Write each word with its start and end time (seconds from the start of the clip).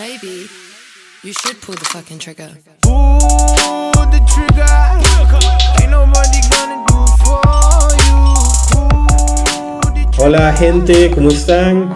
Maybe 0.00 0.48
you 1.22 1.32
should 1.42 1.60
pull 1.60 1.74
the 1.74 1.84
fucking 1.92 2.18
trigger. 2.20 2.48
Pull 2.80 3.10
the 4.08 4.20
trigger. 4.32 4.64
Ain't 5.78 5.90
nobody 5.90 6.40
gonna 6.48 6.78
do 6.88 7.04
for 7.20 7.44
you. 8.00 8.16
Hola 10.16 10.54
gente, 10.54 11.10
¿cómo 11.10 11.28
están? 11.28 11.94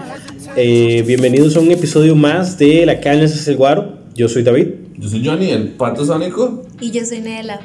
Eh, 0.55 1.03
bienvenidos 1.07 1.57
a 1.57 1.61
un 1.61 1.71
episodio 1.71 2.15
más 2.15 2.59
de 2.59 2.85
La 2.85 3.01
Caña 3.01 3.25
es 3.25 3.49
el 3.49 3.57
Guaro. 3.57 3.97
Yo 4.15 4.29
soy 4.29 4.43
David 4.43 4.67
Yo 4.99 5.09
soy 5.09 5.25
Johnny, 5.25 5.53
el 5.53 5.69
pato 5.69 6.05
sónico. 6.05 6.63
Y 6.83 6.91
yo 6.91 7.07
soy 7.07 7.23
Nela. 7.23 7.63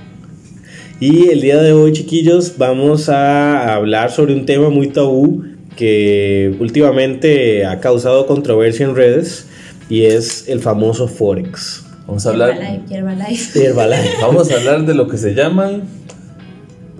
y 1.01 1.31
el 1.31 1.41
día 1.41 1.61
de 1.61 1.73
hoy 1.73 1.91
chiquillos 1.91 2.57
vamos 2.57 3.09
a 3.09 3.73
hablar 3.73 4.09
sobre 4.09 4.35
un 4.35 4.45
tema 4.45 4.69
muy 4.69 4.87
tabú 4.87 5.43
que 5.75 6.55
últimamente 6.61 7.65
ha 7.65 7.81
causado 7.81 8.25
controversia 8.25 8.85
en 8.85 8.95
redes 8.95 9.48
y 9.89 10.05
es 10.05 10.47
el 10.47 10.61
famoso 10.61 11.07
Forex. 11.07 11.83
Vamos 12.07 12.25
a 12.25 12.29
hablar, 12.29 12.51
Herbalife, 12.51 12.95
Herbalife. 12.95 13.65
Herbalife. 13.65 14.09
vamos 14.21 14.51
a 14.51 14.55
hablar 14.55 14.85
de 14.85 14.93
lo 14.93 15.07
que 15.07 15.17
se 15.17 15.33
llaman 15.33 15.83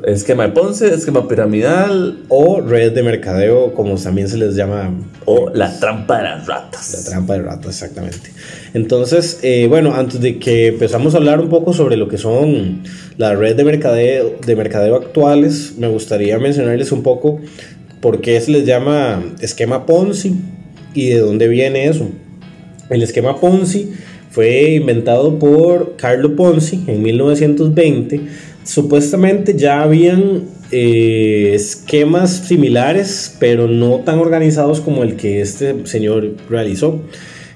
esquema 0.06 0.44
de 0.44 0.50
Ponce, 0.50 0.94
esquema 0.94 1.28
piramidal 1.28 2.24
o 2.30 2.62
red 2.62 2.94
de 2.94 3.04
mercadeo, 3.04 3.74
como 3.74 3.96
también 3.96 4.28
se 4.28 4.38
les 4.38 4.56
llama 4.56 4.92
o 5.26 5.50
la 5.54 5.78
trampa 5.80 6.18
de 6.18 6.24
las 6.24 6.48
ratas. 6.48 7.04
La 7.06 7.12
trampa 7.12 7.34
de 7.34 7.42
ratas, 7.44 7.68
exactamente. 7.68 8.32
Entonces, 8.74 9.40
eh, 9.42 9.68
bueno, 9.68 9.94
antes 9.96 10.22
de 10.22 10.40
que 10.40 10.68
empezamos 10.68 11.14
a 11.14 11.18
hablar 11.18 11.40
un 11.40 11.50
poco 11.50 11.74
sobre 11.74 11.98
lo 11.98 12.08
que 12.08 12.18
son 12.18 12.84
las 13.18 13.38
redes 13.38 13.58
de 13.58 13.64
mercadeo, 13.64 14.38
de 14.46 14.56
mercadeo 14.56 14.96
actuales, 14.96 15.76
me 15.78 15.88
gustaría 15.88 16.38
mencionarles 16.40 16.92
un 16.92 17.04
poco 17.04 17.40
por 18.02 18.22
qué 18.22 18.40
se 18.40 18.52
les 18.52 18.66
llama 18.66 19.22
esquema 19.42 19.86
Ponzi 19.86 20.36
y 20.94 21.10
de 21.10 21.20
dónde 21.20 21.48
viene 21.48 21.88
eso. 21.88 22.10
El 22.90 23.04
esquema 23.04 23.40
Ponzi 23.40 23.92
fue 24.32 24.74
inventado 24.74 25.38
por 25.38 25.96
Carlo 25.96 26.36
Ponzi 26.36 26.84
en 26.88 27.04
1920. 27.04 28.22
Supuestamente 28.64 29.56
ya 29.56 29.82
habían 29.82 30.44
eh, 30.72 31.52
esquemas 31.54 32.32
similares, 32.48 33.36
pero 33.40 33.68
no 33.68 34.00
tan 34.00 34.20
organizados 34.20 34.82
como 34.82 35.04
el 35.04 35.16
que 35.16 35.42
este 35.42 35.86
señor 35.86 36.36
realizó. 36.50 37.02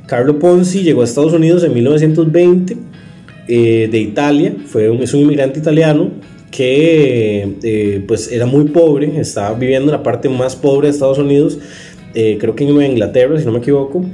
Carlo 0.06 0.38
Ponzi 0.38 0.84
llegó 0.84 1.02
a 1.02 1.06
Estados 1.06 1.34
Unidos 1.34 1.64
en 1.64 1.74
1920 1.74 2.78
eh, 3.48 3.90
de 3.92 3.98
Italia, 4.00 4.56
fue 4.66 4.90
un, 4.90 5.02
es 5.02 5.14
un 5.14 5.22
inmigrante 5.22 5.60
italiano 5.60 6.12
que 6.52 7.56
eh, 7.64 8.04
pues 8.08 8.32
era 8.32 8.46
muy 8.46 8.66
pobre, 8.66 9.20
estaba 9.20 9.58
viviendo 9.58 9.92
en 9.92 9.98
la 9.98 10.04
parte 10.04 10.30
más 10.30 10.56
pobre 10.56 10.88
de 10.88 10.94
Estados 10.94 11.18
Unidos, 11.18 11.58
creo 12.14 12.56
que 12.56 12.64
en 12.64 12.80
Inglaterra, 12.80 13.40
si 13.40 13.46
no 13.46 13.52
me 13.52 13.58
equivoco, 13.58 14.06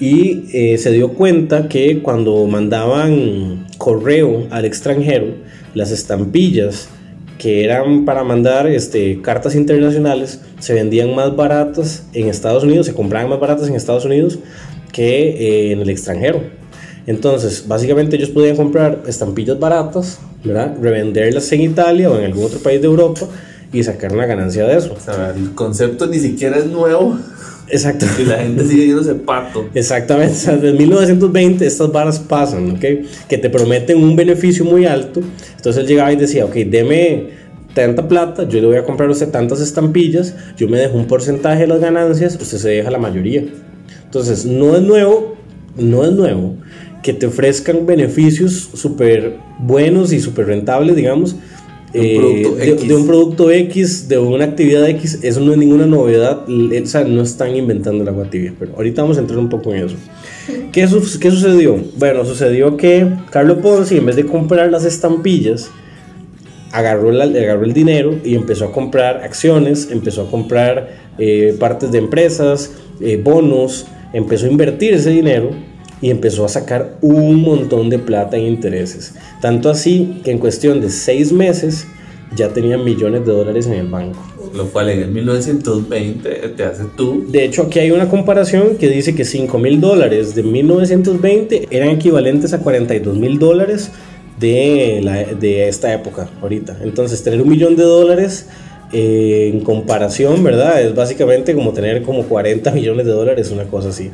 y 0.00 0.44
eh, 0.52 0.78
se 0.78 0.92
dio 0.92 1.14
cuenta 1.14 1.68
que 1.68 2.02
cuando 2.02 2.46
mandaban 2.46 3.66
correo 3.78 4.46
al 4.50 4.64
extranjero, 4.64 5.26
las 5.74 5.90
estampillas 5.90 6.88
que 7.38 7.64
eran 7.64 8.04
para 8.04 8.24
mandar 8.24 8.66
este, 8.66 9.20
cartas 9.22 9.54
internacionales 9.54 10.40
se 10.58 10.74
vendían 10.74 11.14
más 11.14 11.34
baratas 11.36 12.04
en 12.12 12.28
Estados 12.28 12.64
Unidos, 12.64 12.86
se 12.86 12.94
compraban 12.94 13.30
más 13.30 13.40
baratas 13.40 13.68
en 13.68 13.74
Estados 13.74 14.04
Unidos 14.04 14.38
que 14.92 15.28
eh, 15.30 15.72
en 15.72 15.80
el 15.80 15.90
extranjero. 15.90 16.42
Entonces, 17.06 17.64
básicamente 17.66 18.16
ellos 18.16 18.30
podían 18.30 18.56
comprar 18.56 19.02
estampillas 19.06 19.58
baratas, 19.58 20.18
¿verdad? 20.44 20.76
revenderlas 20.80 21.50
en 21.52 21.62
Italia 21.62 22.10
o 22.10 22.18
en 22.18 22.26
algún 22.26 22.44
otro 22.44 22.58
país 22.58 22.80
de 22.80 22.86
Europa 22.86 23.22
y 23.72 23.82
sacar 23.82 24.12
una 24.12 24.26
ganancia 24.26 24.66
de 24.66 24.76
eso. 24.76 24.94
El 25.34 25.54
concepto 25.54 26.06
ni 26.06 26.18
siquiera 26.18 26.58
es 26.58 26.66
nuevo 26.66 27.16
Exacto. 27.70 28.06
y 28.18 28.24
la 28.24 28.38
gente 28.38 28.64
sigue 28.64 28.86
yéndose 28.86 29.14
pato. 29.14 29.68
Exactamente, 29.74 30.32
o 30.32 30.36
sea, 30.36 30.56
desde 30.56 30.76
1920 30.76 31.66
estas 31.66 31.92
varas 31.92 32.18
pasan, 32.18 32.70
¿ok? 32.72 32.84
Que 33.28 33.38
te 33.38 33.50
prometen 33.50 34.02
un 34.02 34.16
beneficio 34.16 34.64
muy 34.64 34.86
alto. 34.86 35.20
Entonces 35.56 35.82
él 35.82 35.88
llegaba 35.88 36.12
y 36.12 36.16
decía, 36.16 36.44
ok, 36.44 36.54
deme 36.54 37.38
tanta 37.74 38.08
plata, 38.08 38.48
yo 38.48 38.60
le 38.60 38.66
voy 38.66 38.76
a 38.76 38.84
comprar 38.84 39.08
a 39.08 39.12
usted 39.12 39.28
tantas 39.28 39.60
estampillas, 39.60 40.34
yo 40.56 40.68
me 40.68 40.78
dejo 40.78 40.96
un 40.96 41.06
porcentaje 41.06 41.60
de 41.60 41.66
las 41.68 41.80
ganancias, 41.80 42.36
usted 42.40 42.58
se 42.58 42.68
deja 42.68 42.90
la 42.90 42.98
mayoría. 42.98 43.44
Entonces, 44.04 44.46
no 44.46 44.74
es 44.74 44.82
nuevo, 44.82 45.36
no 45.76 46.04
es 46.04 46.12
nuevo 46.12 46.56
que 47.02 47.12
te 47.12 47.26
ofrezcan 47.26 47.86
beneficios 47.86 48.70
súper 48.74 49.36
buenos 49.58 50.12
y 50.12 50.20
súper 50.20 50.46
rentables, 50.46 50.96
digamos, 50.96 51.36
De 51.92 52.00
un 52.00 52.06
eh, 52.06 52.16
producto 52.18 52.56
de, 52.56 52.68
X. 52.70 52.88
de 52.88 52.94
un 52.94 53.06
producto 53.06 53.50
X, 53.50 54.08
de 54.08 54.18
una 54.18 54.44
actividad 54.44 54.88
X, 54.90 55.20
eso 55.22 55.40
no 55.40 55.52
es 55.52 55.58
ninguna 55.58 55.86
novedad, 55.86 56.44
o 56.48 56.86
sea, 56.86 57.04
no 57.04 57.22
están 57.22 57.56
inventando 57.56 58.02
el 58.02 58.08
agua 58.08 58.28
tibia, 58.28 58.52
pero 58.58 58.72
ahorita 58.76 59.02
vamos 59.02 59.16
a 59.16 59.20
entrar 59.20 59.38
un 59.38 59.48
poco 59.48 59.74
en 59.74 59.86
eso. 59.86 59.96
¿Qué, 60.72 60.86
su- 60.86 61.18
qué 61.18 61.30
sucedió? 61.30 61.78
Bueno, 61.96 62.24
sucedió 62.24 62.76
que 62.76 63.06
Carlo 63.30 63.60
Ponzi, 63.60 63.96
en 63.96 64.06
vez 64.06 64.16
de 64.16 64.26
comprar 64.26 64.70
las 64.70 64.84
estampillas, 64.84 65.70
agarró, 66.72 67.10
la- 67.10 67.24
agarró 67.24 67.64
el 67.64 67.72
dinero 67.72 68.14
y 68.24 68.34
empezó 68.34 68.66
a 68.66 68.72
comprar 68.72 69.22
acciones, 69.24 69.88
empezó 69.90 70.22
a 70.22 70.30
comprar 70.30 70.90
eh, 71.18 71.56
partes 71.58 71.90
de 71.90 71.98
empresas, 71.98 72.72
eh, 73.00 73.20
bonos, 73.22 73.86
empezó 74.12 74.46
a 74.46 74.50
invertir 74.50 74.94
ese 74.94 75.10
dinero 75.10 75.50
y 76.00 76.10
empezó 76.10 76.44
a 76.44 76.48
sacar 76.48 76.96
un 77.00 77.36
montón 77.42 77.90
de 77.90 77.98
plata 77.98 78.36
en 78.36 78.44
intereses. 78.46 79.14
Tanto 79.40 79.68
así 79.70 80.20
que 80.24 80.30
en 80.30 80.38
cuestión 80.38 80.80
de 80.80 80.90
seis 80.90 81.32
meses 81.32 81.86
ya 82.36 82.48
tenía 82.50 82.76
millones 82.78 83.24
de 83.26 83.32
dólares 83.32 83.66
en 83.66 83.72
el 83.74 83.88
banco. 83.88 84.18
Lo 84.54 84.64
cual 84.66 84.90
en 84.90 85.00
el 85.00 85.10
1920 85.10 86.30
te 86.56 86.62
hace 86.64 86.84
tú. 86.96 87.24
De 87.28 87.44
hecho, 87.44 87.62
aquí 87.62 87.78
hay 87.80 87.90
una 87.90 88.08
comparación 88.08 88.76
que 88.76 88.88
dice 88.88 89.14
que 89.14 89.24
5 89.24 89.58
mil 89.58 89.80
dólares 89.80 90.34
de 90.34 90.42
1920 90.42 91.68
eran 91.70 91.90
equivalentes 91.90 92.52
a 92.54 92.60
42 92.60 93.16
mil 93.18 93.38
dólares 93.38 93.90
de, 94.38 95.00
la- 95.02 95.24
de 95.24 95.68
esta 95.68 95.92
época, 95.92 96.28
ahorita. 96.40 96.78
Entonces, 96.82 97.22
tener 97.22 97.42
un 97.42 97.48
millón 97.48 97.76
de 97.76 97.82
dólares 97.82 98.46
eh, 98.92 99.50
en 99.52 99.60
comparación, 99.60 100.42
¿verdad? 100.42 100.80
Es 100.80 100.94
básicamente 100.94 101.54
como 101.54 101.72
tener 101.72 102.02
como 102.02 102.22
40 102.24 102.70
millones 102.72 103.04
de 103.06 103.12
dólares, 103.12 103.50
una 103.50 103.64
cosa 103.64 103.88
así. 103.90 104.10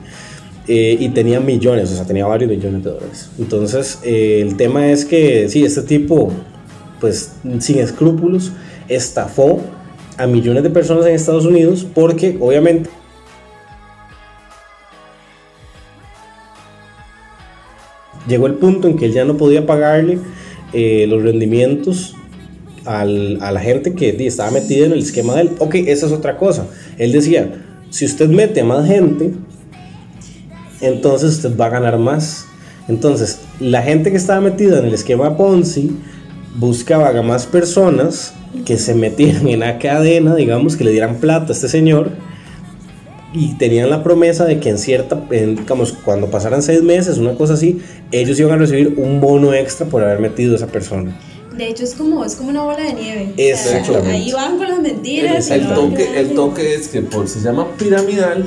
Eh, 0.66 0.96
y 0.98 1.10
tenía 1.10 1.40
millones, 1.40 1.92
o 1.92 1.94
sea, 1.96 2.06
tenía 2.06 2.24
varios 2.26 2.50
millones 2.50 2.82
de 2.84 2.90
dólares. 2.90 3.28
Entonces, 3.38 3.98
eh, 4.02 4.40
el 4.40 4.56
tema 4.56 4.90
es 4.90 5.04
que, 5.04 5.46
sí, 5.50 5.62
este 5.62 5.82
tipo, 5.82 6.32
pues, 7.00 7.32
sin 7.58 7.78
escrúpulos, 7.80 8.52
estafó 8.88 9.60
a 10.16 10.26
millones 10.26 10.62
de 10.62 10.70
personas 10.70 11.04
en 11.06 11.14
Estados 11.14 11.44
Unidos 11.44 11.86
porque, 11.94 12.38
obviamente, 12.40 12.88
llegó 18.28 18.46
el 18.46 18.54
punto 18.54 18.88
en 18.88 18.96
que 18.96 19.06
él 19.06 19.12
ya 19.12 19.24
no 19.24 19.36
podía 19.36 19.66
pagarle 19.66 20.18
eh, 20.72 21.06
los 21.08 21.22
rendimientos 21.22 22.14
al- 22.84 23.38
a 23.40 23.52
la 23.52 23.60
gente 23.60 23.94
que 23.94 24.10
estaba 24.26 24.50
metida 24.50 24.86
en 24.86 24.92
el 24.92 24.98
esquema 25.00 25.34
de 25.34 25.42
él. 25.42 25.50
Ok, 25.58 25.74
esa 25.76 26.06
es 26.06 26.12
otra 26.12 26.36
cosa. 26.36 26.66
Él 26.98 27.12
decía, 27.12 27.62
si 27.90 28.04
usted 28.04 28.28
mete 28.28 28.60
a 28.60 28.64
más 28.64 28.86
gente, 28.86 29.32
entonces 30.84 31.32
usted 31.36 31.56
va 31.56 31.66
a 31.66 31.70
ganar 31.70 31.98
más. 31.98 32.46
Entonces, 32.88 33.40
la 33.60 33.82
gente 33.82 34.10
que 34.10 34.16
estaba 34.16 34.40
metida 34.40 34.78
en 34.78 34.86
el 34.86 34.94
esquema 34.94 35.36
Ponzi 35.36 35.90
buscaba 36.56 37.08
a 37.08 37.22
más 37.22 37.46
personas 37.46 38.34
que 38.64 38.76
se 38.76 38.94
metieran 38.94 39.48
en 39.48 39.60
la 39.60 39.78
cadena, 39.78 40.34
digamos, 40.34 40.76
que 40.76 40.84
le 40.84 40.90
dieran 40.92 41.16
plata 41.16 41.48
a 41.48 41.52
este 41.52 41.68
señor 41.68 42.10
y 43.32 43.54
tenían 43.54 43.90
la 43.90 44.04
promesa 44.04 44.44
de 44.44 44.60
que 44.60 44.68
en 44.68 44.78
cierta, 44.78 45.20
en, 45.30 45.56
digamos, 45.56 45.92
cuando 45.92 46.30
pasaran 46.30 46.62
seis 46.62 46.82
meses, 46.82 47.18
una 47.18 47.34
cosa 47.34 47.54
así, 47.54 47.80
ellos 48.12 48.38
iban 48.38 48.52
a 48.52 48.56
recibir 48.56 48.94
un 48.96 49.20
bono 49.20 49.52
extra 49.52 49.86
por 49.86 50.04
haber 50.04 50.20
metido 50.20 50.52
a 50.52 50.56
esa 50.56 50.68
persona. 50.68 51.18
De 51.56 51.68
hecho, 51.68 51.84
es 51.84 51.94
como, 51.94 52.24
es 52.24 52.34
como 52.36 52.50
una 52.50 52.62
bola 52.62 52.82
de 52.82 52.92
nieve. 52.94 53.32
O 53.36 53.40
Exactamente. 53.40 54.06
sea, 54.06 54.12
ahí 54.12 54.32
van 54.32 54.56
con 54.56 54.68
las 54.68 54.80
mentiras. 54.80 55.48
y 55.50 55.52
El 55.52 55.64
van 55.66 55.74
toque, 55.74 56.20
el 56.20 56.34
toque 56.34 56.74
es 56.74 56.88
que 56.88 57.02
por, 57.02 57.28
se 57.28 57.40
llama 57.40 57.66
piramidal 57.76 58.46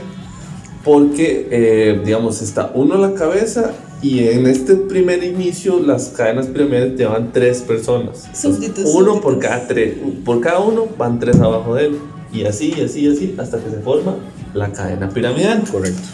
porque, 0.87 1.49
eh, 1.51 2.01
digamos, 2.05 2.41
está 2.41 2.71
uno 2.73 2.95
a 2.95 2.97
la 2.97 3.13
cabeza 3.13 3.73
y 4.01 4.19
en 4.19 4.47
este 4.47 4.75
primer 4.75 5.22
inicio 5.22 5.81
las 5.81 6.07
cadenas 6.07 6.47
piramidales 6.47 6.97
llevan 6.97 7.34
tres 7.34 7.59
personas. 7.61 8.23
Entonces, 8.28 8.55
Súbditos, 8.55 8.85
uno 8.85 9.11
súbditos. 9.11 9.19
por 9.19 9.39
cada 9.39 9.67
tres, 9.67 9.95
por 10.23 10.39
cada 10.39 10.59
uno 10.59 10.87
van 10.97 11.19
tres 11.19 11.41
abajo 11.41 11.75
de 11.75 11.87
él 11.87 11.99
y 12.31 12.45
así, 12.45 12.73
y 12.78 12.81
así, 12.81 13.01
y 13.01 13.11
así 13.11 13.35
hasta 13.37 13.59
que 13.59 13.69
se 13.69 13.81
forma 13.81 14.16
la 14.53 14.72
cadena 14.72 15.09
piramidal. 15.09 15.66
Correcto. 15.69 16.07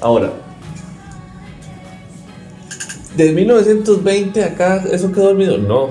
Ahora, 0.00 0.32
de 3.16 3.32
1920 3.32 4.44
acá, 4.44 4.84
¿eso 4.88 5.10
quedó 5.10 5.24
dormido? 5.24 5.58
No. 5.58 5.88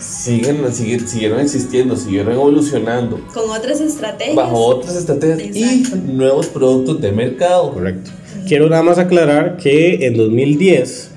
Siguen, 0.00 0.64
siguen- 0.72 1.06
siguieron 1.06 1.40
existiendo, 1.40 1.96
siguieron 1.96 2.32
evolucionando 2.32 3.20
Con 3.34 3.50
otras 3.50 3.80
estrategias. 3.80 4.36
bajo 4.36 4.56
otras 4.66 4.96
estrategias 4.96 5.54
Exacto. 5.56 5.98
y 6.08 6.12
nuevos 6.12 6.46
productos 6.46 7.00
de 7.00 7.12
mercado. 7.12 7.72
Correcto. 7.72 8.10
Quiero 8.48 8.68
nada 8.68 8.82
más 8.82 8.98
aclarar 8.98 9.56
que 9.58 10.06
en 10.06 10.16
2010 10.16 11.10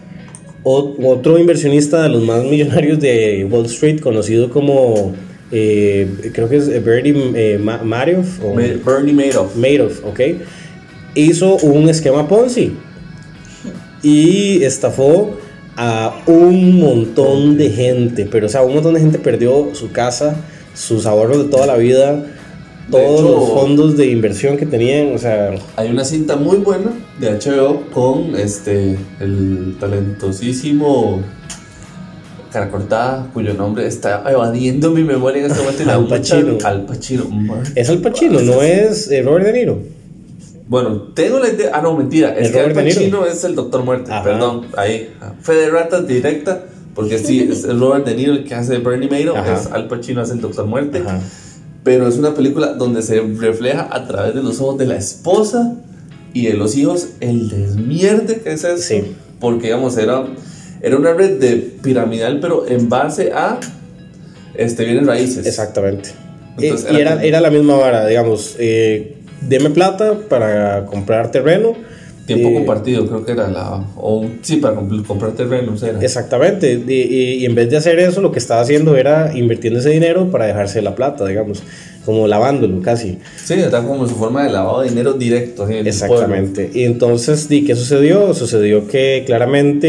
o- 0.63 0.95
otro 1.05 1.39
inversionista 1.39 2.03
de 2.03 2.09
los 2.09 2.21
más 2.23 2.43
millonarios 2.43 2.99
de 2.99 3.47
Wall 3.49 3.65
Street, 3.67 3.99
conocido 4.01 4.49
como 4.49 5.13
eh, 5.51 6.31
creo 6.33 6.49
que 6.49 6.57
es 6.57 6.83
Bernie 6.83 7.13
eh, 7.35 7.59
Ma- 7.61 7.81
Madoff 7.83 8.39
o 8.43 8.53
Bernie 8.55 9.13
Madoff. 9.13 9.55
Madoff, 9.55 10.03
¿ok? 10.05 10.19
Hizo 11.15 11.57
un 11.57 11.87
esquema 11.89 12.27
Ponzi. 12.27 12.71
y 14.01 14.63
estafó 14.63 15.37
a 15.75 16.15
un 16.27 16.79
montón 16.79 17.57
de 17.57 17.69
gente. 17.69 18.27
Pero, 18.31 18.47
o 18.47 18.49
sea, 18.49 18.61
un 18.63 18.73
montón 18.75 18.93
de 18.93 18.99
gente 19.01 19.19
perdió 19.19 19.69
su 19.73 19.91
casa, 19.91 20.35
sus 20.73 21.05
ahorros 21.05 21.37
de 21.39 21.43
toda 21.45 21.65
la 21.67 21.77
vida, 21.77 22.25
todos 22.91 23.19
hecho- 23.21 23.31
los 23.31 23.49
fondos 23.49 23.97
de 23.97 24.07
inversión 24.07 24.57
que 24.57 24.65
tenían. 24.65 25.13
O 25.15 25.17
sea, 25.17 25.51
Hay 25.75 25.89
una 25.89 26.03
cinta 26.05 26.35
muy 26.35 26.57
buena 26.57 26.91
de 27.19 27.29
HBO 27.31 27.81
con 27.93 28.35
este 28.35 28.97
el 29.19 29.75
talentosísimo 29.79 31.21
cara 32.51 32.69
cortada, 32.69 33.29
cuyo 33.33 33.55
nombre 33.55 33.87
está 33.87 34.23
evadiendo 34.29 34.91
mi 34.91 35.03
memoria 35.03 35.43
en 35.43 35.49
este 35.51 35.63
momento. 35.63 35.81
y 35.81 35.85
la 35.87 35.95
Al 35.95 36.07
Pacino. 36.07 36.57
Al 36.63 36.85
Pacino. 36.85 37.25
man. 37.29 37.63
es 37.73 37.89
Al 37.89 37.97
Pacino, 37.99 38.39
no 38.41 38.61
es 38.61 39.09
eh, 39.09 39.23
Robert 39.23 39.45
De 39.45 39.53
Niro. 39.53 39.79
Bueno, 40.73 41.03
tengo 41.13 41.37
la 41.37 41.49
idea. 41.49 41.69
Ah, 41.71 41.81
no, 41.83 41.95
mentira. 41.95 42.35
Es 42.35 42.47
¿Es 42.47 42.51
que 42.51 42.59
Al? 42.59 42.73
Pacino 42.73 43.27
es 43.27 43.43
el 43.43 43.53
Doctor 43.53 43.83
Muerte. 43.83 44.11
Ajá. 44.11 44.23
Perdón, 44.23 44.65
ahí. 44.75 45.13
Fe 45.43 45.53
de 45.53 45.69
ratas 45.69 46.07
directa. 46.07 46.63
Porque 46.95 47.19
sí, 47.19 47.47
es 47.47 47.67
Robert 47.77 48.07
De 48.07 48.15
Niro 48.15 48.33
el 48.33 48.43
que 48.43 48.55
hace 48.55 48.79
Bernie 48.79 49.07
Madoff. 49.07 49.37
Es 49.47 49.71
Al 49.71 49.87
Pacino 49.87 50.21
hace 50.21 50.33
el 50.33 50.41
Doctor 50.41 50.65
Muerte. 50.65 51.03
Ajá. 51.05 51.19
Pero 51.83 52.07
es 52.07 52.17
una 52.17 52.33
película 52.33 52.73
donde 52.73 53.03
se 53.03 53.21
refleja 53.21 53.87
a 53.91 54.07
través 54.07 54.33
de 54.33 54.41
los 54.41 54.59
ojos 54.61 54.79
de 54.79 54.87
la 54.87 54.95
esposa 54.95 55.75
y 56.33 56.47
de 56.47 56.55
los 56.55 56.75
hijos 56.75 57.09
el 57.19 57.49
desmierde 57.49 58.41
que 58.41 58.53
es 58.53 58.63
eso. 58.63 58.81
Sí. 58.81 59.15
Porque, 59.39 59.67
digamos, 59.67 59.95
era, 59.97 60.25
era 60.81 60.97
una 60.97 61.13
red 61.13 61.39
de 61.39 61.57
piramidal, 61.83 62.39
pero 62.39 62.67
en 62.67 62.89
base 62.89 63.31
a 63.31 63.59
este, 64.55 64.85
bienes 64.85 65.05
raíces. 65.05 65.45
Exactamente. 65.45 66.09
Entonces, 66.57 66.91
y 66.91 66.95
era 66.95 67.23
era 67.23 67.41
la 67.41 67.51
misma 67.51 67.75
vara, 67.75 68.07
digamos, 68.07 68.55
eh, 68.57 69.22
deme 69.47 69.69
plata 69.69 70.13
para 70.29 70.85
comprar 70.85 71.31
terreno. 71.31 71.73
Tiempo 72.25 72.47
eh, 72.49 72.53
compartido, 72.53 73.05
creo 73.05 73.25
que 73.25 73.33
era 73.33 73.49
la. 73.49 73.85
O, 73.97 74.25
sí, 74.41 74.55
para 74.57 74.75
comp- 74.77 75.05
comprar 75.05 75.33
terrenos 75.33 75.83
era. 75.83 75.99
Exactamente, 76.01 76.81
y, 76.87 76.91
y- 76.93 77.33
y 77.41 77.45
en 77.45 77.53
vez 77.53 77.69
de 77.69 77.75
hacer 77.75 77.99
eso, 77.99 78.21
lo 78.21 78.31
que 78.31 78.39
estaba 78.39 78.61
haciendo 78.61 78.95
era 78.95 79.35
invirtiendo 79.37 79.79
ese 79.79 79.89
dinero 79.89 80.31
para 80.31 80.45
dejarse 80.45 80.81
la 80.81 80.95
plata, 80.95 81.25
digamos, 81.25 81.63
como 82.05 82.27
lavándolo 82.27 82.81
casi. 82.81 83.19
Sí, 83.43 83.53
era 83.53 83.81
como 83.81 84.07
su 84.07 84.15
forma 84.15 84.43
de 84.43 84.51
lavado 84.51 84.81
de 84.81 84.89
dinero 84.89 85.13
directo. 85.13 85.67
en 85.67 85.77
el 85.77 85.87
Exactamente. 85.87 86.69
Y 86.73 86.83
entonces, 86.83 87.47
¿y 87.49 87.63
qué 87.65 87.75
sucedió? 87.75 88.33
Sucedió 88.33 88.87
que 88.87 89.23
claramente 89.25 89.87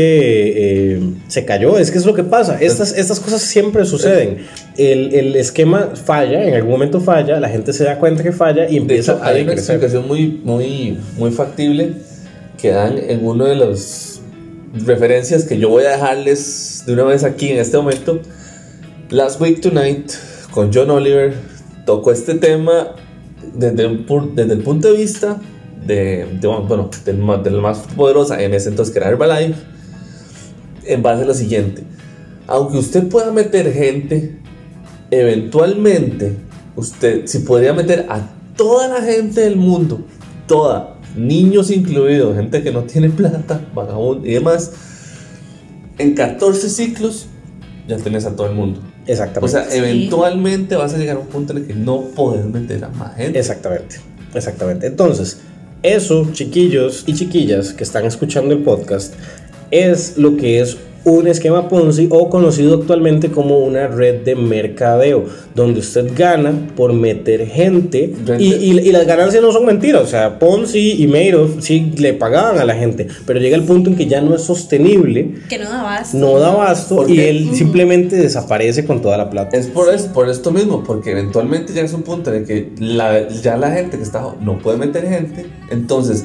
eh, 0.95 1.01
se 1.29 1.45
cayó. 1.45 1.79
Es 1.79 1.91
que 1.91 1.99
es 1.99 2.07
lo 2.07 2.15
que 2.15 2.25
pasa. 2.25 2.59
Estas, 2.61 2.97
estas 2.97 3.21
cosas 3.21 3.43
siempre 3.43 3.85
suceden. 3.85 4.39
El, 4.77 5.15
el 5.15 5.37
esquema 5.37 5.91
falla, 5.95 6.45
en 6.47 6.55
algún 6.55 6.71
momento 6.73 7.01
falla, 7.01 7.41
la 7.41 7.49
gente 7.49 7.73
se 7.73 7.85
da 7.85 7.99
cuenta 7.99 8.23
que 8.23 8.33
falla 8.33 8.69
y 8.69 8.77
empieza 8.77 9.13
hecho, 9.15 9.23
a 9.23 9.27
hay 9.29 9.43
una 9.43 9.51
decrecer. 9.53 9.77
explicación 9.77 10.09
muy, 10.09 10.41
muy, 10.45 10.99
muy 11.17 11.31
factible 11.31 11.93
que 12.61 12.71
dan 12.71 12.99
en 12.99 13.25
uno 13.25 13.45
de 13.45 13.57
las 13.57 14.21
referencias 14.87 15.45
que 15.45 15.59
yo 15.59 15.69
voy 15.69 15.85
a 15.85 15.91
dejarles 15.91 16.83
de 16.87 16.93
una 16.93 17.05
vez 17.05 17.25
aquí 17.25 17.51
en 17.51 17.59
este 17.59 17.77
momento. 17.77 18.21
Last 19.11 19.41
Week 19.41 19.61
Tonight 19.61 20.11
con 20.51 20.73
John 20.73 20.91
Oliver 20.91 21.35
tocó 21.85 22.13
este 22.13 22.35
tema 22.35 22.93
desde, 23.55 23.89
pu- 24.07 24.35
desde 24.35 24.55
el 24.55 24.61
punto 24.63 24.89
de 24.93 24.97
vista 24.99 25.41
de, 25.87 26.27
de, 26.41 26.49
bueno, 26.49 26.89
del 27.05 27.19
ma- 27.19 27.37
de 27.37 27.51
la 27.51 27.61
más 27.61 27.79
poderosa 27.97 28.43
en 28.43 28.55
ese 28.55 28.71
entonces 28.71 28.93
que 28.93 29.01
era 29.01 29.09
Herbalife 29.11 29.61
en 30.87 31.03
base 31.03 31.23
a 31.23 31.27
lo 31.27 31.35
siguiente. 31.35 31.83
Aunque 32.47 32.79
usted 32.79 33.09
pueda 33.09 33.33
meter 33.33 33.73
gente, 33.73 34.39
eventualmente 35.11 36.37
usted, 36.77 37.27
si 37.27 37.41
podría 37.41 37.73
meter 37.73 38.07
a 38.09 38.21
toda 38.57 38.89
la 38.89 39.03
gente 39.03 39.41
del 39.43 39.57
mundo, 39.57 40.05
toda, 40.47 40.97
niños 41.17 41.71
incluidos, 41.71 42.37
gente 42.37 42.63
que 42.63 42.71
no 42.73 42.83
tiene 42.83 43.09
plata, 43.11 43.61
vagabundo 43.75 44.27
y 44.27 44.33
demás, 44.33 44.73
en 45.99 46.15
14 46.15 46.69
ciclos 46.69 47.27
ya 47.89 47.97
tenés 47.99 48.25
a 48.27 48.35
todo 48.35 48.49
el 48.49 48.55
mundo. 48.55 48.81
O 49.07 49.11
Exactamente. 49.11 49.51
sea, 49.53 49.77
eventualmente 49.77 50.77
vas 50.77 50.95
a 50.95 50.99
llegar 50.99 51.17
a 51.17 51.21
un 51.21 51.27
punto 51.27 51.53
en 51.53 51.59
el 51.59 51.67
que 51.67 51.75
no 51.75 52.01
podés 52.15 52.45
meter 52.47 52.85
a 52.85 52.89
más 52.89 53.17
gente. 53.17 53.39
Exactamente, 53.39 53.97
exactamente. 54.35 54.87
Entonces, 54.87 55.41
eso, 55.83 56.29
chiquillos 56.33 57.05
y 57.07 57.15
chiquillas 57.15 57.75
que 57.75 57.85
están 57.85 58.07
escuchando 58.07 58.55
el 58.55 58.63
podcast, 58.63 59.15
es 59.71 60.17
lo 60.17 60.37
que 60.37 60.61
es 60.61 60.79
un 61.05 61.27
esquema 61.29 61.69
Ponzi 61.69 62.09
o 62.11 62.31
conocido 62.31 62.77
actualmente 62.77 63.31
como 63.31 63.59
una 63.59 63.89
red 63.89 64.23
de 64.23 64.35
mercadeo, 64.37 65.25
donde 65.55 65.81
usted 65.81 66.11
gana 66.17 66.53
por 66.77 66.93
meter 66.95 67.47
gente 67.47 68.13
y, 68.39 68.55
y- 68.55 68.79
y 68.81 68.93
las 68.93 69.07
ganancias 69.07 69.43
no 69.43 69.53
son 69.53 69.67
mentiras, 69.67 70.03
o 70.03 70.07
sea, 70.07 70.39
Ponzi 70.39 71.03
y 71.03 71.07
Madoff 71.07 71.61
sí 71.63 71.93
le 71.99 72.15
pagaban 72.15 72.59
a 72.59 72.65
la 72.65 72.75
gente, 72.75 73.07
pero 73.27 73.39
llega 73.39 73.57
el 73.57 73.65
punto 73.65 73.91
en 73.91 73.97
que 73.97 74.07
ya 74.07 74.21
no 74.23 74.35
es 74.35 74.43
sostenible, 74.43 75.35
Que 75.49 75.59
no 75.59 75.69
da 75.69 75.81
abasto. 75.81 76.17
no 76.17 76.39
da 76.39 76.53
abasto 76.53 76.97
¿Por 76.97 77.11
y 77.11 77.21
él 77.21 77.51
simplemente 77.55 78.17
desaparece 78.17 78.85
con 78.87 79.03
toda 79.03 79.17
la 79.19 79.29
plata. 79.31 79.57
Es 79.57 79.67
por, 79.67 79.93
es 79.93 80.03
por 80.05 80.29
esto 80.31 80.51
mismo, 80.53 80.83
porque 80.85 81.11
eventualmente 81.13 81.73
llegas 81.75 81.93
a 81.93 81.97
un 81.97 82.03
punto 82.03 82.31
en 82.33 82.43
el 82.43 82.47
que 82.47 82.71
la- 82.79 83.29
ya 83.29 83.57
la 83.57 83.71
gente 83.73 83.97
que 83.99 84.03
está 84.03 84.25
no 84.41 84.59
puede 84.59 84.79
meter 84.79 85.07
gente, 85.09 85.45
entonces 85.71 86.25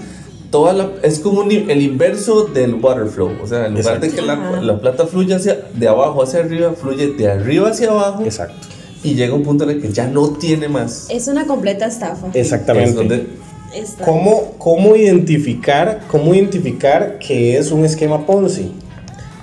toda 0.49 0.73
la, 0.73 0.89
es 1.03 1.19
como 1.19 1.41
un 1.41 1.51
el 1.51 1.81
inverso 1.81 2.45
del 2.45 2.75
water 2.75 3.07
flow, 3.07 3.31
o 3.41 3.47
sea, 3.47 3.67
en 3.67 3.75
lugar 3.75 3.99
de 3.99 4.09
que 4.09 4.21
la, 4.21 4.79
plata 4.79 5.05
fluya 5.05 5.37
hacia, 5.37 5.59
de 5.73 5.87
abajo 5.87 6.23
hacia 6.23 6.39
arriba, 6.39 6.73
fluye 6.73 7.13
de 7.13 7.31
arriba 7.31 7.69
hacia 7.69 7.89
abajo 7.89 8.23
Exacto, 8.23 8.67
y 9.03 9.15
llega 9.15 9.33
un 9.33 9.43
punto 9.43 9.63
en 9.63 9.71
el 9.71 9.81
que 9.81 9.91
ya 9.91 10.07
no 10.07 10.29
tiene 10.31 10.67
más. 10.67 11.07
Es 11.09 11.27
una 11.27 11.45
completa 11.45 11.85
estafa. 11.85 12.27
exactamente. 12.33 12.89
Es 12.89 12.95
donde 12.95 13.27
Esta- 13.75 14.05
¿Cómo, 14.05 14.55
cómo, 14.57 14.95
identificar, 14.95 16.01
¿Cómo 16.09 16.33
identificar 16.33 17.19
que 17.19 17.57
es 17.57 17.71
un 17.71 17.85
esquema 17.85 18.25
Ponzi? 18.25 18.71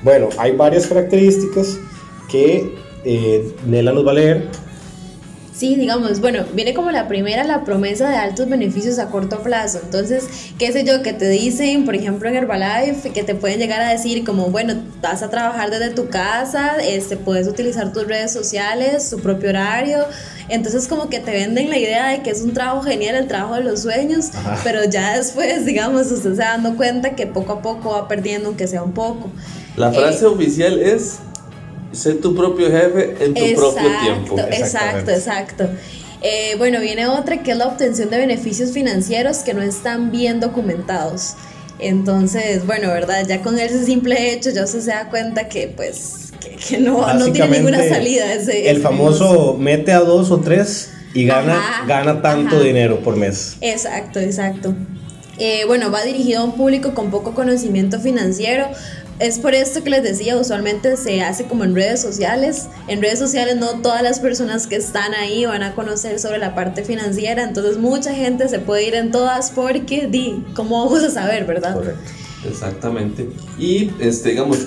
Bueno, 0.02 0.28
hay 0.38 0.52
varias 0.56 0.86
características 0.86 1.78
que 2.28 2.74
eh, 3.04 3.54
Nela 3.66 3.92
nos 3.92 4.04
va 4.06 4.10
a 4.10 4.14
leer. 4.14 4.48
Sí, 5.56 5.74
digamos, 5.74 6.20
bueno, 6.20 6.44
viene 6.52 6.74
como 6.74 6.90
la 6.90 7.08
primera, 7.08 7.42
la 7.44 7.64
promesa 7.64 8.10
de 8.10 8.16
altos 8.16 8.46
beneficios 8.46 8.98
a 8.98 9.06
corto 9.08 9.38
plazo. 9.42 9.80
Entonces, 9.82 10.24
qué 10.58 10.70
sé 10.70 10.84
yo, 10.84 11.02
que 11.02 11.14
te 11.14 11.30
dicen, 11.30 11.86
por 11.86 11.94
ejemplo, 11.94 12.28
en 12.28 12.34
Herbalife, 12.36 13.10
que 13.12 13.22
te 13.22 13.34
pueden 13.34 13.58
llegar 13.58 13.80
a 13.80 13.90
decir 13.90 14.22
como, 14.22 14.50
bueno, 14.50 14.74
vas 15.00 15.22
a 15.22 15.30
trabajar 15.30 15.70
desde 15.70 15.90
tu 15.90 16.08
casa, 16.10 16.76
este, 16.82 17.16
puedes 17.16 17.48
utilizar 17.48 17.90
tus 17.94 18.06
redes 18.06 18.32
sociales, 18.32 19.08
tu 19.08 19.18
propio 19.20 19.48
horario. 19.48 20.04
Entonces, 20.50 20.88
como 20.88 21.08
que 21.08 21.20
te 21.20 21.30
venden 21.30 21.70
la 21.70 21.78
idea 21.78 22.08
de 22.08 22.20
que 22.22 22.28
es 22.30 22.42
un 22.42 22.52
trabajo 22.52 22.82
genial, 22.82 23.16
el 23.16 23.26
trabajo 23.26 23.54
de 23.54 23.62
los 23.64 23.80
sueños, 23.80 24.34
Ajá. 24.34 24.58
pero 24.62 24.84
ya 24.84 25.16
después, 25.16 25.64
digamos, 25.64 26.10
usted 26.12 26.32
se 26.32 26.36
dando 26.42 26.76
cuenta 26.76 27.14
que 27.16 27.26
poco 27.26 27.54
a 27.54 27.62
poco 27.62 27.92
va 27.92 28.08
perdiendo, 28.08 28.48
aunque 28.48 28.66
sea 28.68 28.82
un 28.82 28.92
poco. 28.92 29.30
la 29.76 29.90
frase 29.90 30.24
Eh, 30.24 30.28
oficial 30.28 30.78
es, 30.80 31.16
sé 31.96 32.14
tu 32.14 32.34
propio 32.34 32.70
jefe 32.70 33.16
en 33.20 33.34
tu 33.34 33.54
propio 33.54 33.90
tiempo. 34.02 34.38
Exacto, 34.50 35.10
exacto. 35.10 35.68
Eh, 36.22 36.54
bueno, 36.58 36.80
viene 36.80 37.06
otra 37.06 37.42
que 37.42 37.52
es 37.52 37.56
la 37.56 37.66
obtención 37.66 38.10
de 38.10 38.18
beneficios 38.18 38.72
financieros 38.72 39.38
que 39.38 39.54
no 39.54 39.62
están 39.62 40.10
bien 40.10 40.40
documentados. 40.40 41.34
Entonces, 41.78 42.66
bueno, 42.66 42.88
¿verdad? 42.88 43.26
Ya 43.28 43.42
con 43.42 43.58
ese 43.58 43.84
simple 43.84 44.32
hecho 44.32 44.50
ya 44.50 44.64
usted 44.64 44.80
se 44.80 44.90
da 44.90 45.08
cuenta 45.10 45.48
que 45.48 45.68
pues 45.68 46.32
que, 46.40 46.56
que 46.56 46.78
no, 46.78 47.12
no 47.14 47.32
tiene 47.32 47.58
ninguna 47.58 47.86
salida 47.86 48.32
ese. 48.32 48.70
El 48.70 48.76
ese 48.76 48.82
famoso 48.82 49.56
mete 49.58 49.92
a 49.92 50.00
dos 50.00 50.30
o 50.30 50.40
tres 50.40 50.90
y 51.12 51.26
gana, 51.26 51.58
Ajá, 51.58 51.86
gana 51.86 52.22
tanto 52.22 52.56
ajá. 52.56 52.64
dinero 52.64 53.00
por 53.00 53.16
mes. 53.16 53.56
Exacto, 53.60 54.20
exacto. 54.20 54.74
Eh, 55.38 55.64
bueno, 55.66 55.90
va 55.90 56.02
dirigido 56.02 56.40
a 56.40 56.44
un 56.44 56.52
público 56.52 56.94
con 56.94 57.10
poco 57.10 57.34
conocimiento 57.34 58.00
financiero. 58.00 58.68
Es 59.18 59.38
por 59.38 59.54
esto 59.54 59.82
que 59.82 59.88
les 59.88 60.02
decía, 60.02 60.36
usualmente 60.36 60.98
se 60.98 61.22
hace 61.22 61.44
como 61.46 61.64
en 61.64 61.74
redes 61.74 62.02
sociales. 62.02 62.68
En 62.86 63.00
redes 63.00 63.18
sociales 63.18 63.56
no 63.56 63.80
todas 63.80 64.02
las 64.02 64.20
personas 64.20 64.66
que 64.66 64.76
están 64.76 65.14
ahí 65.14 65.46
van 65.46 65.62
a 65.62 65.74
conocer 65.74 66.18
sobre 66.18 66.36
la 66.36 66.54
parte 66.54 66.84
financiera, 66.84 67.42
entonces 67.42 67.78
mucha 67.78 68.12
gente 68.12 68.46
se 68.48 68.58
puede 68.58 68.86
ir 68.86 68.94
en 68.94 69.10
todas 69.10 69.50
porque, 69.52 70.06
di, 70.06 70.44
¿cómo 70.54 70.84
vamos 70.84 71.02
a 71.02 71.10
saber, 71.10 71.46
verdad? 71.46 71.74
Correcto. 71.74 72.10
Exactamente. 72.46 73.30
Y 73.58 73.90
este, 74.00 74.30
digamos, 74.30 74.66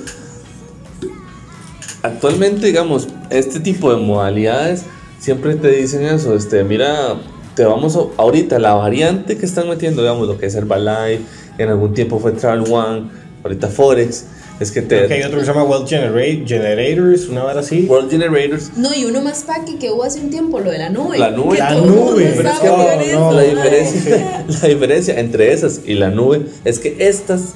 actualmente, 2.01 2.65
digamos, 2.65 3.08
este 3.29 3.60
tipo 3.60 3.94
de 3.94 4.01
modalidades 4.01 4.84
siempre 5.20 5.56
te 5.58 5.70
dicen 5.70 6.03
eso, 6.03 6.36
este, 6.36 6.63
mira, 6.63 7.18
te 7.56 7.65
vamos 7.65 7.96
a, 7.96 8.00
ahorita 8.18 8.58
la 8.58 8.74
variante 8.74 9.38
que 9.38 9.46
están 9.46 9.70
metiendo, 9.70 10.01
digamos, 10.01 10.27
lo 10.27 10.39
que 10.39 10.48
es 10.48 10.56
Herbalife, 10.56 11.22
en 11.60 11.70
algún 11.70 11.94
tiempo 11.94 12.20
fue 12.20 12.32
Travel 12.32 12.63
One, 12.72 13.12
ahorita 13.44 13.68
Forex, 13.68 14.25
es 14.60 14.72
que 14.72 14.82
te 14.82 14.98
Creo 14.98 15.08
que 15.08 15.13
hay 15.13 15.24
otro 15.24 15.39
que 15.39 15.46
se 15.46 15.54
llama 15.54 15.63
Wealth 15.63 15.88
Generate, 15.88 16.44
Generators, 16.46 17.30
una 17.30 17.44
vara 17.44 17.62
así. 17.62 17.86
World 17.88 18.12
Generators 18.12 18.72
No, 18.75 18.94
y 18.94 19.06
uno 19.06 19.22
más 19.22 19.44
paqui 19.44 19.75
que 19.75 19.89
hubo 19.89 20.04
hace 20.04 20.20
un 20.20 20.30
tiempo, 20.30 20.60
lo 20.60 20.72
de 20.72 20.80
la 20.80 20.89
nube. 20.89 21.18
La 21.18 21.32
nube. 21.32 21.58
La 21.58 21.75
nube, 21.75 22.34
pero 22.36 22.50
es 22.50 22.60
que 22.60 22.68
no, 23.13 23.32
la 23.32 23.42
diferencia, 23.44 24.46
la 24.62 24.68
diferencia 24.68 25.20
entre 25.20 25.54
esas 25.54 25.82
y 25.86 25.94
la 25.94 26.10
nube 26.10 26.46
es 26.66 26.80
que 26.80 26.98
estas 27.00 27.54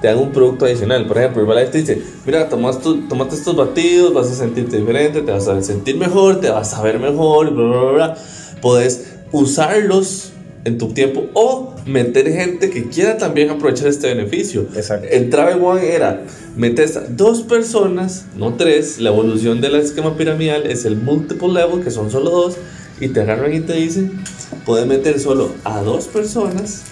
te 0.00 0.08
dan 0.08 0.18
un 0.18 0.32
producto 0.32 0.66
adicional. 0.66 1.06
Por 1.06 1.18
ejemplo, 1.18 1.42
Herbalife 1.42 1.70
te 1.72 1.78
dice, 1.78 2.02
mira, 2.26 2.48
tomas 2.48 2.80
tu, 2.80 3.08
tomate 3.08 3.34
estos 3.34 3.56
batidos, 3.56 4.12
vas 4.12 4.30
a 4.30 4.34
sentirte 4.34 4.78
diferente, 4.78 5.22
te 5.22 5.32
vas 5.32 5.48
a 5.48 5.60
sentir 5.62 5.96
mejor, 5.96 6.40
te 6.40 6.50
vas 6.50 6.74
a 6.74 6.82
ver 6.82 6.98
mejor, 6.98 7.50
bla, 7.50 7.64
bla, 7.64 7.80
bla, 7.80 7.92
bla. 7.92 8.16
Puedes 8.60 9.06
usarlos 9.32 10.33
en 10.64 10.78
tu 10.78 10.88
tiempo 10.94 11.26
o 11.34 11.74
meter 11.86 12.30
gente 12.32 12.70
que 12.70 12.88
quiera 12.88 13.18
también 13.18 13.50
aprovechar 13.50 13.88
este 13.88 14.08
beneficio. 14.08 14.66
Exacto. 14.74 15.06
El 15.10 15.28
Travel 15.30 15.62
One 15.62 15.86
era 15.94 16.22
metes 16.56 16.96
a 16.96 17.02
dos 17.08 17.42
personas, 17.42 18.24
no 18.36 18.54
tres. 18.54 18.98
La 19.00 19.10
evolución 19.10 19.60
del 19.60 19.74
esquema 19.76 20.16
piramidal 20.16 20.66
es 20.66 20.84
el 20.84 20.96
multiple 20.96 21.48
level, 21.52 21.82
que 21.84 21.90
son 21.90 22.10
solo 22.10 22.30
dos, 22.30 22.56
y 23.00 23.08
te 23.08 23.20
agarran 23.20 23.52
y 23.52 23.60
te 23.60 23.74
dicen, 23.74 24.12
puedes 24.64 24.86
meter 24.86 25.20
solo 25.20 25.52
a 25.64 25.80
dos 25.80 26.06
personas 26.06 26.82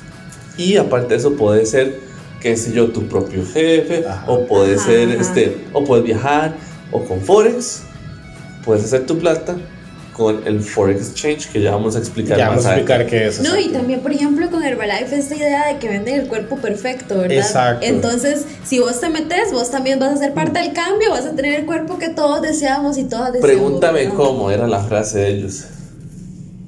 y 0.59 0.77
aparte 0.77 1.15
de 1.15 1.17
eso 1.21 1.35
puede 1.35 1.65
ser, 1.65 1.99
qué 2.41 2.57
sé 2.57 2.73
yo, 2.73 2.89
tu 2.89 3.05
propio 3.09 3.43
jefe, 3.47 4.05
Ajá. 4.07 4.31
o 4.31 4.47
puede 4.47 4.75
Ajá, 4.75 4.85
ser, 4.85 5.09
ajá. 5.11 5.21
este, 5.21 5.57
o 5.73 5.85
puedes 5.85 6.05
viajar, 6.05 6.57
o 6.91 7.05
con 7.05 7.21
Forex, 7.23 7.83
puedes 8.65 8.85
hacer 8.85 9.07
tu 9.07 9.19
plata 9.19 9.57
con 10.13 10.47
el 10.47 10.61
Forex 10.61 11.11
Exchange, 11.11 11.49
que 11.51 11.61
ya 11.63 11.73
vamos 11.73 11.97
a 11.97 11.99
explicar 11.99 12.37
Ya 12.37 12.49
vamos 12.49 12.65
más 12.65 12.73
a 12.73 12.77
explicar 12.77 13.07
qué 13.07 13.27
es. 13.27 13.41
No, 13.41 13.59
y 13.59 13.69
también, 13.69 14.01
por 14.01 14.13
ejemplo, 14.13 14.51
con 14.51 14.63
Herbalife, 14.63 15.17
esta 15.17 15.35
idea 15.35 15.69
de 15.69 15.79
que 15.79 15.89
venden 15.89 16.21
el 16.21 16.29
cuerpo 16.29 16.57
perfecto, 16.57 17.19
¿verdad? 17.19 17.39
Exacto. 17.39 17.87
Entonces, 17.87 18.47
si 18.65 18.79
vos 18.79 19.01
te 19.01 19.09
metes, 19.09 19.53
vos 19.53 19.71
también 19.71 19.99
vas 19.99 20.13
a 20.13 20.17
ser 20.19 20.35
parte 20.35 20.61
del 20.61 20.73
cambio, 20.73 21.11
vas 21.11 21.27
a 21.27 21.35
tener 21.35 21.61
el 21.61 21.67
cuerpo 21.67 21.99
que 21.99 22.11
todos 22.11 22.43
deseamos 22.43 22.99
y 22.99 23.05
todas 23.05 23.33
deseamos. 23.33 23.63
Pregúntame 23.63 24.01
¿verdad? 24.01 24.17
cómo, 24.17 24.51
era 24.51 24.67
la 24.67 24.81
frase 24.81 25.21
de 25.21 25.29
ellos. 25.29 25.65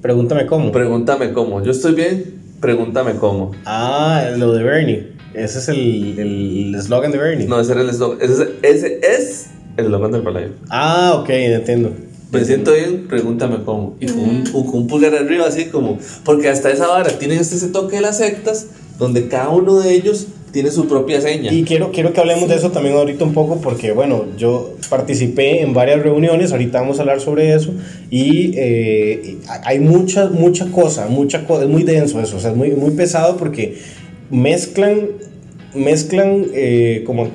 Pregúntame 0.00 0.46
cómo. 0.46 0.72
Pregúntame 0.72 1.32
cómo. 1.32 1.62
Yo 1.62 1.72
estoy 1.72 1.94
bien, 1.94 2.40
pregúntame 2.60 3.14
cómo. 3.16 3.52
ah, 3.64 4.30
lo 4.36 4.52
de 4.52 4.62
Bernie. 4.62 5.14
Ese 5.34 5.58
es 5.58 5.68
el 5.68 6.18
el 6.18 6.74
eslogan 6.76 7.10
de 7.10 7.18
Bernie. 7.18 7.46
No, 7.46 7.60
ese 7.60 7.72
era 7.72 7.80
el 7.80 7.90
eslogan. 7.90 8.18
Ese, 8.20 8.54
ese 8.62 9.00
es 9.02 9.46
el 9.76 9.86
eslogan 9.86 10.12
del 10.12 10.20
Herbalife. 10.20 10.54
Ah, 10.70 11.16
ok, 11.20 11.28
entiendo. 11.30 11.92
Me 12.34 12.44
siento 12.44 12.72
bien, 12.72 13.06
pregúntame 13.08 13.64
cómo. 13.64 13.96
Y 14.00 14.06
con 14.06 14.20
un, 14.20 14.44
con 14.44 14.74
un 14.74 14.86
pulgar 14.86 15.14
arriba, 15.14 15.46
así 15.46 15.66
como. 15.66 15.98
Porque 16.24 16.48
hasta 16.48 16.70
esa 16.70 16.86
vara 16.86 17.18
tienen 17.18 17.38
este 17.38 17.56
ese 17.56 17.68
toque 17.68 17.96
de 17.96 18.02
las 18.02 18.18
sectas, 18.18 18.66
donde 18.98 19.28
cada 19.28 19.50
uno 19.50 19.80
de 19.80 19.92
ellos 19.92 20.26
tiene 20.54 20.70
su 20.70 20.86
propia 20.86 21.20
seña. 21.20 21.52
Y 21.52 21.64
quiero, 21.64 21.90
quiero 21.90 22.12
que 22.12 22.20
hablemos 22.20 22.48
de 22.48 22.54
eso 22.54 22.70
también 22.70 22.94
ahorita 22.94 23.24
un 23.24 23.34
poco 23.34 23.60
porque, 23.60 23.90
bueno, 23.90 24.24
yo 24.38 24.76
participé 24.88 25.62
en 25.62 25.74
varias 25.74 26.00
reuniones, 26.00 26.52
ahorita 26.52 26.80
vamos 26.80 26.98
a 26.98 27.02
hablar 27.02 27.20
sobre 27.20 27.52
eso, 27.52 27.72
y 28.08 28.52
eh, 28.54 29.38
hay 29.64 29.80
mucha, 29.80 30.28
mucha 30.28 30.70
cosa, 30.70 31.08
mucha 31.08 31.44
cosa, 31.44 31.64
es 31.64 31.68
muy 31.68 31.82
denso 31.82 32.20
eso, 32.20 32.36
o 32.36 32.40
sea, 32.40 32.52
es 32.52 32.56
muy, 32.56 32.70
muy 32.70 32.92
pesado 32.92 33.36
porque 33.36 33.78
mezclan, 34.30 35.08
mezclan 35.74 36.46
eh, 36.54 37.02
como 37.04 37.30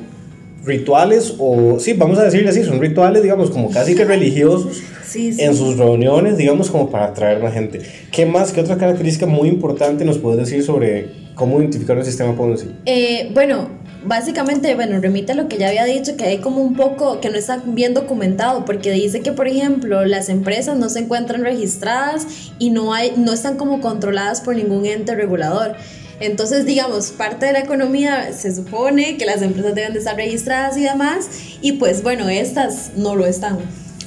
rituales, 0.65 1.35
o 1.39 1.79
sí, 1.79 1.93
vamos 1.93 2.17
a 2.19 2.23
decirle 2.23 2.49
así, 2.49 2.63
son 2.63 2.79
rituales, 2.79 3.23
digamos, 3.23 3.49
como 3.49 3.69
casi 3.71 3.95
que 3.95 4.05
religiosos 4.05 4.81
Sí, 5.05 5.33
sí. 5.33 5.41
en 5.41 5.55
sus 5.55 5.77
reuniones, 5.77 6.37
digamos, 6.37 6.69
como 6.69 6.89
para 6.89 7.05
atraer 7.05 7.41
más 7.41 7.53
gente. 7.53 7.81
¿Qué 8.11 8.25
más, 8.25 8.51
qué 8.51 8.61
otra 8.61 8.77
característica 8.77 9.25
muy 9.25 9.47
importante 9.49 10.05
nos 10.05 10.17
puedes 10.19 10.39
decir 10.39 10.63
sobre 10.63 11.09
cómo 11.35 11.59
identificar 11.59 11.97
un 11.97 12.05
sistema 12.05 12.35
Ponzi? 12.35 12.67
Eh, 12.85 13.31
bueno, 13.33 13.69
básicamente, 14.05 14.75
bueno, 14.75 14.99
remite 14.99 15.31
a 15.31 15.35
lo 15.35 15.47
que 15.47 15.57
ya 15.57 15.69
había 15.69 15.85
dicho, 15.85 16.15
que 16.17 16.25
hay 16.25 16.37
como 16.39 16.61
un 16.61 16.75
poco 16.75 17.21
que 17.21 17.29
no 17.29 17.37
está 17.37 17.63
bien 17.65 17.93
documentado, 17.93 18.65
porque 18.65 18.91
dice 18.91 19.21
que, 19.21 19.31
por 19.31 19.47
ejemplo, 19.47 20.05
las 20.05 20.29
empresas 20.29 20.77
no 20.77 20.89
se 20.89 20.99
encuentran 20.99 21.43
registradas 21.43 22.27
y 22.59 22.69
no, 22.69 22.93
hay, 22.93 23.13
no 23.17 23.33
están 23.33 23.57
como 23.57 23.81
controladas 23.81 24.41
por 24.41 24.55
ningún 24.55 24.85
ente 24.85 25.15
regulador. 25.15 25.75
Entonces, 26.19 26.65
digamos, 26.65 27.11
parte 27.11 27.45
de 27.45 27.53
la 27.53 27.59
economía 27.59 28.33
se 28.33 28.53
supone 28.53 29.17
que 29.17 29.25
las 29.25 29.41
empresas 29.41 29.75
deben 29.75 29.93
de 29.93 29.99
estar 29.99 30.15
registradas 30.15 30.77
y 30.77 30.81
demás, 30.81 31.29
y 31.61 31.73
pues 31.73 32.03
bueno, 32.03 32.29
estas 32.29 32.91
no 32.95 33.15
lo 33.15 33.25
están. 33.25 33.57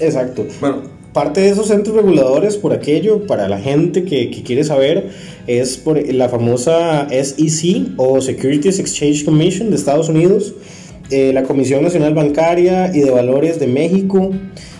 Exacto. 0.01 0.47
Bueno, 0.61 0.83
Parte 1.13 1.43
de 1.43 1.51
esos 1.51 1.69
centros 1.69 1.95
reguladores, 1.95 2.57
por 2.57 2.73
aquello, 2.73 3.27
para 3.27 3.47
la 3.47 3.59
gente 3.59 4.05
que, 4.05 4.31
que 4.31 4.43
quiere 4.43 4.65
saber, 4.65 5.11
es 5.47 5.77
por 5.77 6.03
la 6.11 6.31
famosa 6.31 7.07
SEC 7.11 7.91
o 7.99 8.19
Securities 8.23 8.79
Exchange 8.79 9.27
Commission 9.27 9.69
de 9.69 9.77
Estados 9.77 10.09
Unidos, 10.09 10.55
eh, 11.11 11.33
la 11.35 11.43
Comisión 11.43 11.83
Nacional 11.83 12.15
Bancaria 12.15 12.97
y 12.97 13.01
de 13.01 13.11
Valores 13.11 13.61
de 13.61 13.67
México, 13.67 14.31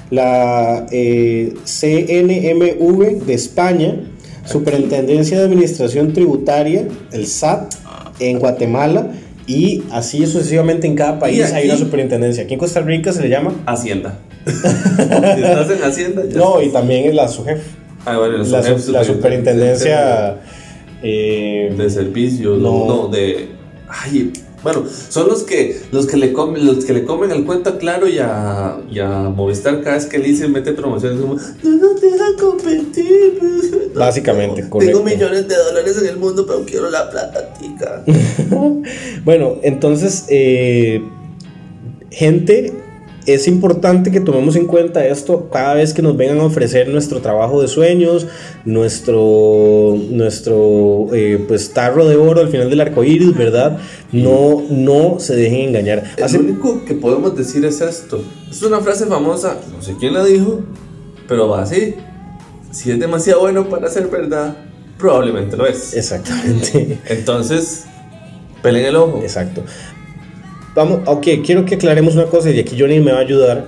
la 0.09 0.87
eh, 0.91 1.53
CNMV 1.65 3.27
de 3.27 3.35
España, 3.35 4.01
Superintendencia 4.45 5.39
de 5.39 5.45
Administración 5.45 6.13
Tributaria, 6.13 6.87
el 7.13 7.27
SAT, 7.27 7.75
en 8.21 8.39
Guatemala, 8.39 9.09
y 9.47 9.83
así 9.91 10.27
sucesivamente 10.27 10.87
en 10.87 10.95
cada 10.95 11.19
país 11.19 11.53
hay 11.53 11.67
una 11.69 11.77
superintendencia. 11.77 12.45
Aquí 12.45 12.55
en 12.55 12.61
Costa 12.61 12.81
Rica 12.81 13.13
se 13.13 13.23
le 13.23 13.29
llama. 13.29 13.55
Hacienda. 13.67 14.19
si 14.47 14.51
estás 15.43 15.71
en 15.71 15.83
Hacienda, 15.85 16.23
ya 16.29 16.39
No, 16.39 16.61
y 16.63 16.69
también 16.71 17.07
es 17.09 17.15
la 17.15 17.29
SUGEF. 17.29 17.61
Ah, 18.05 18.19
bueno, 18.19 18.39
la, 18.39 18.45
SUGEF, 18.63 18.81
su- 18.81 18.93
la 18.93 19.05
superintendencia 19.05 20.39
eh, 21.03 21.73
de 21.77 21.91
servicios, 21.91 22.59
no, 22.61 22.87
no, 22.87 23.09
de. 23.09 23.49
Ay, 23.89 24.33
bueno, 24.63 24.85
son 25.09 25.29
los 25.29 25.43
que 25.43 25.81
los 25.91 26.07
que 26.07 26.17
le 26.17 26.33
comen, 26.33 26.65
los 26.67 26.85
que 26.85 26.93
le 26.93 27.05
comen 27.05 27.33
al 27.33 27.45
cuento 27.45 27.71
a 27.71 27.79
Claro 27.79 28.09
y 28.09 28.19
a, 28.19 28.79
y 28.91 28.99
a 29.01 29.09
Movistar 29.29 29.83
cada 29.83 29.97
vez 29.97 30.07
que 30.07 30.19
le 30.19 30.29
dicen 30.29 30.53
mete 30.53 30.73
promociones 30.73 31.21
como 31.21 31.35
no 31.35 31.77
nos 31.77 32.01
dejan 32.01 32.35
competir. 32.39 33.39
pues". 33.39 33.95
Básicamente, 33.95 34.63
Tengo 34.63 34.71
correcto. 34.71 35.03
millones 35.03 35.49
de 35.49 35.57
dólares 35.57 35.99
en 36.01 36.09
el 36.09 36.17
mundo, 36.17 36.47
pero 36.47 36.65
quiero 36.65 36.91
la 36.91 37.11
plata, 37.11 37.53
tica. 37.55 38.05
bueno, 39.25 39.57
entonces, 39.63 40.25
eh, 40.29 41.03
gente, 42.11 42.73
es 43.27 43.47
importante 43.49 44.11
que 44.11 44.21
tomemos 44.21 44.57
en 44.57 44.67
cuenta 44.67 45.07
esto 45.07 45.49
cada 45.53 45.75
vez 45.75 45.93
que 45.95 46.03
nos 46.03 46.17
vengan 46.17 46.41
a 46.41 46.45
ofrecer 46.45 46.89
nuestro 46.89 47.21
trabajo 47.21 47.63
de 47.63 47.69
sueños, 47.69 48.27
nuestro, 48.65 49.97
nuestro 50.11 51.07
eh, 51.13 51.43
pues, 51.47 51.73
tarro 51.73 52.07
de 52.07 52.17
oro 52.17 52.41
al 52.41 52.49
final 52.49 52.69
del 52.71 52.81
arco 52.81 53.05
iris, 53.05 53.37
¿verdad? 53.37 53.79
No, 54.13 54.63
no 54.71 55.19
se 55.21 55.35
dejen 55.37 55.69
engañar. 55.69 56.05
Hace- 56.23 56.39
Lo 56.39 56.45
único 56.45 56.85
que 56.85 56.95
podemos 56.95 57.37
decir 57.37 57.65
es 57.65 57.81
esto. 57.81 58.23
Es 58.51 58.63
una 58.63 58.81
frase 58.81 59.07
famosa, 59.07 59.57
no 59.75 59.83
sé 59.83 59.95
quién 59.99 60.15
la 60.15 60.25
dijo, 60.25 60.61
pero 61.29 61.49
va 61.49 61.63
así. 61.63 61.95
Si 62.71 62.91
es 62.91 62.99
demasiado 62.99 63.41
bueno 63.41 63.69
para 63.69 63.89
ser 63.91 64.09
verdad, 64.09 64.57
probablemente 64.99 65.57
lo 65.57 65.67
es. 65.67 65.95
Exactamente. 65.95 66.99
Entonces, 67.07 67.85
peleen 68.63 68.87
el 68.87 68.97
ojo. 68.97 69.21
Exacto. 69.23 69.63
Vamos, 70.75 71.01
ok, 71.07 71.27
quiero 71.45 71.65
que 71.65 71.75
aclaremos 71.75 72.15
una 72.15 72.25
cosa 72.27 72.51
y 72.51 72.59
aquí 72.59 72.77
Johnny 72.79 73.01
me 73.01 73.13
va 73.13 73.19
a 73.19 73.23
ayudar. 73.23 73.67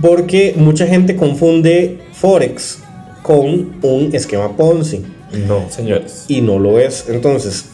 Porque 0.00 0.54
mucha 0.56 0.86
gente 0.86 1.16
confunde 1.16 1.98
Forex 2.12 2.78
con 3.22 3.72
un 3.82 4.10
esquema 4.14 4.56
Ponzi 4.56 5.02
No, 5.46 5.66
señores. 5.70 6.24
y 6.28 6.40
no 6.40 6.58
lo 6.58 6.78
es. 6.78 7.06
Entonces, 7.08 7.66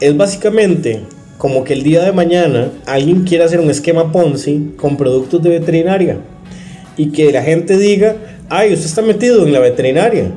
es 0.00 0.16
básicamente 0.16 1.02
como 1.38 1.64
que 1.64 1.72
el 1.74 1.82
día 1.82 2.02
de 2.02 2.12
mañana 2.12 2.70
alguien 2.86 3.24
quiera 3.24 3.44
hacer 3.44 3.60
un 3.60 3.70
esquema 3.70 4.10
Ponzi 4.12 4.72
con 4.76 4.96
productos 4.96 5.42
de 5.42 5.50
veterinaria 5.50 6.18
y 6.96 7.10
que 7.10 7.32
la 7.32 7.42
gente 7.42 7.76
diga, 7.76 8.16
ay, 8.48 8.72
usted 8.72 8.86
está 8.86 9.02
metido 9.02 9.46
en 9.46 9.52
la 9.52 9.60
veterinaria. 9.60 10.30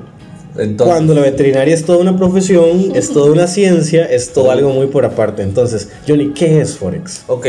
Entonces, 0.60 0.94
Cuando 0.94 1.14
la 1.14 1.22
veterinaria 1.22 1.74
es 1.74 1.86
toda 1.86 2.00
una 2.00 2.18
profesión, 2.18 2.92
es 2.96 3.12
toda 3.12 3.32
una 3.32 3.48
ciencia, 3.48 4.06
es 4.06 4.34
todo 4.34 4.52
algo 4.52 4.70
muy 4.72 4.88
por 4.88 5.06
aparte. 5.06 5.44
Entonces, 5.44 5.90
Johnny, 6.08 6.34
¿qué 6.34 6.62
es 6.62 6.78
Forex? 6.78 7.24
ok, 7.28 7.46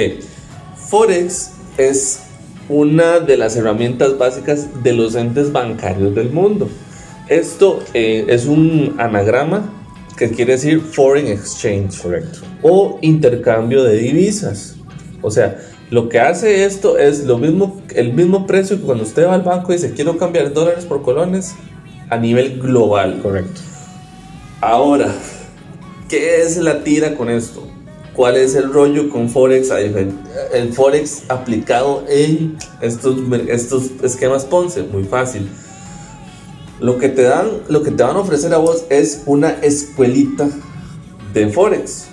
Forex 0.88 1.50
es 1.77 2.21
una 2.69 3.21
de 3.21 3.37
las 3.37 3.57
herramientas 3.57 4.19
básicas 4.19 4.83
de 4.83 4.93
los 4.93 5.15
entes 5.15 5.53
bancarios 5.53 6.15
del 6.15 6.31
mundo. 6.31 6.69
Esto 7.29 7.81
eh, 7.95 8.27
es 8.29 8.47
un 8.47 8.95
anagrama 8.99 9.73
que 10.17 10.31
quiere 10.31 10.53
decir 10.53 10.81
Foreign 10.81 11.29
Exchange. 11.29 12.00
Correcto. 12.00 12.41
o 12.62 12.99
intercambio 13.03 13.85
de 13.85 13.99
divisas. 13.99 14.77
O 15.23 15.31
sea, 15.31 15.59
lo 15.91 16.09
que 16.09 16.21
hace 16.21 16.65
esto 16.65 16.99
es 16.99 17.25
lo 17.25 17.38
mismo, 17.38 17.81
el 17.95 18.12
mismo 18.12 18.47
precio 18.47 18.77
que 18.79 18.83
cuando 18.83 19.05
usted 19.05 19.27
va 19.27 19.35
al 19.35 19.43
banco 19.43 19.73
y 19.73 19.77
dice 19.77 19.93
quiero 19.93 20.19
cambiar 20.19 20.53
dólares 20.53 20.85
por 20.85 21.03
colones 21.03 21.55
a 22.11 22.17
nivel 22.17 22.59
global. 22.61 23.21
Correcto. 23.23 23.61
Ahora, 24.61 25.12
¿qué 26.09 26.43
es 26.43 26.57
la 26.57 26.83
tira 26.83 27.15
con 27.15 27.31
esto? 27.31 27.67
¿Cuál 28.15 28.37
es 28.37 28.57
el 28.57 28.73
rollo 28.73 29.11
con 29.11 29.29
Forex? 29.29 29.71
El 30.53 30.73
Forex 30.73 31.23
aplicado 31.29 32.05
en 32.09 32.57
estos, 32.81 33.17
estos 33.49 33.91
esquemas 34.03 34.45
Ponce, 34.45 34.83
muy 34.83 35.05
fácil. 35.05 35.49
Lo 36.81 36.99
que 36.99 37.09
te 37.09 37.23
dan, 37.23 37.47
lo 37.69 37.83
que 37.83 37.93
te 37.93 38.03
van 38.03 38.17
a 38.17 38.21
ofrecer 38.21 38.53
a 38.55 38.59
vos 38.59 38.85
es 38.91 39.23
una 39.27 39.50
escuelita 39.62 40.49
de 41.33 41.49
Forex. 41.49 42.07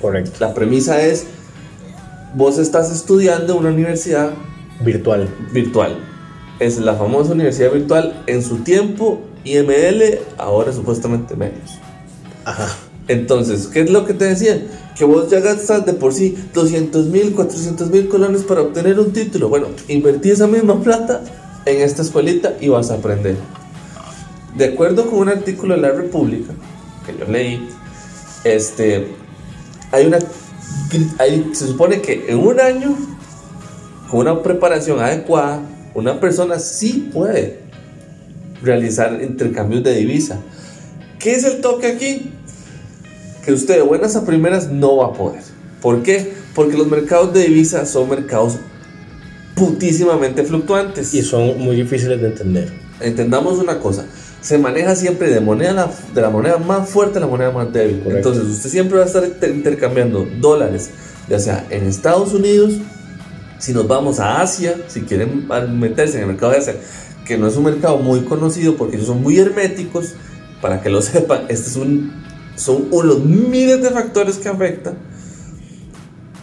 Correcto. 0.00 0.32
La 0.38 0.54
premisa 0.54 1.02
es, 1.02 1.26
vos 2.36 2.58
estás 2.58 2.92
estudiando 2.92 3.54
en 3.54 3.58
una 3.58 3.70
universidad 3.70 4.30
Virtual. 4.80 5.28
virtual. 5.52 5.96
Es 6.58 6.78
la 6.78 6.94
famosa 6.94 7.32
universidad 7.32 7.72
virtual 7.72 8.22
en 8.26 8.42
su 8.42 8.58
tiempo, 8.58 9.20
IML, 9.44 10.18
ahora 10.38 10.72
supuestamente 10.72 11.36
medios. 11.36 11.78
Ajá. 12.44 12.68
Entonces, 13.08 13.66
¿qué 13.68 13.80
es 13.82 13.90
lo 13.90 14.04
que 14.06 14.14
te 14.14 14.24
decían? 14.24 14.62
Que 14.96 15.04
vos 15.04 15.30
ya 15.30 15.40
gastas 15.40 15.84
de 15.86 15.92
por 15.92 16.12
sí 16.12 16.36
200 16.54 17.06
mil, 17.06 17.34
400 17.34 17.90
mil 17.90 18.08
colones 18.08 18.42
para 18.42 18.62
obtener 18.62 18.98
un 18.98 19.12
título. 19.12 19.48
Bueno, 19.48 19.66
invertí 19.88 20.30
esa 20.30 20.46
misma 20.46 20.80
plata 20.80 21.22
en 21.66 21.82
esta 21.82 22.02
escuelita 22.02 22.54
y 22.60 22.68
vas 22.68 22.90
a 22.90 22.94
aprender. 22.94 23.36
De 24.56 24.64
acuerdo 24.64 25.06
con 25.10 25.18
un 25.20 25.28
artículo 25.28 25.74
de 25.74 25.82
la 25.82 25.90
República 25.90 26.52
que 27.04 27.16
yo 27.18 27.30
leí, 27.30 27.68
este, 28.44 29.08
hay 29.92 30.06
una, 30.06 30.18
hay- 31.18 31.50
se 31.52 31.66
supone 31.66 32.00
que 32.00 32.24
en 32.28 32.38
un 32.38 32.58
año, 32.58 32.96
con 34.10 34.20
una 34.20 34.42
preparación 34.42 34.98
adecuada, 35.00 35.60
una 35.96 36.20
persona 36.20 36.58
sí 36.58 37.10
puede 37.12 37.58
realizar 38.62 39.20
intercambios 39.22 39.82
de 39.82 39.94
divisa. 39.96 40.38
¿Qué 41.18 41.34
es 41.34 41.44
el 41.44 41.60
toque 41.60 41.86
aquí? 41.88 42.30
Que 43.44 43.52
usted 43.52 43.76
de 43.76 43.82
buenas 43.82 44.16
a 44.16 44.24
primeras 44.24 44.70
no 44.70 44.96
va 44.98 45.06
a 45.06 45.12
poder. 45.12 45.42
¿Por 45.80 46.02
qué? 46.02 46.32
Porque 46.54 46.76
los 46.76 46.86
mercados 46.88 47.32
de 47.34 47.44
divisa 47.44 47.84
son 47.86 48.08
mercados 48.10 48.56
putísimamente 49.54 50.42
fluctuantes. 50.44 51.14
Y 51.14 51.22
son 51.22 51.58
muy 51.58 51.76
difíciles 51.76 52.20
de 52.20 52.28
entender. 52.28 52.72
Entendamos 53.00 53.58
una 53.58 53.78
cosa, 53.78 54.04
se 54.40 54.58
maneja 54.58 54.96
siempre 54.96 55.30
de, 55.30 55.40
moneda 55.40 55.72
la- 55.72 55.90
de 56.14 56.20
la 56.20 56.30
moneda 56.30 56.56
más 56.58 56.88
fuerte 56.88 57.18
a 57.18 57.20
la 57.20 57.26
moneda 57.26 57.50
más 57.50 57.72
débil. 57.72 58.00
Correcto. 58.00 58.30
Entonces 58.32 58.54
usted 58.56 58.70
siempre 58.70 58.98
va 58.98 59.04
a 59.04 59.06
estar 59.06 59.24
inter- 59.24 59.50
intercambiando 59.54 60.26
dólares, 60.40 60.90
ya 61.28 61.38
sea 61.38 61.66
en 61.70 61.86
Estados 61.86 62.32
Unidos, 62.32 62.74
si 63.58 63.72
nos 63.72 63.86
vamos 63.88 64.20
a 64.20 64.40
Asia, 64.42 64.74
si 64.88 65.02
quieren 65.02 65.48
meterse 65.78 66.16
en 66.16 66.22
el 66.22 66.28
mercado 66.28 66.52
de 66.52 66.58
Asia, 66.58 66.76
que 67.24 67.36
no 67.38 67.46
es 67.48 67.56
un 67.56 67.64
mercado 67.64 67.98
muy 67.98 68.20
conocido 68.20 68.76
porque 68.76 68.96
ellos 68.96 69.08
son 69.08 69.22
muy 69.22 69.38
herméticos, 69.38 70.14
para 70.60 70.80
que 70.80 70.88
lo 70.90 71.02
sepan, 71.02 71.42
este 71.48 71.70
es 71.70 71.76
un, 71.76 72.12
son 72.56 72.86
uno 72.90 73.02
de 73.02 73.08
los 73.08 73.24
miles 73.24 73.82
de 73.82 73.90
factores 73.90 74.36
que 74.38 74.48
afectan. 74.48 74.94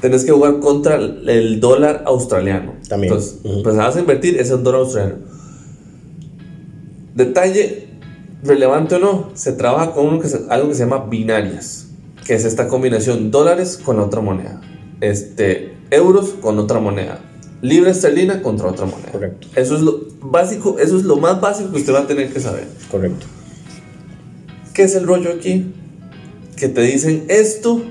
Tenés 0.01 0.25
que 0.25 0.31
jugar 0.33 0.59
contra 0.59 0.95
el 0.95 1.59
dólar 1.61 2.03
australiano. 2.05 2.73
También. 2.89 3.13
Entonces, 3.13 3.39
Ujú. 3.43 3.63
pues 3.63 3.75
vas 3.77 3.95
a 3.95 3.99
invertir, 4.01 4.37
es 4.37 4.49
el 4.49 4.61
dólar 4.61 4.81
australiano. 4.81 5.21
Detalle 7.15 7.87
relevante 8.43 8.95
o 8.95 8.99
no, 8.99 9.29
se 9.35 9.53
trabaja 9.53 9.91
con 9.93 10.19
que 10.19 10.27
se- 10.27 10.41
algo 10.49 10.67
que 10.69 10.75
se 10.75 10.81
llama 10.83 11.05
binarias, 11.05 11.87
que 12.25 12.33
es 12.33 12.43
esta 12.43 12.67
combinación 12.67 13.31
dólares 13.31 13.79
con 13.81 13.99
otra 13.99 14.19
moneda, 14.19 14.59
este, 14.99 15.73
euros 15.93 16.35
con 16.41 16.59
otra 16.59 16.79
moneda, 16.79 17.19
libra 17.61 17.91
esterlina 17.91 18.41
contra 18.41 18.67
otra 18.67 18.85
moneda. 18.85 19.11
Correcto. 19.11 19.47
Eso 19.55 19.75
es 19.75 19.81
lo 19.81 20.07
básico, 20.21 20.77
eso 20.79 20.97
es 20.97 21.03
lo 21.03 21.17
más 21.17 21.39
básico 21.39 21.71
que 21.71 21.77
usted 21.77 21.93
va 21.93 22.01
a 22.01 22.07
tener 22.07 22.31
que 22.31 22.39
saber. 22.39 22.67
Correcto. 22.91 23.25
¿Qué 24.73 24.83
es 24.83 24.95
el 24.95 25.05
rollo 25.05 25.31
aquí? 25.31 25.73
Que 26.55 26.67
te 26.67 26.81
dicen 26.81 27.25
esto, 27.27 27.81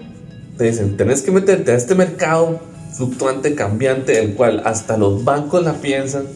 te 0.59 0.65
dicen, 0.65 0.97
tenés 0.97 1.23
que 1.23 1.31
meterte 1.31 1.73
a 1.73 1.77
este 1.77 1.95
mercado 1.95 2.61
fluctuante, 2.93 3.55
cambiante, 3.55 4.19
el 4.19 4.35
cual 4.35 4.63
hasta 4.65 4.97
los 4.97 5.25
bancos 5.25 5.65
la 5.65 5.75
piensan. 5.75 6.27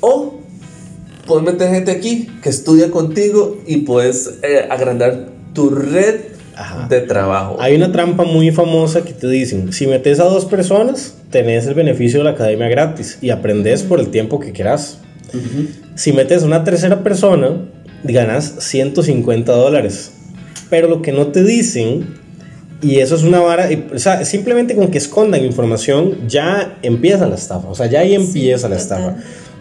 O 0.00 0.40
puedes 1.26 1.44
meter 1.44 1.70
gente 1.70 1.90
aquí 1.90 2.28
que 2.42 2.48
estudia 2.48 2.90
contigo 2.90 3.58
y 3.66 3.78
puedes 3.78 4.38
eh, 4.42 4.66
agrandar 4.70 5.30
tu 5.52 5.70
red 5.70 6.37
Ajá. 6.58 6.88
de 6.88 7.00
trabajo. 7.02 7.56
Hay 7.60 7.76
una 7.76 7.92
trampa 7.92 8.24
muy 8.24 8.50
famosa 8.50 9.02
que 9.02 9.12
te 9.12 9.28
dicen, 9.28 9.72
si 9.72 9.86
metes 9.86 10.18
a 10.20 10.24
dos 10.24 10.44
personas, 10.44 11.14
tenés 11.30 11.66
el 11.66 11.74
beneficio 11.74 12.18
de 12.18 12.24
la 12.24 12.30
academia 12.30 12.68
gratis 12.68 13.18
y 13.20 13.30
aprendes 13.30 13.82
por 13.84 14.00
el 14.00 14.08
tiempo 14.08 14.40
que 14.40 14.50
quieras. 14.52 14.98
Si 15.94 16.12
metes 16.12 16.42
a 16.42 16.46
una 16.46 16.64
tercera 16.64 17.02
persona, 17.02 17.50
ganas 18.02 18.54
150 18.58 19.52
dólares. 19.52 20.12
Pero 20.70 20.88
lo 20.88 21.00
que 21.02 21.12
no 21.12 21.28
te 21.28 21.44
dicen, 21.44 22.16
y 22.82 22.96
eso 23.00 23.14
es 23.14 23.22
una 23.22 23.40
vara, 23.40 23.70
y- 23.72 23.86
o 23.94 23.98
sea, 23.98 24.24
simplemente 24.24 24.74
con 24.74 24.88
que 24.90 24.98
escondan 24.98 25.44
información, 25.44 26.28
ya 26.28 26.78
empieza 26.82 27.26
la 27.26 27.34
estafa. 27.36 27.68
O 27.68 27.74
sea, 27.74 27.86
ya 27.86 28.00
ahí 28.00 28.14
empieza 28.14 28.68
la 28.68 28.78
total. 28.78 29.00
estafa. 29.00 29.16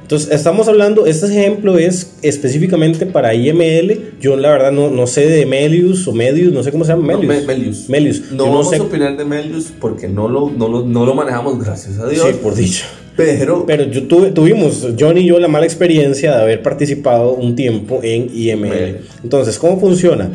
Entonces, 0.08 0.32
estamos 0.32 0.70
hablando, 0.70 1.06
este 1.06 1.26
ejemplo 1.26 1.78
es 1.78 2.14
específicamente 2.22 3.06
para 3.06 3.34
IML. 3.36 4.14
Yo, 4.22 4.38
la 4.38 4.50
verdad, 4.52 4.72
no, 4.72 4.90
no 4.90 5.06
sé 5.06 5.28
de 5.28 5.46
Melius 5.46 6.08
o 6.08 6.14
Medius, 6.14 6.54
no 6.54 6.64
sé 6.64 6.72
cómo 6.72 6.86
se 6.86 6.94
llama. 6.94 7.12
No, 7.12 7.20
Melius. 7.20 7.42
Me- 7.42 7.46
Melius. 7.54 7.90
Melius. 7.90 8.32
No 8.32 8.46
vamos 8.46 8.70
sé. 8.70 8.78
a 8.78 8.84
opinar 8.84 9.18
de 9.18 9.26
Melius 9.26 9.66
porque 9.82 10.08
no 10.08 10.30
lo, 10.30 10.50
no 10.50 10.70
lo, 10.70 10.86
no 10.86 11.06
lo 11.06 11.14
manejamos, 11.14 11.60
gracias 11.62 12.00
a 12.00 12.08
Dios. 12.08 12.26
Sí, 12.26 12.38
por 12.42 12.56
dicho. 12.56 12.86
Pero, 13.18 13.66
Pero 13.66 13.84
yo 13.84 14.04
tuve, 14.08 14.32
tuvimos, 14.32 14.88
John 14.98 15.18
y 15.18 15.26
yo, 15.26 15.40
la 15.40 15.50
mala 15.50 15.66
experiencia 15.66 16.36
de 16.38 16.42
haber 16.42 16.62
participado 16.62 17.34
un 17.34 17.56
tiempo 17.58 18.00
en 18.02 18.30
IML. 18.34 19.00
Entonces, 19.24 19.60
¿cómo 19.60 19.78
funciona? 19.78 20.32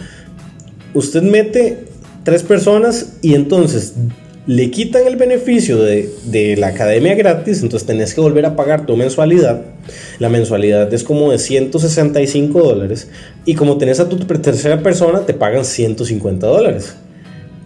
Usted 0.92 1.22
mete 1.22 1.84
tres 2.24 2.42
personas 2.42 3.14
y 3.22 3.34
entonces 3.34 3.94
le 4.46 4.70
quitan 4.70 5.06
el 5.06 5.16
beneficio 5.16 5.78
de, 5.78 6.12
de 6.24 6.56
la 6.56 6.68
academia 6.68 7.14
gratis, 7.14 7.62
entonces 7.62 7.86
tenés 7.86 8.12
que 8.12 8.20
volver 8.20 8.44
a 8.44 8.56
pagar 8.56 8.86
tu 8.86 8.96
mensualidad. 8.96 9.62
La 10.18 10.28
mensualidad 10.28 10.92
es 10.92 11.04
como 11.04 11.30
de 11.30 11.38
165 11.38 12.60
dólares 12.60 13.08
y 13.44 13.54
como 13.54 13.78
tenés 13.78 14.00
a 14.00 14.08
tu 14.08 14.16
tercera 14.18 14.82
persona 14.82 15.20
te 15.20 15.34
pagan 15.34 15.64
150 15.64 16.46
dólares. 16.46 16.94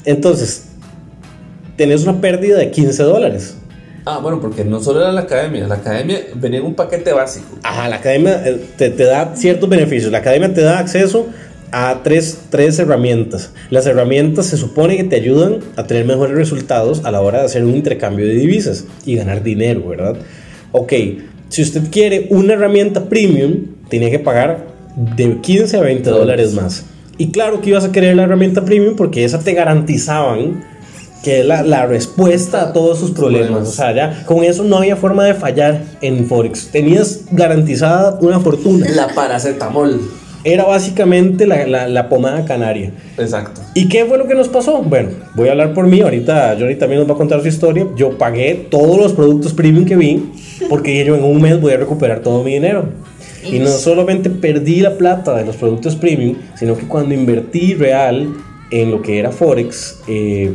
Entonces, 0.04 0.66
tenés 1.76 2.02
una 2.02 2.20
pérdida 2.20 2.58
de 2.58 2.70
15 2.70 3.02
dólares. 3.02 3.56
ah, 4.04 4.18
bueno, 4.22 4.40
porque 4.40 4.64
no 4.64 4.80
solo 4.82 5.00
era 5.00 5.12
la 5.12 5.22
academia, 5.22 5.66
la 5.66 5.76
academia 5.76 6.20
venía 6.34 6.60
en 6.60 6.66
un 6.66 6.74
paquete 6.74 7.12
básico. 7.12 7.46
Ajá, 7.62 7.88
la 7.88 7.96
academia 7.96 8.46
eh, 8.46 8.60
te, 8.76 8.90
te 8.90 9.04
da 9.04 9.34
ciertos 9.34 9.68
beneficios. 9.68 10.12
La 10.12 10.18
academia 10.18 10.52
te 10.52 10.60
da 10.60 10.78
acceso 10.78 11.26
a 11.78 12.00
tres, 12.02 12.38
tres 12.48 12.78
herramientas. 12.78 13.50
Las 13.68 13.86
herramientas 13.86 14.46
se 14.46 14.56
supone 14.56 14.96
que 14.96 15.04
te 15.04 15.16
ayudan 15.16 15.58
a 15.76 15.86
tener 15.86 16.06
mejores 16.06 16.34
resultados 16.34 17.04
a 17.04 17.10
la 17.10 17.20
hora 17.20 17.40
de 17.40 17.44
hacer 17.44 17.66
un 17.66 17.76
intercambio 17.76 18.24
de 18.24 18.32
divisas 18.32 18.86
y 19.04 19.14
ganar 19.14 19.42
dinero, 19.42 19.86
¿verdad? 19.86 20.16
Ok, 20.72 20.94
si 21.50 21.60
usted 21.60 21.90
quiere 21.90 22.28
una 22.30 22.54
herramienta 22.54 23.10
premium, 23.10 23.66
tiene 23.90 24.10
que 24.10 24.18
pagar 24.18 24.68
de 25.16 25.38
15 25.42 25.76
a 25.76 25.80
20 25.82 26.08
dólares 26.08 26.54
más. 26.54 26.86
Y 27.18 27.30
claro 27.30 27.60
que 27.60 27.68
ibas 27.68 27.84
a 27.84 27.92
querer 27.92 28.16
la 28.16 28.22
herramienta 28.22 28.64
premium 28.64 28.96
porque 28.96 29.26
esa 29.26 29.40
te 29.40 29.52
garantizaban 29.52 30.64
que 31.22 31.40
es 31.40 31.46
la, 31.46 31.62
la 31.62 31.84
respuesta 31.84 32.62
a 32.62 32.72
todos 32.72 32.98
sus 32.98 33.10
problemas. 33.10 33.48
Problemas. 33.48 33.68
O 33.68 33.72
sea, 33.72 33.94
ya 33.94 34.24
con 34.24 34.44
eso 34.44 34.64
no 34.64 34.78
había 34.78 34.96
forma 34.96 35.26
de 35.26 35.34
fallar 35.34 35.82
en 36.00 36.24
Forex. 36.24 36.68
Tenías 36.68 37.24
garantizada 37.32 38.16
una 38.22 38.40
fortuna. 38.40 38.86
La 38.94 39.08
paracetamol. 39.08 40.00
Era 40.46 40.64
básicamente 40.64 41.46
la, 41.46 41.66
la- 41.66 41.88
la 41.88 42.08
pomada 42.08 42.44
canaria. 42.44 42.92
Exacto. 43.18 43.60
¿Y 43.74 43.88
qué 43.88 44.04
fue 44.04 44.16
lo 44.16 44.26
que 44.28 44.34
nos 44.34 44.48
pasó? 44.48 44.80
Bueno, 44.82 45.10
voy 45.34 45.48
a 45.48 45.52
hablar 45.52 45.74
por 45.74 45.86
mí. 45.86 46.00
Ahorita 46.00 46.56
Johnny 46.58 46.76
también 46.76 47.00
nos 47.00 47.10
va 47.10 47.14
a 47.14 47.18
contar 47.18 47.40
su 47.42 47.48
historia. 47.48 47.86
Yo 47.96 48.16
pagué 48.16 48.66
todos 48.70 48.96
los 48.98 49.12
productos 49.12 49.52
premium 49.52 49.84
que 49.84 49.96
vi 49.96 50.22
porque 50.70 50.92
dije 50.92 51.04
yo 51.06 51.16
en 51.16 51.24
un 51.24 51.42
mes 51.42 51.60
voy 51.60 51.72
a 51.72 51.76
recuperar 51.76 52.20
todo 52.20 52.42
mi 52.44 52.52
dinero. 52.54 52.84
Y 53.44 53.58
no 53.60 53.68
solamente 53.68 54.30
perdí 54.30 54.80
la 54.80 54.96
plata 54.98 55.36
de 55.36 55.44
los 55.44 55.56
productos 55.56 55.94
premium, 55.96 56.36
sino 56.56 56.76
que 56.76 56.86
cuando 56.88 57.14
invertí 57.14 57.74
real 57.74 58.28
en 58.72 58.90
lo 58.90 59.02
que 59.02 59.18
era 59.20 59.30
Forex, 59.30 60.00
eh, 60.08 60.50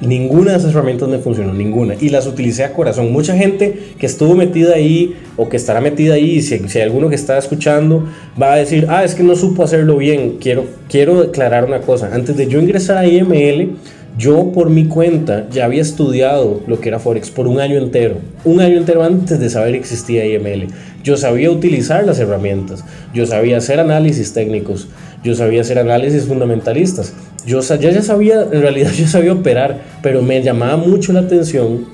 ninguna 0.00 0.52
de 0.52 0.58
esas 0.58 0.70
herramientas 0.70 1.08
me 1.08 1.18
funcionó, 1.18 1.52
ninguna. 1.52 1.94
Y 2.00 2.08
las 2.08 2.26
utilicé 2.26 2.64
a 2.64 2.72
corazón. 2.72 3.12
Mucha 3.12 3.36
gente 3.36 3.94
que 3.98 4.06
estuvo 4.06 4.34
metida 4.34 4.74
ahí 4.74 5.16
o 5.36 5.48
que 5.48 5.56
estará 5.56 5.80
metida 5.80 6.14
ahí, 6.14 6.40
si 6.42 6.54
hay 6.54 6.82
alguno 6.82 7.08
que 7.08 7.14
está 7.14 7.38
escuchando, 7.38 8.06
va 8.40 8.54
a 8.54 8.56
decir, 8.56 8.86
ah, 8.88 9.04
es 9.04 9.14
que 9.14 9.22
no 9.22 9.36
supo 9.36 9.62
hacerlo 9.62 9.96
bien. 9.96 10.36
Quiero, 10.40 10.64
quiero 10.88 11.22
declarar 11.22 11.64
una 11.64 11.80
cosa. 11.80 12.10
Antes 12.12 12.36
de 12.36 12.46
yo 12.46 12.60
ingresar 12.60 12.98
a 12.98 13.06
IML, 13.06 13.76
yo 14.18 14.52
por 14.52 14.70
mi 14.70 14.86
cuenta 14.86 15.48
ya 15.50 15.64
había 15.64 15.82
estudiado 15.82 16.60
lo 16.66 16.80
que 16.80 16.88
era 16.88 16.98
Forex 16.98 17.30
por 17.30 17.46
un 17.46 17.60
año 17.60 17.78
entero. 17.78 18.16
Un 18.44 18.60
año 18.60 18.76
entero 18.76 19.02
antes 19.02 19.38
de 19.38 19.48
saber 19.48 19.72
que 19.72 19.78
existía 19.78 20.26
IML. 20.26 20.66
Yo 21.02 21.16
sabía 21.16 21.50
utilizar 21.50 22.04
las 22.04 22.18
herramientas. 22.18 22.84
Yo 23.14 23.24
sabía 23.26 23.58
hacer 23.58 23.80
análisis 23.80 24.32
técnicos. 24.32 24.88
Yo 25.22 25.34
sabía 25.34 25.62
hacer 25.62 25.78
análisis 25.78 26.24
fundamentalistas. 26.26 27.14
Yo 27.46 27.60
ya, 27.60 27.76
ya 27.76 28.02
sabía, 28.02 28.42
en 28.42 28.60
realidad 28.60 28.92
yo 28.96 29.06
sabía 29.06 29.32
operar, 29.32 29.82
pero 30.02 30.22
me 30.22 30.42
llamaba 30.42 30.76
mucho 30.76 31.12
la 31.12 31.20
atención 31.20 31.86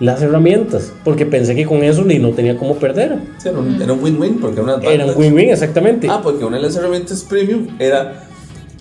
las 0.00 0.22
herramientas, 0.22 0.92
porque 1.04 1.26
pensé 1.26 1.54
que 1.54 1.66
con 1.66 1.84
eso 1.84 2.04
ni 2.04 2.18
no 2.18 2.30
tenía 2.30 2.56
cómo 2.56 2.76
perder. 2.76 3.18
Sí, 3.36 3.50
era 3.50 3.58
un 3.58 3.82
era 3.82 3.92
un 3.92 4.02
win-win 4.02 4.38
porque 4.40 4.60
era 4.60 4.76
una 4.76 4.88
Era 4.88 5.04
un 5.04 5.14
win-win, 5.14 5.50
exactamente. 5.50 6.08
Ah, 6.10 6.20
porque 6.22 6.42
una 6.44 6.56
de 6.56 6.62
las 6.62 6.76
herramientas 6.76 7.22
premium 7.22 7.68
era 7.78 8.24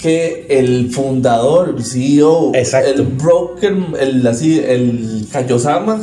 que 0.02 0.48
el 0.50 0.92
fundador, 0.92 1.76
el 1.78 1.84
CEO, 1.84 2.52
Exacto. 2.56 2.90
el 2.90 3.02
broker, 3.04 3.76
el 4.00 4.26
así, 4.26 4.60
el 4.60 5.28
Kayosama 5.30 6.00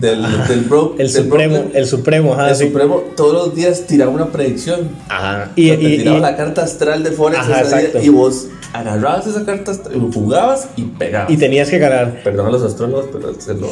del, 0.00 0.22
del, 0.48 0.60
bro- 0.68 0.92
el 0.98 1.10
del 1.12 1.24
supremo, 1.24 1.54
broker, 1.58 1.76
el 1.76 1.86
supremo, 1.86 2.34
ajá, 2.34 2.50
el 2.50 2.56
sí. 2.56 2.66
supremo, 2.66 3.02
todos 3.16 3.32
los 3.32 3.54
días 3.54 3.86
tiraba 3.86 4.10
una 4.10 4.26
predicción. 4.26 4.88
Ajá. 5.08 5.50
Y, 5.56 5.70
Y, 5.72 5.98
tiraba 5.98 6.18
y- 6.18 6.20
la 6.20 6.36
carta 6.36 6.62
astral 6.62 7.02
de 7.02 7.10
Forex 7.12 7.40
Ajá, 7.40 7.64
día 7.64 8.02
y 8.02 8.08
vos 8.08 8.48
agarrabas 8.72 9.26
esa 9.26 9.44
carta 9.44 9.70
astral, 9.72 9.98
jugabas 10.12 10.68
y 10.76 10.82
pegabas. 10.82 11.30
y 11.30 11.36
tenías 11.36 11.68
que 11.70 11.78
ganar. 11.78 12.20
Perdón 12.22 12.46
a 12.46 12.50
los 12.50 12.62
astrólogos, 12.62 13.06
pero 13.12 13.30
es 13.30 13.46
lo 13.48 13.68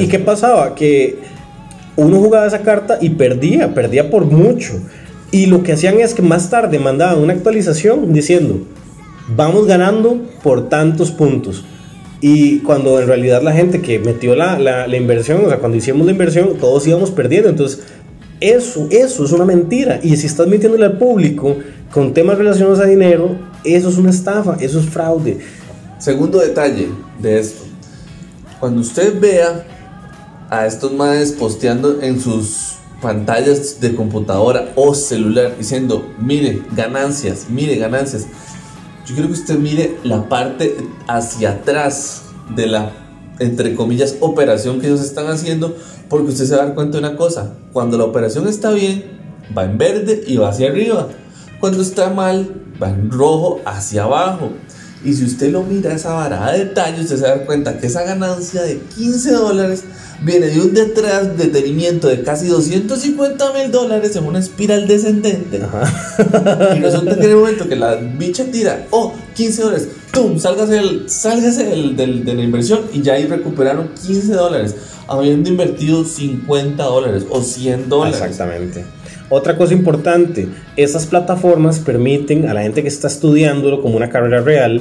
¿Y, 0.00 0.04
y 0.04 0.08
qué 0.08 0.18
pasaba? 0.18 0.74
Que 0.74 1.18
uno 1.96 2.18
jugaba 2.18 2.46
esa 2.46 2.60
carta 2.60 2.98
y 3.00 3.10
perdía, 3.10 3.74
perdía 3.74 4.10
por 4.10 4.24
mucho. 4.26 4.74
Y 5.32 5.46
lo 5.46 5.62
que 5.62 5.72
hacían 5.72 5.98
es 6.00 6.14
que 6.14 6.22
más 6.22 6.50
tarde 6.50 6.78
mandaban 6.78 7.18
una 7.18 7.32
actualización 7.32 8.12
diciendo, 8.12 8.58
vamos 9.34 9.66
ganando 9.66 10.20
por 10.42 10.68
tantos 10.68 11.10
puntos. 11.10 11.64
Y 12.20 12.60
cuando 12.60 13.00
en 13.00 13.06
realidad 13.06 13.42
la 13.42 13.52
gente 13.52 13.80
que 13.82 13.98
metió 13.98 14.34
la, 14.34 14.58
la- 14.58 14.86
la 14.86 14.96
inversión, 14.96 15.44
o 15.44 15.48
sea, 15.48 15.58
cuando 15.58 15.76
hicimos 15.76 16.06
la 16.06 16.12
inversión, 16.12 16.56
todos 16.58 16.86
íbamos 16.86 17.10
perdiendo. 17.10 17.48
Entonces, 17.48 17.80
Eso, 18.40 18.86
eso 18.90 19.24
es 19.24 19.32
una 19.32 19.46
mentira. 19.46 19.98
Y 20.02 20.14
si 20.18 20.26
estás 20.26 20.46
metiéndole 20.46 20.84
al 20.84 20.98
público 20.98 21.56
con 21.90 22.12
temas 22.12 22.36
relacionados 22.36 22.80
a 22.80 22.84
dinero, 22.84 23.34
eso 23.64 23.88
es 23.88 23.96
una 23.96 24.10
estafa, 24.10 24.56
eso 24.60 24.78
es 24.78 24.86
fraude. 24.86 25.38
Segundo 25.98 26.38
detalle 26.40 26.88
de 27.18 27.38
esto. 27.38 27.62
Cuando 28.60 28.82
usted 28.82 29.18
vea 29.18 29.64
a 30.50 30.66
estos 30.66 30.92
madres 30.92 31.32
posteando 31.32 32.02
en 32.02 32.20
sus 32.20 32.74
pantallas 33.00 33.80
de 33.80 33.94
computadora 33.94 34.70
o 34.74 34.94
celular 34.94 35.54
diciendo, 35.58 36.06
mire, 36.18 36.60
ganancias, 36.76 37.46
mire, 37.48 37.76
ganancias. 37.76 38.26
Yo 39.06 39.14
quiero 39.14 39.28
que 39.28 39.34
usted 39.34 39.56
mire 39.56 39.98
la 40.02 40.28
parte 40.28 40.76
hacia 41.06 41.50
atrás 41.50 42.22
de 42.56 42.66
la, 42.66 42.90
entre 43.38 43.76
comillas, 43.76 44.16
operación 44.18 44.80
que 44.80 44.88
ellos 44.88 45.00
están 45.00 45.28
haciendo, 45.28 45.76
porque 46.08 46.32
usted 46.32 46.44
se 46.44 46.56
va 46.56 46.62
a 46.62 46.66
dar 46.66 46.74
cuenta 46.74 46.98
de 46.98 47.06
una 47.06 47.16
cosa. 47.16 47.54
Cuando 47.72 47.96
la 47.98 48.04
operación 48.04 48.48
está 48.48 48.72
bien, 48.72 49.04
va 49.56 49.64
en 49.64 49.78
verde 49.78 50.24
y 50.26 50.38
va 50.38 50.48
hacia 50.48 50.70
arriba. 50.70 51.06
Cuando 51.60 51.82
está 51.82 52.10
mal, 52.10 52.50
va 52.82 52.90
en 52.90 53.12
rojo 53.12 53.60
hacia 53.64 54.02
abajo. 54.02 54.50
Y 55.06 55.14
si 55.14 55.24
usted 55.24 55.52
lo 55.52 55.62
mira 55.62 55.94
esa 55.94 56.12
varada 56.14 56.52
de 56.52 56.64
detalle, 56.64 57.00
usted 57.02 57.16
se 57.18 57.24
a 57.26 57.28
dar 57.28 57.44
cuenta 57.46 57.78
que 57.78 57.86
esa 57.86 58.02
ganancia 58.02 58.62
de 58.62 58.80
15 58.96 59.32
dólares 59.32 59.84
viene 60.22 60.46
de 60.48 60.60
un 60.60 60.74
detrás 60.74 61.36
detenimiento 61.38 62.08
de 62.08 62.22
casi 62.22 62.48
250 62.48 63.52
mil 63.52 63.70
dólares 63.70 64.16
en 64.16 64.24
una 64.24 64.40
espiral 64.40 64.88
descendente. 64.88 65.60
Y 66.76 66.80
resulta 66.80 67.14
que 67.16 67.24
en 67.24 67.30
el 67.30 67.36
momento 67.36 67.68
que 67.68 67.76
la 67.76 67.94
bicha 67.94 68.44
tira, 68.46 68.86
oh, 68.90 69.12
15 69.34 69.62
dólares, 69.62 69.88
¡tum! 70.12 70.38
Sálgase, 70.38 70.72
del- 70.74 71.08
sálgase 71.08 71.64
del- 71.64 71.96
del- 71.96 72.24
de 72.24 72.34
la 72.34 72.42
inversión 72.42 72.80
y 72.92 73.02
ya 73.02 73.12
ahí 73.14 73.26
recuperaron 73.26 73.90
15 74.06 74.32
dólares, 74.32 74.74
habiendo 75.06 75.48
invertido 75.50 76.04
50 76.04 76.82
dólares 76.82 77.24
o 77.30 77.42
100 77.42 77.88
dólares. 77.88 78.16
Exactamente. 78.20 78.84
Otra 79.28 79.56
cosa 79.56 79.74
importante, 79.74 80.46
esas 80.76 81.06
plataformas 81.06 81.80
permiten 81.80 82.46
a 82.48 82.54
la 82.54 82.62
gente 82.62 82.82
que 82.82 82.88
está 82.88 83.08
estudiándolo 83.08 83.82
como 83.82 83.96
una 83.96 84.08
carrera 84.08 84.40
real 84.40 84.80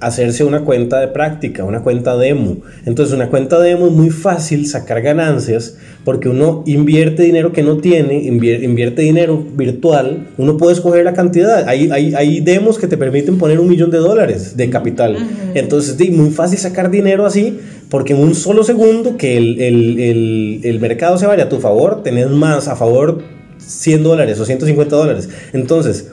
hacerse 0.00 0.44
una 0.44 0.60
cuenta 0.60 1.00
de 1.00 1.08
práctica, 1.08 1.64
una 1.64 1.80
cuenta 1.82 2.16
demo. 2.16 2.58
Entonces, 2.86 3.14
una 3.16 3.30
cuenta 3.30 3.58
demo 3.58 3.86
es 3.86 3.92
muy 3.92 4.10
fácil 4.10 4.66
sacar 4.66 5.00
ganancias 5.02 5.76
porque 6.04 6.28
uno 6.28 6.62
invierte 6.66 7.22
dinero 7.24 7.52
que 7.52 7.62
no 7.64 7.78
tiene, 7.78 8.22
invier- 8.22 8.62
invierte 8.62 9.02
dinero 9.02 9.44
virtual, 9.56 10.28
uno 10.36 10.56
puede 10.56 10.74
escoger 10.74 11.04
la 11.04 11.14
cantidad. 11.14 11.66
Hay, 11.66 11.90
hay, 11.90 12.14
hay 12.14 12.40
demos 12.40 12.78
que 12.78 12.86
te 12.86 12.96
permiten 12.96 13.38
poner 13.38 13.58
un 13.58 13.68
millón 13.68 13.90
de 13.90 13.98
dólares 13.98 14.56
de 14.56 14.70
capital. 14.70 15.16
Entonces, 15.54 15.98
es 15.98 16.10
muy 16.12 16.30
fácil 16.30 16.58
sacar 16.58 16.90
dinero 16.90 17.26
así 17.26 17.58
porque 17.90 18.12
en 18.12 18.20
un 18.20 18.34
solo 18.36 18.62
segundo 18.62 19.16
que 19.16 19.36
el, 19.38 19.60
el- 19.60 19.98
el- 19.98 20.60
el 20.62 20.78
mercado 20.78 21.18
se 21.18 21.26
vaya 21.26 21.44
a 21.44 21.48
tu 21.48 21.58
favor, 21.58 22.02
tenés 22.04 22.28
más 22.28 22.68
a 22.68 22.76
favor 22.76 23.22
100 23.68 24.02
dólares 24.02 24.40
o 24.40 24.44
150 24.44 24.96
dólares. 24.96 25.28
Entonces, 25.52 26.08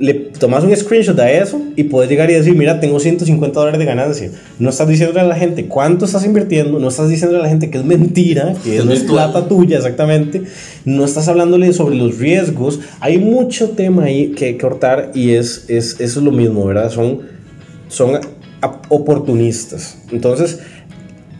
le 0.00 0.12
tomas 0.14 0.64
un 0.64 0.74
screenshot 0.74 1.14
de 1.16 1.38
eso 1.38 1.62
y 1.76 1.84
puedes 1.84 2.10
llegar 2.10 2.28
y 2.28 2.34
decir, 2.34 2.54
mira, 2.56 2.80
tengo 2.80 2.98
150 2.98 3.58
dólares 3.58 3.78
de 3.78 3.84
ganancia. 3.86 4.30
No 4.58 4.70
estás 4.70 4.88
diciéndole 4.88 5.20
a 5.20 5.24
la 5.24 5.36
gente 5.36 5.66
cuánto 5.66 6.04
estás 6.04 6.24
invirtiendo, 6.26 6.80
no 6.80 6.88
estás 6.88 7.08
diciéndole 7.08 7.38
a 7.38 7.42
la 7.44 7.48
gente 7.48 7.70
que 7.70 7.78
es 7.78 7.84
mentira, 7.84 8.54
que 8.64 8.78
Es 8.78 8.84
no 8.84 8.92
es 8.92 9.04
plata 9.04 9.46
tuya 9.46 9.76
exactamente, 9.76 10.42
no 10.84 11.04
estás 11.04 11.28
hablándole 11.28 11.72
sobre 11.72 11.94
los 11.94 12.18
riesgos. 12.18 12.80
Hay 12.98 13.18
mucho 13.18 13.70
tema 13.70 14.04
ahí 14.04 14.32
que 14.32 14.58
cortar 14.58 15.12
y 15.14 15.30
es, 15.34 15.66
es, 15.68 16.00
eso 16.00 16.18
es 16.18 16.24
lo 16.24 16.32
mismo, 16.32 16.66
¿verdad? 16.66 16.90
Son, 16.90 17.20
son 17.86 18.16
a- 18.62 18.82
oportunistas. 18.88 19.98
Entonces, 20.10 20.58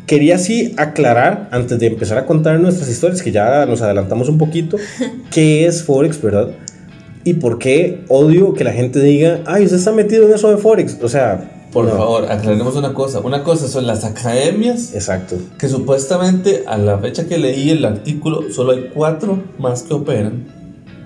quería 0.06 0.38
sí 0.38 0.74
aclarar, 0.76 1.48
antes 1.50 1.78
de 1.78 1.86
empezar 1.86 2.18
a 2.18 2.26
contar 2.26 2.58
nuestras 2.60 2.88
historias, 2.88 3.22
que 3.22 3.32
ya 3.32 3.66
nos 3.66 3.82
adelantamos 3.82 4.28
un 4.28 4.38
poquito, 4.38 4.76
qué 5.30 5.66
es 5.66 5.82
Forex, 5.82 6.20
¿verdad? 6.20 6.48
Y 7.24 7.34
por 7.34 7.58
qué 7.58 8.04
odio 8.08 8.52
que 8.52 8.64
la 8.64 8.72
gente 8.72 9.00
diga, 9.00 9.40
ay, 9.46 9.64
usted 9.64 9.78
está 9.78 9.92
metido 9.92 10.26
en 10.26 10.34
eso 10.34 10.50
de 10.50 10.58
Forex. 10.58 10.98
O 11.02 11.08
sea, 11.08 11.68
Por 11.72 11.86
no. 11.86 11.92
favor, 11.92 12.30
aclaremos 12.30 12.76
una 12.76 12.92
cosa. 12.92 13.20
Una 13.20 13.42
cosa 13.42 13.66
son 13.66 13.86
las 13.86 14.04
academias 14.04 14.92
Exacto. 14.94 15.36
que 15.58 15.68
supuestamente 15.68 16.64
a 16.66 16.76
la 16.76 16.98
fecha 16.98 17.26
que 17.26 17.38
leí 17.38 17.70
el 17.70 17.84
artículo 17.84 18.52
solo 18.52 18.72
hay 18.72 18.90
cuatro 18.92 19.42
más 19.58 19.82
que 19.84 19.94
operan 19.94 20.44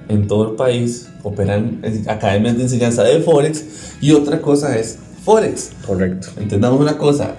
en 0.08 0.26
todo 0.26 0.50
el 0.50 0.56
país, 0.56 1.08
operan 1.22 1.78
en 1.84 2.08
academias 2.10 2.56
de 2.56 2.64
enseñanza 2.64 3.04
de 3.04 3.20
Forex 3.20 3.64
y 4.00 4.10
otra 4.10 4.40
cosa 4.42 4.76
es 4.76 4.98
Forex. 5.24 5.70
Correcto. 5.86 6.28
Entendamos 6.40 6.80
una 6.80 6.98
cosa, 6.98 7.36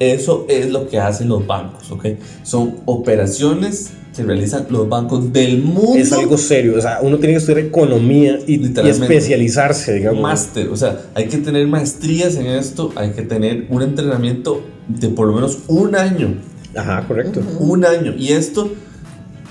eso 0.00 0.46
es 0.48 0.70
lo 0.70 0.88
que 0.88 0.98
hacen 0.98 1.28
los 1.28 1.46
bancos, 1.46 1.90
¿ok? 1.90 2.06
Son 2.42 2.76
operaciones 2.86 3.90
que 4.16 4.22
realizan 4.22 4.66
los 4.70 4.88
bancos 4.88 5.32
del 5.32 5.62
mundo. 5.62 5.94
Es 5.94 6.12
algo 6.12 6.36
serio. 6.38 6.74
O 6.76 6.80
sea, 6.80 6.98
uno 7.02 7.18
tiene 7.18 7.34
que 7.34 7.38
estudiar 7.38 7.60
economía 7.60 8.38
y, 8.46 8.64
especializarse, 8.88 9.94
digamos. 9.94 10.22
máster, 10.22 10.68
o 10.68 10.76
sea, 10.76 11.02
hay 11.14 11.26
que 11.26 11.36
tener 11.36 11.66
maestrías 11.66 12.34
en 12.36 12.46
esto, 12.46 12.92
hay 12.96 13.10
que 13.10 13.22
tener 13.22 13.66
un 13.68 13.82
entrenamiento 13.82 14.62
de 14.88 15.10
por 15.10 15.28
lo 15.28 15.34
menos 15.34 15.58
un 15.68 15.94
año, 15.94 16.34
Ajá, 16.74 17.06
correcto. 17.06 17.42
un 17.60 17.84
año. 17.84 18.14
Y 18.16 18.32
esto 18.32 18.72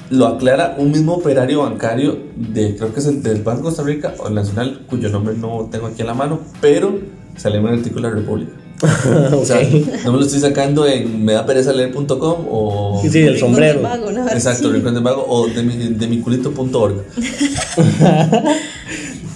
lo 0.09 0.25
aclara 0.25 0.75
un 0.79 0.91
mismo 0.91 1.13
operario 1.13 1.61
bancario 1.61 2.17
de, 2.35 2.75
creo 2.75 2.91
que 2.91 2.99
es 2.99 3.05
el 3.05 3.21
del 3.21 3.43
Banco 3.43 3.59
de 3.59 3.63
Costa 3.65 3.83
Rica 3.83 4.15
o 4.17 4.27
el 4.27 4.33
Nacional, 4.33 4.81
cuyo 4.87 5.09
nombre 5.09 5.35
no 5.35 5.69
tengo 5.71 5.85
aquí 5.85 6.01
en 6.01 6.07
la 6.07 6.15
mano, 6.15 6.39
pero 6.59 6.99
salió 7.37 7.59
en 7.59 7.67
el 7.67 7.73
artículo 7.75 8.09
de 8.09 8.15
la 8.15 8.19
República. 8.21 8.51
O 9.33 9.45
sea, 9.45 9.61
no 10.05 10.11
me 10.13 10.19
lo 10.19 10.25
estoy 10.25 10.39
sacando 10.39 10.87
en 10.87 11.23
medaperezaleer.com 11.25 12.45
o... 12.49 13.01
Sí, 13.01 13.19
el 13.19 13.33
Rincón 13.33 13.39
sombrero. 13.39 13.81
Vago, 13.81 14.11
¿no? 14.11 14.27
Exacto, 14.29 14.69
Sí. 14.69 14.73
Rincón 14.75 14.93
del 14.93 15.03
Vago 15.03 15.25
o 15.27 15.47
de, 15.47 15.63
mi, 15.63 15.75
de 15.75 16.07
miculito.org. 16.07 17.03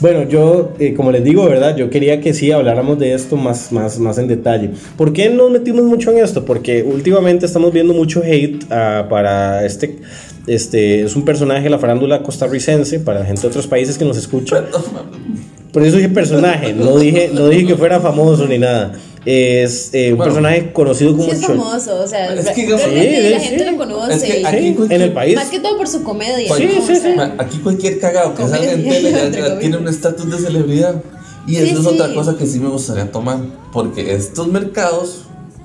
Bueno, 0.03 0.27
yo, 0.27 0.73
eh, 0.79 0.93
como 0.95 1.13
les 1.13 1.23
digo, 1.23 1.45
¿verdad? 1.45 1.77
Yo 1.77 1.89
quería 1.89 2.19
que 2.19 2.33
sí 2.33 2.51
habláramos 2.51 2.99
de 2.99 3.13
esto 3.13 3.37
más, 3.37 3.71
más, 3.71 3.99
más 3.99 4.17
en 4.17 4.27
detalle. 4.27 4.71
¿Por 4.97 5.13
qué 5.13 5.29
nos 5.29 5.49
metimos 5.49 5.83
mucho 5.83 6.11
en 6.11 6.17
esto? 6.17 6.43
Porque 6.43 6.83
últimamente 6.83 7.45
estamos 7.45 7.71
viendo 7.71 7.93
mucho 7.93 8.21
hate 8.21 8.65
ah, 8.69 9.07
para 9.09 9.65
este, 9.65 9.99
este, 10.45 11.03
es 11.03 11.15
un 11.15 11.23
personaje 11.23 11.63
de 11.63 11.69
la 11.69 11.79
farándula 11.79 12.21
costarricense, 12.21 12.99
para 12.99 13.19
la 13.21 13.25
gente 13.25 13.43
de 13.43 13.47
otros 13.47 13.65
países 13.65 13.97
que 13.97 14.03
nos 14.03 14.17
escucha. 14.17 14.65
Por 15.71 15.83
eso 15.83 15.95
dije 15.95 16.09
personaje, 16.09 16.73
no 16.73 16.97
dije, 16.97 17.31
no 17.33 17.47
dije 17.47 17.65
que 17.67 17.77
fuera 17.77 18.01
famoso 18.01 18.45
ni 18.45 18.57
nada. 18.57 18.91
Es 19.25 19.89
eh, 19.93 20.11
un 20.11 20.17
Bueno. 20.17 20.33
personaje 20.33 20.73
conocido 20.73 21.11
como 21.11 21.23
Sí 21.23 21.31
es 21.31 21.45
famoso, 21.45 22.01
o 22.01 22.07
sea, 22.07 22.33
Es 22.33 22.49
que, 22.49 22.65
realmente 22.67 23.21
sí, 23.23 23.29
la 23.29 23.39
sí. 23.39 23.45
gente 23.47 23.71
lo 23.71 23.77
conoce. 23.77 24.13
Es 24.15 24.23
que 24.23 24.45
aquí 24.45 24.75
en 24.89 25.01
el 25.01 25.13
país. 25.13 25.35
Más 25.35 25.49
que 25.49 25.59
todo 25.59 25.77
por 25.77 25.87
su 25.87 26.03
comedia. 26.03 26.47
Cual- 26.47 26.65
¿no? 26.65 26.85
sí, 26.85 26.91
O 26.93 26.95
sea, 27.01 27.35
Aquí 27.37 27.57
cualquier 27.59 27.99
cagado 27.99 28.35
que 28.35 28.43
salga 28.47 28.71
en 28.73 28.83
tele 28.83 29.11
ya- 29.11 29.29
ya 29.49 29.59
tiene 29.59 29.77
un 29.77 29.87
estatus 29.87 30.29
de 30.29 30.37
celebridad. 30.39 31.01
Y 31.47 31.55
Sí, 31.55 31.61
eso 31.69 31.79
es 31.79 31.87
sí. 31.87 31.99
otra 31.99 32.13
cosa 32.13 32.35
que 32.37 32.45
sí 32.45 32.59
me 32.59 32.69
gustaría 32.69 33.11
tomar. 33.11 33.39
Porque 33.71 34.13
estos 34.13 34.47
mercados 34.47 35.23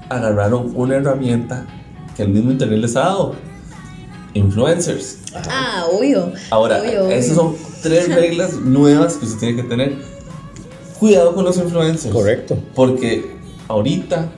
agarraron 0.08 0.72
una 0.74 0.96
herramienta 0.96 1.66
que 2.16 2.22
el 2.22 2.28
mismo 2.30 2.50
internet 2.52 2.78
les 2.78 2.94
ha 2.96 3.00
dado. 3.00 3.34
Influencers. 4.34 5.18
Ah, 5.50 5.86
obvio. 5.90 6.32
Ahora, 6.50 6.80
obvio, 6.80 7.10
esas 7.10 7.34
son 7.34 7.56
tres 7.82 8.08
reglas 8.14 8.52
nuevas 8.54 9.14
que 9.16 9.26
se 9.26 9.36
tiene 9.36 9.56
que 9.56 9.68
tener. 9.68 9.96
Cuidado 10.98 11.34
con 11.34 11.44
los 11.44 11.56
influencers. 11.56 12.12
Correcto. 12.12 12.58
Porque 12.74 13.37
ahorita, 13.68 14.28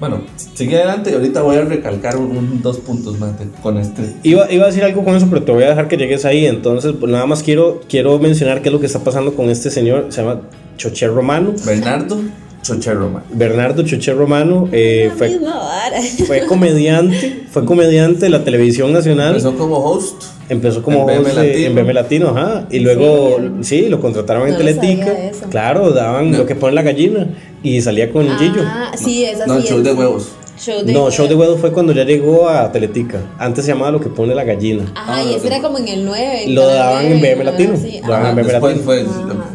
bueno, 0.00 0.22
sigue 0.54 0.76
adelante 0.76 1.10
y 1.10 1.14
ahorita 1.14 1.42
voy 1.42 1.56
a 1.56 1.62
recalcar 1.62 2.16
un, 2.16 2.36
un- 2.36 2.62
dos 2.62 2.78
puntos 2.78 3.18
más 3.20 3.38
de- 3.38 3.46
con 3.62 3.78
este. 3.78 4.02
Iba, 4.24 4.50
iba 4.52 4.64
a 4.64 4.66
decir 4.68 4.82
algo 4.82 5.04
con 5.04 5.14
eso, 5.14 5.26
pero 5.30 5.42
te 5.44 5.52
voy 5.52 5.62
a 5.64 5.68
dejar 5.68 5.86
que 5.88 5.96
llegues 5.96 6.24
ahí. 6.24 6.46
Entonces, 6.46 6.94
pues, 6.98 7.10
nada 7.12 7.26
más 7.26 7.42
quiero, 7.42 7.80
quiero 7.88 8.18
mencionar 8.18 8.62
qué 8.62 8.68
es 8.68 8.72
lo 8.72 8.80
que 8.80 8.86
está 8.86 8.98
pasando 9.00 9.34
con 9.34 9.48
este 9.50 9.70
señor. 9.70 10.06
Se 10.08 10.22
llama 10.22 10.40
Chocher 10.76 11.10
Romano. 11.12 11.54
Bernardo 11.64 12.18
Chocherroma. 12.62 13.24
Bernardo 13.32 13.82
Chocher 13.82 14.16
Romano 14.16 14.68
eh, 14.72 15.10
fue, 15.16 15.36
fue 16.26 16.46
comediante, 16.46 17.44
fue 17.50 17.64
comediante 17.64 18.20
de 18.20 18.28
la 18.30 18.44
televisión 18.44 18.92
nacional. 18.92 19.28
Empezó 19.30 19.56
como 19.56 19.76
host. 19.78 20.22
Empezó 20.48 20.82
como 20.82 21.00
En 21.10 21.18
BM 21.22 21.26
host 21.26 21.36
Latino. 21.38 21.66
en 21.66 21.74
BM 21.74 21.92
Latino, 21.94 22.28
ajá. 22.28 22.66
Y 22.70 22.76
¿En 22.78 22.84
luego, 22.84 23.36
serio? 23.36 23.52
sí, 23.62 23.88
lo 23.88 24.00
contrataron 24.00 24.42
en 24.48 24.54
No 24.54 24.58
lo 24.60 24.64
Teletica. 24.64 25.12
Claro, 25.50 25.90
daban 25.92 26.30
No. 26.30 26.38
lo 26.38 26.46
que 26.46 26.54
pone 26.54 26.74
la 26.74 26.82
gallina. 26.82 27.28
Y 27.62 27.80
salía 27.80 28.10
con 28.10 28.26
Gillo. 28.38 28.62
Ah, 28.64 28.92
sí, 28.96 29.24
esa 29.24 29.46
No, 29.46 29.60
sí 29.60 29.68
show 29.68 29.78
es. 29.78 29.84
de 29.84 29.92
huevos. 29.92 30.28
Show 30.58 30.84
de 30.84 30.92
No, 30.92 31.10
Show 31.10 31.26
de 31.26 31.34
Huevo 31.34 31.56
fue 31.56 31.72
cuando 31.72 31.92
ya 31.92 32.04
llegó 32.04 32.48
a 32.48 32.70
Teletica. 32.70 33.18
Antes 33.38 33.64
se 33.64 33.72
llamaba 33.72 33.90
Lo 33.90 34.00
que 34.00 34.08
pone 34.08 34.32
la 34.34 34.44
gallina. 34.44 34.84
Ajá, 34.94 35.16
Ah, 35.16 35.24
y 35.24 35.34
ese 35.34 35.48
no. 35.48 35.54
era 35.54 35.62
como 35.62 35.78
en 35.78 35.88
el 35.88 36.04
9. 36.04 36.44
Lo 36.48 36.66
daban 36.68 37.04
en 37.06 37.20
BM 37.20 37.42
Latino. 37.44 37.72
Lo 38.06 38.08
daban 38.12 38.26
en 38.30 38.36
BM 38.36 38.52
después 38.52 38.76
Latino. 38.76 38.84
fue 38.84 39.00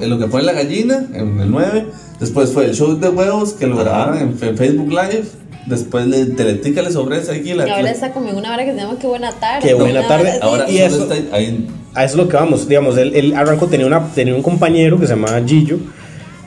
el- 0.02 0.10
lo, 0.10 0.20
que 0.20 0.28
pone 0.28 0.44
la 0.44 0.54
gallina 0.54 1.06
en 1.14 1.40
el 1.40 1.50
9. 1.52 1.86
Después 2.20 2.52
fue 2.52 2.66
el 2.66 2.76
show 2.76 2.98
de 3.00 3.08
huevos 3.10 3.54
que 3.54 3.68
lo 3.68 3.76
Ajá. 3.76 3.84
grabaron 3.84 4.18
en, 4.18 4.58
Facebook 4.58 4.90
Live. 4.90 5.24
Después 5.68 6.10
de 6.10 6.26
Teletica 6.28 6.82
les 6.82 6.96
ofrece 6.96 7.32
aquí 7.32 7.54
la. 7.54 7.68
Y 7.68 7.70
ahora 7.70 7.84
la- 7.84 7.92
está 7.92 8.12
como 8.12 8.30
en 8.30 8.36
una 8.38 8.54
hora 8.54 8.66
que 8.66 8.72
se 8.74 8.78
llama 8.78 8.98
Qué 9.00 9.08
Buena 9.08 9.32
Tarde. 9.34 9.68
Qué 9.68 9.74
Buena 9.76 10.08
Tarde. 10.08 10.30
así. 10.32 10.40
Ahora 10.42 10.70
Y 10.70 10.78
eso- 10.80 11.04
está 11.12 11.36
ahí. 11.36 11.68
A 11.94 12.04
eso 12.06 12.14
es 12.14 12.18
lo 12.18 12.28
que 12.28 12.36
vamos. 12.36 12.68
Digamos, 12.68 12.98
él, 12.98 13.14
él 13.16 13.34
arrancó, 13.36 13.68
tenía, 13.68 13.86
una, 13.86 14.08
tenía 14.14 14.34
un 14.36 14.42
compañero 14.44 15.00
que 15.00 15.08
se 15.08 15.14
llamaba 15.14 15.40
Gillo. 15.46 15.78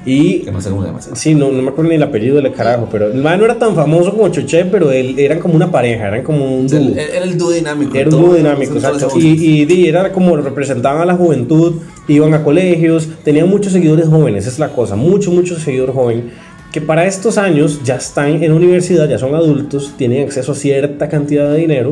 Y 0.04 0.40
Que 0.40 0.50
no 0.50 0.60
sé 0.60 0.70
cómo 0.70 0.82
se 0.82 0.88
llama. 0.88 0.98
ese. 1.00 1.14
Sí, 1.14 1.34
no, 1.34 1.50
no 1.52 1.60
me 1.62 1.68
acuerdo 1.68 1.90
ni 1.90 1.96
el 1.96 2.02
apellido 2.02 2.36
del 2.36 2.52
carajo, 2.52 2.88
pero 2.90 3.08
el 3.12 3.22
man 3.22 3.38
no 3.38 3.44
era 3.44 3.58
tan 3.58 3.74
famoso 3.74 4.12
como 4.12 4.28
Choché, 4.28 4.64
pero 4.64 4.90
él 4.90 5.18
eran 5.18 5.40
como 5.40 5.54
una 5.54 5.70
pareja, 5.70 6.08
eran 6.08 6.22
como 6.22 6.58
un 6.58 6.66
dúo. 6.66 6.78
Era 6.94 7.16
era 7.16 7.24
el 7.24 7.36
dúo 7.36 7.50
dinámico. 7.50 7.94
Era 7.94 8.08
un 8.08 8.22
dúo 8.22 8.34
dinámico, 8.34 8.74
exacto. 8.74 9.08
Y, 9.16 9.60
y, 9.60 9.64
di, 9.66 9.88
era 9.88 10.10
como 10.10 10.36
representaban 10.36 11.02
a 11.02 11.04
la 11.04 11.14
juventud, 11.16 11.74
iban 12.08 12.32
a 12.32 12.42
colegios, 12.42 13.08
tenían 13.24 13.48
muchos 13.48 13.72
seguidores 13.72 14.08
jóvenes, 14.08 14.44
esa 14.44 14.52
es 14.52 14.58
la 14.58 14.68
cosa, 14.70 14.96
muchos, 14.96 15.34
muchos 15.34 15.62
seguidores 15.62 15.94
jóvenes, 15.94 16.24
que 16.72 16.80
para 16.80 17.06
estos 17.06 17.36
años 17.36 17.80
ya 17.84 17.96
están 17.96 18.42
en 18.42 18.52
universidad, 18.52 19.08
ya 19.08 19.18
son 19.18 19.34
adultos, 19.34 19.94
tienen 19.98 20.24
acceso 20.24 20.52
a 20.52 20.54
cierta 20.54 21.08
cantidad 21.08 21.50
de 21.50 21.58
dinero. 21.58 21.90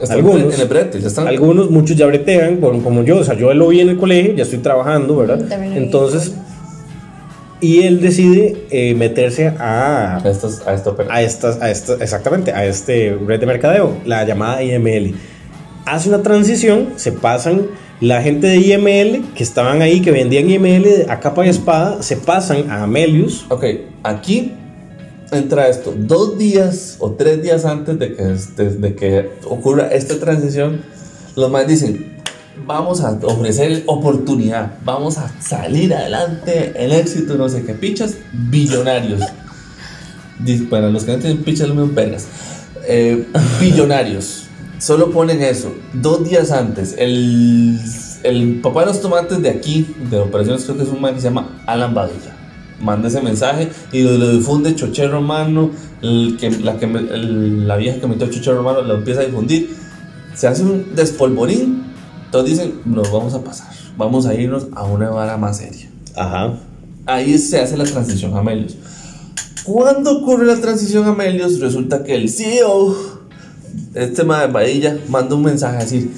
Están 0.00 0.18
algunos, 0.18 0.54
en 0.54 0.60
el 0.60 0.68
brete, 0.68 1.00
ya 1.00 1.08
están. 1.08 1.26
algunos, 1.26 1.70
muchos 1.70 1.96
ya 1.96 2.06
bretean, 2.06 2.60
bueno, 2.60 2.80
como 2.84 3.02
yo, 3.02 3.18
o 3.18 3.24
sea, 3.24 3.34
yo 3.34 3.52
lo 3.52 3.66
vi 3.68 3.80
en 3.80 3.88
el 3.88 3.96
colegio, 3.96 4.34
ya 4.34 4.44
estoy 4.44 4.60
trabajando, 4.60 5.16
¿verdad? 5.16 5.40
Entonces, 5.74 6.34
y 7.60 7.82
él 7.82 8.00
decide 8.00 8.56
eh, 8.70 8.94
meterse 8.94 9.48
a, 9.48 10.16
A, 10.16 10.28
estos, 10.28 10.60
a 10.66 10.74
operación. 10.74 11.10
a 11.10 11.22
estas, 11.22 11.60
a 11.60 11.70
esta, 11.70 11.94
exactamente, 11.94 12.52
a 12.52 12.64
este 12.64 13.16
red 13.26 13.40
de 13.40 13.46
mercadeo, 13.46 13.96
la 14.04 14.24
llamada 14.24 14.62
IML. 14.62 15.14
Hace 15.84 16.08
una 16.08 16.22
transición, 16.22 16.90
se 16.96 17.12
pasan 17.12 17.66
la 18.00 18.22
gente 18.22 18.46
de 18.46 18.58
IML 18.58 19.34
que 19.34 19.42
estaban 19.42 19.82
ahí, 19.82 20.00
que 20.00 20.12
vendían 20.12 20.48
IML 20.48 21.06
a 21.08 21.18
capa 21.18 21.44
y 21.46 21.48
espada, 21.48 22.02
se 22.02 22.16
pasan 22.16 22.70
a 22.70 22.84
Amelius. 22.84 23.46
Ok, 23.48 23.64
aquí 24.04 24.52
entra 25.32 25.68
esto. 25.68 25.94
Dos 25.96 26.38
días 26.38 26.96
o 27.00 27.12
tres 27.12 27.42
días 27.42 27.64
antes 27.64 27.98
de 27.98 28.14
que, 28.14 28.22
de, 28.22 28.70
de 28.70 28.94
que 28.94 29.30
ocurra 29.44 29.88
esta 29.88 30.18
transición, 30.20 30.82
los 31.34 31.50
más 31.50 31.66
dicen, 31.66 32.17
vamos 32.66 33.00
a 33.02 33.12
ofrecer 33.22 33.82
oportunidad, 33.86 34.72
vamos 34.84 35.18
a 35.18 35.30
salir 35.40 35.94
adelante, 35.94 36.72
el 36.76 36.92
éxito, 36.92 37.34
no 37.36 37.48
sé 37.48 37.64
qué, 37.64 37.74
pichas, 37.74 38.14
billonarios. 38.32 39.20
Para 40.70 40.88
los 40.90 41.04
que 41.04 41.12
no 41.12 41.18
tienen 41.18 41.42
pichas, 41.42 41.68
lo 41.68 41.74
mismo 41.74 41.92
vergas. 41.94 42.26
Eh, 42.86 43.26
billonarios. 43.60 44.44
Solo 44.78 45.10
ponen 45.10 45.42
eso. 45.42 45.72
Dos 45.92 46.28
días 46.28 46.52
antes, 46.52 46.94
el, 46.96 47.80
el 48.22 48.60
papá 48.62 48.80
de 48.80 48.86
los 48.86 49.00
tomates 49.00 49.42
de 49.42 49.50
aquí, 49.50 49.86
de 50.10 50.18
operaciones, 50.18 50.62
creo 50.64 50.76
que 50.76 50.84
es 50.84 50.88
un 50.88 51.00
man 51.00 51.14
que 51.14 51.20
se 51.20 51.28
llama 51.28 51.60
Alan 51.66 51.92
Badilla. 51.94 52.36
Manda 52.80 53.08
ese 53.08 53.20
mensaje 53.20 53.68
y 53.90 54.02
lo, 54.02 54.12
lo 54.16 54.30
difunde 54.30 54.76
Choché 54.76 55.08
Romano. 55.08 55.70
El 56.00 56.36
que, 56.38 56.48
la, 56.52 56.78
que, 56.78 56.84
el- 56.86 57.66
la 57.66 57.76
vieja 57.76 57.98
que 58.00 58.06
metió 58.06 58.28
Choché 58.30 58.52
Romano 58.52 58.82
lo 58.82 58.94
empieza 58.98 59.22
a 59.22 59.24
difundir. 59.24 59.74
Se 60.34 60.46
hace 60.46 60.62
un 60.62 60.94
despolvorín. 60.94 61.87
Todos 62.30 62.46
dicen: 62.46 62.80
Nos 62.84 63.10
vamos 63.10 63.34
a 63.34 63.42
pasar. 63.42 63.68
Vamos 63.96 64.26
a 64.26 64.34
irnos 64.34 64.66
a 64.74 64.84
una 64.84 65.10
vara 65.10 65.36
más 65.36 65.58
seria. 65.58 65.88
Ajá. 66.14 66.54
Ahí 67.06 67.38
se 67.38 67.60
hace 67.60 67.76
la 67.76 67.84
transición 67.84 68.36
a 68.36 68.42
Melios. 68.42 68.76
Cuando 69.64 70.18
ocurre 70.18 70.46
la 70.46 70.56
transición 70.56 71.06
a 71.06 71.14
Melios, 71.14 71.58
resulta 71.60 72.04
que 72.04 72.14
el 72.14 72.28
CEO, 72.28 72.96
este 73.94 74.24
de 74.24 74.46
Badilla, 74.46 74.98
manda 75.08 75.34
un 75.34 75.42
mensaje 75.42 75.76
a 75.78 75.80
decir: 75.80 76.10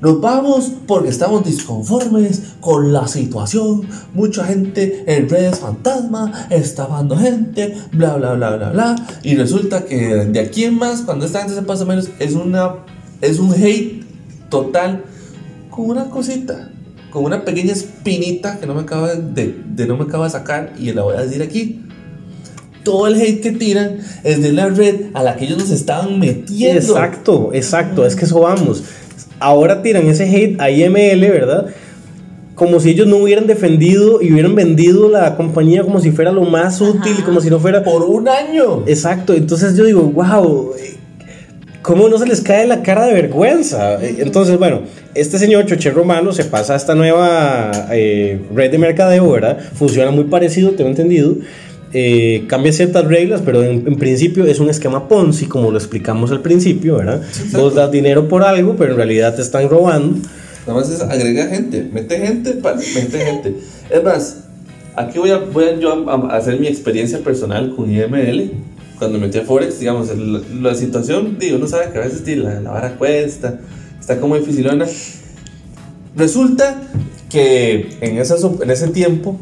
Nos 0.00 0.20
vamos 0.20 0.72
porque 0.88 1.08
estamos 1.08 1.44
disconformes 1.44 2.54
con 2.60 2.92
la 2.92 3.06
situación. 3.06 3.86
Mucha 4.14 4.44
gente 4.44 5.04
en 5.06 5.28
redes 5.28 5.60
fantasma 5.60 6.48
está 6.50 6.88
dando 6.88 7.16
gente, 7.16 7.76
bla, 7.92 8.16
bla, 8.16 8.34
bla, 8.34 8.56
bla, 8.56 8.70
bla. 8.70 8.96
Y 9.22 9.36
resulta 9.36 9.84
que 9.84 9.96
de 9.96 10.40
aquí 10.40 10.64
en 10.64 10.78
más, 10.78 11.02
cuando 11.02 11.26
esta 11.26 11.40
gente 11.40 11.54
se 11.54 11.62
pasa 11.62 11.84
a 11.84 11.86
Melios, 11.86 12.10
es, 12.18 12.34
una, 12.34 12.74
es 13.20 13.38
un 13.38 13.52
hate 13.52 14.04
total 14.48 15.04
con 15.78 15.90
una 15.90 16.10
cosita, 16.10 16.70
con 17.08 17.24
una 17.24 17.44
pequeña 17.44 17.72
espinita 17.72 18.58
que 18.58 18.66
no 18.66 18.74
me 18.74 18.80
acaba 18.80 19.14
de, 19.14 19.54
de 19.64 19.86
no 19.86 19.96
me 19.96 20.02
acaba 20.02 20.24
de 20.24 20.30
sacar 20.30 20.72
y 20.76 20.90
la 20.92 21.02
voy 21.02 21.14
a 21.14 21.20
decir 21.20 21.40
aquí. 21.40 21.84
Todo 22.82 23.06
el 23.06 23.14
hate 23.14 23.40
que 23.40 23.52
tiran 23.52 23.98
es 24.24 24.42
de 24.42 24.50
la 24.50 24.70
red 24.70 25.02
a 25.14 25.22
la 25.22 25.36
que 25.36 25.44
ellos 25.44 25.56
nos 25.56 25.70
estaban 25.70 26.18
metiendo. 26.18 26.80
Exacto, 26.80 27.50
exacto, 27.52 28.04
es 28.04 28.16
que 28.16 28.24
eso 28.24 28.40
vamos. 28.40 28.82
Ahora 29.38 29.80
tiran 29.80 30.04
ese 30.08 30.24
hate 30.24 30.60
a 30.60 30.68
IML, 30.68 31.20
¿verdad? 31.20 31.66
Como 32.56 32.80
si 32.80 32.90
ellos 32.90 33.06
no 33.06 33.18
hubieran 33.18 33.46
defendido 33.46 34.20
y 34.20 34.32
hubieran 34.32 34.56
vendido 34.56 35.08
la 35.08 35.36
compañía 35.36 35.84
como 35.84 36.00
si 36.00 36.10
fuera 36.10 36.32
lo 36.32 36.42
más 36.42 36.80
útil, 36.80 37.22
como 37.24 37.40
si 37.40 37.50
no 37.50 37.60
fuera... 37.60 37.84
Por 37.84 38.02
un 38.02 38.28
año. 38.28 38.82
Exacto, 38.88 39.32
entonces 39.32 39.76
yo 39.76 39.84
digo, 39.84 40.02
wow, 40.02 40.72
¿cómo 41.82 42.08
no 42.08 42.18
se 42.18 42.26
les 42.26 42.40
cae 42.40 42.66
la 42.66 42.82
cara 42.82 43.06
de 43.06 43.14
vergüenza? 43.14 44.02
Eh, 44.02 44.16
Entonces, 44.20 44.58
bueno, 44.58 44.82
este 45.14 45.38
señor 45.38 45.66
Choche 45.66 45.90
Romano 45.90 46.32
se 46.32 46.44
pasa 46.44 46.74
a 46.74 46.76
esta 46.76 46.94
nueva 46.94 47.88
eh, 47.92 48.40
red 48.54 48.70
de 48.70 48.78
mercadeo, 48.78 49.30
¿verdad? 49.30 49.58
Funciona 49.74 50.10
muy 50.10 50.24
parecido, 50.24 50.72
tengo 50.72 50.90
entendido. 50.90 51.36
Eh, 51.94 52.44
cambia 52.48 52.70
ciertas 52.70 53.06
reglas, 53.06 53.40
pero 53.42 53.62
en, 53.62 53.86
en 53.86 53.96
principio 53.96 54.44
es 54.44 54.60
un 54.60 54.68
esquema 54.68 55.08
Ponzi, 55.08 55.46
como 55.46 55.70
lo 55.70 55.78
explicamos 55.78 56.30
al 56.30 56.42
principio, 56.42 56.96
¿verdad? 56.96 57.22
Vos 57.52 57.74
das 57.74 57.90
dinero 57.90 58.28
por 58.28 58.42
algo, 58.44 58.76
pero 58.76 58.90
en 58.92 58.96
realidad 58.98 59.34
te 59.34 59.40
están 59.42 59.68
robando. 59.70 60.18
Nada 60.66 60.80
más 60.80 60.90
es 60.90 61.00
agrega 61.00 61.46
gente, 61.46 61.88
mete 61.90 62.18
gente, 62.18 62.58
mete 62.62 63.18
gente. 63.18 63.54
Es 63.88 64.04
más, 64.04 64.36
aquí 64.96 65.18
voy 65.18 65.30
a, 65.30 65.38
voy 65.38 65.64
a 65.64 65.78
yo 65.78 66.10
a, 66.10 66.14
a 66.14 66.36
hacer 66.36 66.60
mi 66.60 66.66
experiencia 66.66 67.20
personal 67.20 67.74
con 67.74 67.90
IML. 67.90 68.50
Cuando 68.98 69.18
metí 69.18 69.38
a 69.38 69.44
Forex, 69.44 69.78
digamos, 69.78 70.10
el- 70.10 70.62
la, 70.62 70.74
situación, 70.74 71.38
digo, 71.38 71.56
uno 71.56 71.66
sabe 71.68 71.92
que 71.92 71.98
a 71.98 72.02
veces 72.02 72.24
la, 72.36 72.60
la 72.60 72.70
vara 72.70 72.96
cuesta, 72.96 73.60
está 74.00 74.18
como 74.20 74.36
dificilona. 74.36 74.86
Resulta 76.16 76.80
que 77.30 77.96
en, 78.00 78.18
op- 78.44 78.62
en 78.62 78.70
ese 78.70 78.88
tiempo 78.88 79.38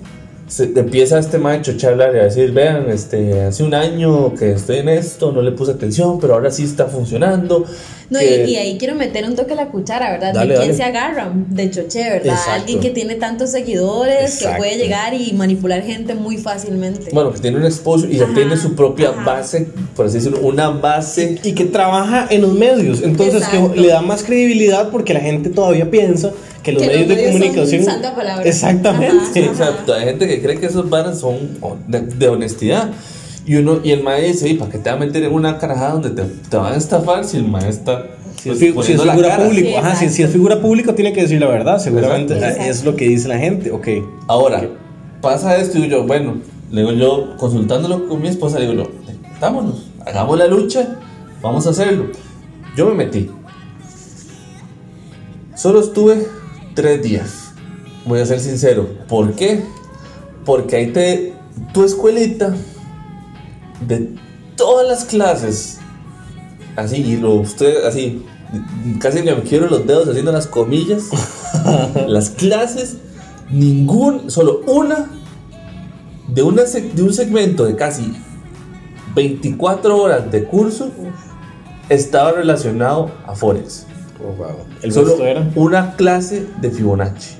se 0.49 0.65
empieza 0.77 1.19
este 1.19 1.39
macho 1.39 1.73
a 1.83 1.89
hablar 1.89 2.15
y 2.15 2.19
a 2.21 2.25
decir, 2.25 2.53
vean, 2.53 2.89
este, 2.89 3.41
hace 3.43 3.65
un 3.65 3.75
año 3.75 4.35
que 4.35 4.53
estoy 4.53 4.79
en 4.79 4.89
esto, 4.89 5.33
no 5.33 5.43
le 5.43 5.51
puse 5.53 5.73
atención, 5.73 6.21
pero 6.21 6.35
ahora 6.35 6.51
sí 6.51 6.63
está 6.65 6.87
funcionando. 6.87 7.65
No, 8.09 8.21
que- 8.21 8.45
y, 8.47 8.51
y 8.53 8.57
ahí 8.57 8.79
quiero 8.79 8.95
meter 8.95 9.25
un 9.25 9.35
toque 9.35 9.55
a 9.55 9.57
la 9.57 9.67
cuchara, 9.69 10.13
¿verdad? 10.13 10.33
Dale, 10.33 10.53
de 10.53 10.61
quién 10.61 10.69
dale. 10.71 10.75
se 10.77 10.85
agarran, 10.85 11.47
de 11.51 11.71
Choché, 11.71 12.05
¿verdad? 12.05 12.35
Exacto. 12.35 12.53
Alguien 12.53 12.79
que 12.81 12.91
tiene 12.91 13.17
tantos 13.17 13.51
seguidores 13.51 14.35
Exacto. 14.37 14.51
que 14.51 14.59
puede 14.59 14.77
llegar 14.79 15.13
y 15.15 15.33
manipular 15.33 15.83
gente 15.83 16.15
muy 16.15 16.37
fácilmente. 16.39 17.11
Bueno, 17.13 17.33
que 17.33 17.41
tiene 17.41 17.57
un 17.57 17.65
exposure 17.65 18.13
y 18.13 18.19
ya 18.19 18.27
tiene 18.33 18.57
su 18.57 18.77
propia 18.77 19.11
ajá. 19.11 19.25
base, 19.25 19.67
por 19.97 20.07
así 20.07 20.19
decirlo, 20.19 20.39
una 20.43 20.69
base. 20.69 21.41
Y 21.43 21.53
que 21.53 21.65
trabaja 21.65 22.29
en 22.31 22.43
los 22.43 22.53
medios, 22.53 23.03
entonces 23.03 23.43
Exacto. 23.43 23.73
que 23.73 23.81
le 23.81 23.89
da 23.89 24.01
más 24.03 24.23
credibilidad 24.23 24.91
porque 24.91 25.13
la 25.13 25.21
gente 25.21 25.51
todavía 25.51 25.91
piensa 25.91 26.31
que 26.67 26.73
los 26.73 26.83
Que 26.83 26.89
los 26.89 26.97
medios 26.97 27.09
de 27.09 27.15
medios 27.15 27.33
son 27.33 27.41
comunicación... 27.41 27.85
santa 27.85 28.15
palabra. 28.15 28.45
Exactamente. 28.45 29.41
Ajá. 29.41 29.51
Exacto, 29.51 29.95
hay 29.95 30.05
gente 30.05 30.27
que 30.29 30.43
cree 30.43 30.59
que 30.59 30.67
esos 30.67 30.91
varas 30.91 31.21
son 31.21 31.37
de, 31.87 32.01
de 32.01 32.29
honestidad. 32.29 32.91
Y 33.47 33.55
uno 33.55 33.79
y 33.85 33.93
el 33.93 34.03
maestro 34.03 34.33
dice, 34.33 34.47
"Ey, 34.49 34.55
¿para 34.55 34.71
qué 34.73 34.79
te 34.79 34.91
va 34.91 34.97
a 34.97 34.99
meter 34.99 35.23
en 35.23 35.33
una 35.33 35.57
carajada 35.59 35.93
donde 35.93 36.11
te, 36.11 36.23
te 36.25 36.57
van 36.57 36.73
a 36.73 36.77
estafar 36.77 37.25
si 37.25 37.37
el 37.37 37.47
maestro 37.47 37.93
está 37.95 38.07
Si 38.43 38.51
es, 38.51 38.73
pues, 38.75 38.87
si 38.87 38.95
es 38.95 39.01
figura 39.01 39.29
cara"? 39.29 39.45
pública, 39.45 39.69
Sí, 39.69 39.75
ajá, 39.77 39.95
si, 40.09 40.23
es 40.25 40.31
figura 40.31 40.61
pública 40.61 40.95
tiene 40.97 41.13
que 41.13 41.23
decir 41.23 41.41
la 41.41 41.47
verdad, 41.47 41.79
seguramente 41.79 42.35
Exacto. 42.35 42.63
es 42.63 42.85
lo 42.85 42.97
que 42.97 43.07
dice 43.09 43.29
la 43.29 43.39
gente, 43.39 43.71
ok. 43.71 43.87
Ahora, 44.27 44.69
pasa 45.21 45.57
esto 45.59 45.79
y 45.79 45.89
yo, 45.89 46.05
bueno, 46.05 46.39
le 46.73 46.81
digo 46.81 46.93
yo, 46.93 47.37
consultándolo 47.37 48.09
con 48.09 48.21
mi 48.21 48.27
esposa, 48.27 48.59
le 48.59 48.69
digo 48.69 48.83
yo, 48.83 48.91
vámonos, 49.41 49.87
hagamos 50.05 50.37
la 50.37 50.49
lucha, 50.49 50.97
vamos 51.41 51.69
a 51.69 51.71
hacerlo. 51.71 52.07
Yo 52.77 52.87
me 52.89 52.95
metí. 52.95 53.31
Solo 55.55 55.81
estuve 55.81 56.27
tres 56.77 57.03
días, 57.03 57.53
voy 58.05 58.21
a 58.21 58.27
ser 58.27 58.39
sincero. 58.39 58.89
¿Por 59.09 59.33
qué? 59.33 59.65
Porque 60.45 60.77
ahí 60.77 60.93
te, 60.93 61.35
tu 61.73 61.83
escuelita, 61.83 62.55
de 63.89 64.15
todas 64.57 64.87
las 64.87 65.05
clases, 65.05 65.79
así, 66.77 66.99
y 66.99 67.17
lo, 67.17 67.35
usted, 67.35 67.85
así, 67.85 68.25
casi 69.01 69.23
me 69.23 69.35
quiero 69.43 69.69
los 69.69 69.87
dedos 69.87 70.09
haciendo 70.09 70.31
las 70.31 70.47
comillas, 70.47 71.05
las 72.07 72.31
clases, 72.31 72.99
ningún, 73.51 74.31
solo 74.31 74.61
una, 74.67 75.11
de, 76.29 76.43
una 76.43 76.63
de 76.63 77.03
un 77.03 77.13
segmento 77.15 77.65
de 77.65 77.75
casi 77.75 78.15
24 79.15 79.97
horas 79.97 80.31
de 80.31 80.45
curso, 80.45 80.91
estaba 81.89 82.33
relacionado 82.33 83.11
a 83.27 83.35
Forex. 83.35 83.87
El 84.83 84.93
Solo 84.93 85.09
resto 85.09 85.27
era. 85.27 85.47
una 85.55 85.95
clase 85.97 86.47
de 86.61 86.71
Fibonacci. 86.71 87.35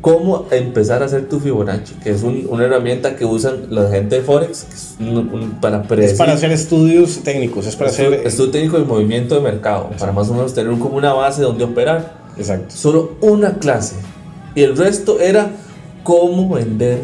Cómo 0.00 0.46
empezar 0.50 1.02
a 1.02 1.06
hacer 1.06 1.28
tu 1.30 1.40
Fibonacci, 1.40 1.94
que 1.94 2.10
es 2.10 2.22
un- 2.22 2.46
una 2.50 2.64
herramienta 2.64 3.16
que 3.16 3.24
usan 3.24 3.68
la 3.70 3.88
gente 3.88 4.16
de 4.16 4.22
Forex 4.22 4.64
que 4.64 4.74
es 4.74 4.94
un- 5.00 5.16
un- 5.32 5.50
para 5.62 5.80
Es 5.80 5.86
predecir. 5.86 6.18
para 6.18 6.34
hacer 6.34 6.52
estudios 6.52 7.20
técnicos, 7.24 7.66
es 7.66 7.74
para 7.76 7.88
hacer. 7.90 8.06
estudio, 8.12 8.28
estudio 8.28 8.50
técnico 8.50 8.78
de 8.78 8.84
movimiento 8.84 9.34
de 9.34 9.40
mercado, 9.40 9.90
para 9.98 10.12
más 10.12 10.28
o 10.28 10.34
menos 10.34 10.52
tener 10.52 10.72
como 10.78 10.96
una 10.96 11.14
base 11.14 11.40
donde 11.42 11.64
operar. 11.64 12.18
Exacto. 12.36 12.74
Solo 12.76 13.12
una 13.22 13.54
clase. 13.54 13.96
Y 14.54 14.60
el 14.62 14.76
resto 14.76 15.20
era 15.20 15.50
cómo 16.02 16.54
vender. 16.54 16.98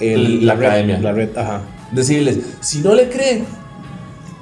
El- 0.00 0.46
La 0.46 0.54
red- 0.54 0.66
academia. 0.66 0.98
La 1.00 1.12
red, 1.12 1.36
ajá. 1.36 1.60
Decirles, 1.92 2.38
si 2.60 2.80
no 2.80 2.94
le 2.94 3.08
creen, 3.08 3.44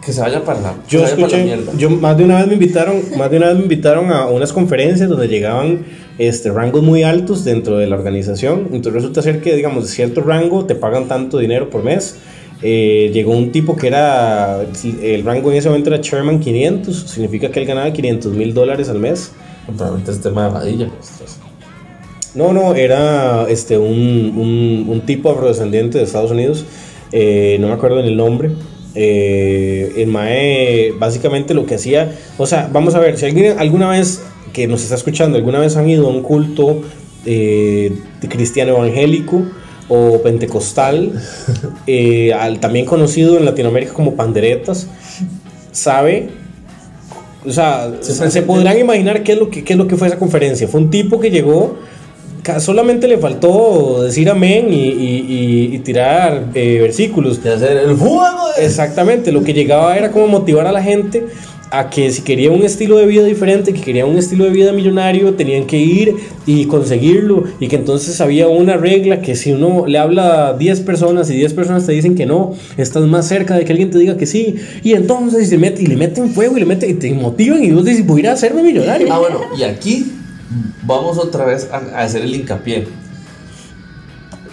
que 0.05 0.13
se 0.13 0.21
vaya 0.21 0.43
para 0.45 0.61
la, 0.61 0.75
Yo 0.89 1.03
vaya 1.03 1.15
para 1.17 1.21
la 1.21 1.27
escuché, 1.29 1.45
mierda. 1.45 1.73
yo 1.77 1.91
más 1.91 2.17
de 2.17 2.25
una 2.25 2.39
vez 2.39 2.47
me 2.47 2.55
invitaron, 2.55 3.03
más 3.17 3.31
de 3.31 3.37
una 3.37 3.49
vez 3.49 3.57
me 3.57 3.63
invitaron 3.65 4.11
a 4.11 4.27
unas 4.27 4.53
conferencias 4.53 5.09
donde 5.09 5.29
llegaban 5.29 5.85
este, 6.19 6.51
rangos 6.51 6.83
muy 6.83 7.03
altos 7.03 7.45
dentro 7.45 7.77
de 7.79 7.87
la 7.87 7.97
organización. 7.97 8.69
Entonces 8.73 8.95
resulta 8.95 9.23
ser 9.23 9.41
que, 9.41 9.55
digamos, 9.55 9.85
de 9.85 9.91
cierto 9.91 10.23
rango 10.23 10.65
te 10.65 10.75
pagan 10.75 11.07
tanto 11.09 11.39
dinero 11.39 11.69
por 11.71 11.85
mes. 11.85 12.17
Eh, 12.63 13.11
llegó 13.15 13.33
un 13.33 13.53
tipo 13.53 13.75
que 13.77 13.87
era, 13.87 14.63
el 15.03 15.25
rango 15.25 15.51
en 15.51 15.57
ese 15.59 15.69
momento 15.69 15.89
era 15.89 16.01
Chairman 16.03 16.41
500, 16.41 16.95
significa 17.09 17.51
que 17.51 17.61
él 17.61 17.67
ganaba 17.67 17.91
500 17.93 18.33
mil 18.35 18.53
dólares 18.53 18.89
al 18.91 18.99
mes. 18.99 19.33
Probablemente 19.67 20.11
es 20.11 20.21
tema 20.21 20.47
de 20.47 20.51
vadilla. 20.53 20.89
pues, 20.89 21.39
No, 22.35 22.53
no, 22.53 22.75
era 22.75 23.47
este, 23.49 23.79
un, 23.79 24.35
un, 24.37 24.87
un 24.89 25.01
tipo 25.03 25.31
afrodescendiente 25.31 25.99
de 25.99 26.05
Estados 26.05 26.31
Unidos, 26.31 26.65
eh, 27.13 27.57
no 27.61 27.69
me 27.69 27.75
acuerdo 27.75 28.01
el 28.01 28.17
nombre. 28.17 28.51
Eh, 28.95 29.93
el 29.99 30.09
Mae 30.09 30.93
básicamente 30.99 31.55
lo 31.55 31.65
que 31.65 31.77
hacía, 31.77 32.13
o 32.39 32.47
sea, 32.47 32.69
vamos 32.73 32.95
a 32.95 32.99
ver, 32.99 33.17
si 33.19 33.27
alguien 33.27 33.59
alguna 33.59 33.89
vez 33.89 34.23
que 34.53 34.67
nos 34.67 34.83
está 34.83 34.97
escuchando, 34.97 35.39
alguna 35.39 35.61
vez 35.61 35.77
han 35.77 35.89
ido 35.89 36.09
a 36.09 36.11
un 36.11 36.23
culto 36.23 36.83
eh, 37.25 37.97
cristiano 38.29 38.73
evangélico 38.73 39.45
o 39.89 40.21
pentecostal, 40.23 41.13
eh, 41.87 42.33
al, 42.33 42.59
también 42.59 42.85
conocido 42.85 43.37
en 43.39 43.45
Latinoamérica 43.45 43.93
como 43.93 44.17
panderetas, 44.17 44.89
sabe 45.71 46.41
o 47.45 47.53
sea, 47.53 47.91
se, 48.01 48.43
podrán 48.43 48.79
imaginar 48.79 49.23
qué 49.23 49.33
es, 49.33 49.39
lo 49.39 49.49
que, 49.49 49.65
qué 49.65 49.73
es 49.73 49.79
lo 49.79 49.89
que 49.89 49.97
fue 49.97 50.09
esa 50.09 50.19
conferencia. 50.19 50.69
Fue 50.69 50.81
un 50.81 50.91
tipo 50.91 51.21
que 51.21 51.31
llegó, 51.31 51.79
solamente 52.59 53.07
le 53.09 53.19
faltó 53.19 54.03
decir 54.03 54.29
amén 54.31 54.67
y, 54.71 54.77
y- 54.77 55.27
y- 55.71 55.75
y 55.77 55.79
tirar 55.81 56.47
eh, 56.55 56.79
versículos. 56.81 57.43
De 57.43 57.53
hacer 57.53 57.77
el 57.77 57.97
Exactamente, 58.59 59.33
lo 59.33 59.43
que 59.43 59.53
llegaba 59.53 59.97
era 59.97 60.11
como 60.11 60.27
motivar 60.27 60.67
a 60.67 60.73
la 60.73 60.83
gente 60.83 61.27
a 61.73 61.89
que 61.89 62.11
si 62.11 62.23
querían 62.23 62.53
un 62.55 62.65
estilo 62.65 62.97
de 62.97 63.07
vida 63.07 63.23
diferente, 63.25 63.73
que 63.73 63.81
querían 63.81 64.09
un 64.09 64.19
estilo 64.19 64.45
de 64.45 64.51
vida 64.51 64.73
millonario, 64.73 65.35
tenían 65.35 65.67
que 65.69 65.79
ir 65.79 66.17
y 66.45 66.65
conseguirlo 66.65 67.45
y 67.61 67.69
que 67.69 67.77
entonces 67.77 68.21
había 68.21 68.49
una 68.49 68.77
regla 68.77 69.23
que 69.23 69.37
si 69.37 69.53
uno 69.53 69.87
le 69.87 69.97
habla 69.99 70.49
a 70.49 70.53
10 70.59 70.81
personas 70.81 71.31
y 71.31 71.37
10 71.37 71.55
personas 71.55 71.87
te 71.87 71.93
dicen 71.93 72.17
que 72.17 72.27
no, 72.27 72.55
estás 72.77 73.05
más 73.05 73.29
cerca 73.29 73.55
de 73.57 73.65
que 73.65 73.71
alguien 73.71 73.91
te 73.93 73.99
diga 74.01 74.17
que 74.17 74.27
sí 74.27 74.57
y 74.83 74.95
entonces 74.95 75.49
se 75.49 75.59
mete, 75.59 75.81
y 75.83 75.87
le 75.87 75.97
meten 75.97 76.31
fuego 76.31 76.57
y 76.57 76.61
le 76.61 76.67
meten 76.67 76.91
y 76.91 76.95
te 76.95 77.13
motivan 77.13 77.63
y 77.63 77.71
vos 77.71 77.85
dices, 77.85 78.05
voy 78.05 78.19
a 78.19 78.21
ir 78.25 78.29
a 78.31 78.33
hacerme 78.33 78.65
millonario. 78.65 79.07
Ah, 79.13 79.19
bueno, 79.21 79.39
y 79.57 79.63
aquí 79.63 80.07
vamos 80.91 81.19
otra 81.19 81.45
vez 81.45 81.69
a, 81.73 81.77
a 81.77 82.03
hacer 82.03 82.23
el 82.23 82.35
hincapié. 82.35 82.89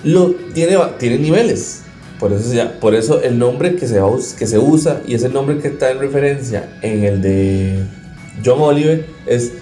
Lo, 0.04 0.32
tiene, 0.54 0.78
tiene 1.00 1.18
niveles. 1.18 1.84
Por 2.20 2.34
eso, 2.34 2.54
ya, 2.54 2.80
por 2.80 2.96
eso 2.96 3.22
el 3.22 3.38
nombre 3.38 3.76
que 3.76 3.88
se, 3.88 4.02
que 4.38 4.48
se 4.48 4.58
usa 4.58 5.02
y 5.06 5.14
es 5.14 5.24
el 5.24 5.34
nombre 5.34 5.60
que 5.60 5.68
está 5.68 5.92
en 5.92 6.00
referencia 6.00 6.78
en 6.82 7.04
el 7.04 7.22
de 7.22 7.84
John 8.44 8.60
Oliver 8.60 9.06
es 9.28 9.54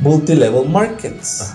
Multilevel 0.00 0.68
Markets. 0.68 1.54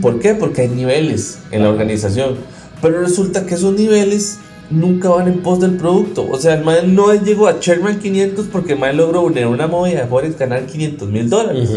¿Por 0.00 0.18
qué? 0.18 0.34
Porque 0.34 0.62
hay 0.62 0.68
niveles 0.68 1.38
en 1.50 1.62
la 1.62 1.70
organización. 1.70 2.36
Pero 2.80 3.00
resulta 3.00 3.44
que 3.44 3.54
esos 3.54 3.74
niveles 3.74 4.38
nunca 4.70 5.10
van 5.10 5.28
en 5.28 5.42
pos 5.42 5.60
del 5.60 5.76
producto. 5.76 6.26
O 6.28 6.38
sea, 6.38 6.54
el 6.54 6.64
man 6.64 6.94
no 6.94 7.12
llegó 7.14 7.46
a 7.46 7.60
Chairman 7.60 7.98
500 7.98 8.46
porque 8.46 8.72
el 8.72 8.78
man 8.78 8.96
logró 8.96 9.22
unir 9.22 9.46
una 9.46 9.66
movida 9.66 10.02
de 10.02 10.06
Forex 10.06 10.38
ganar 10.38 10.64
500 10.66 11.08
mil 11.08 11.28
dólares. 11.28 11.70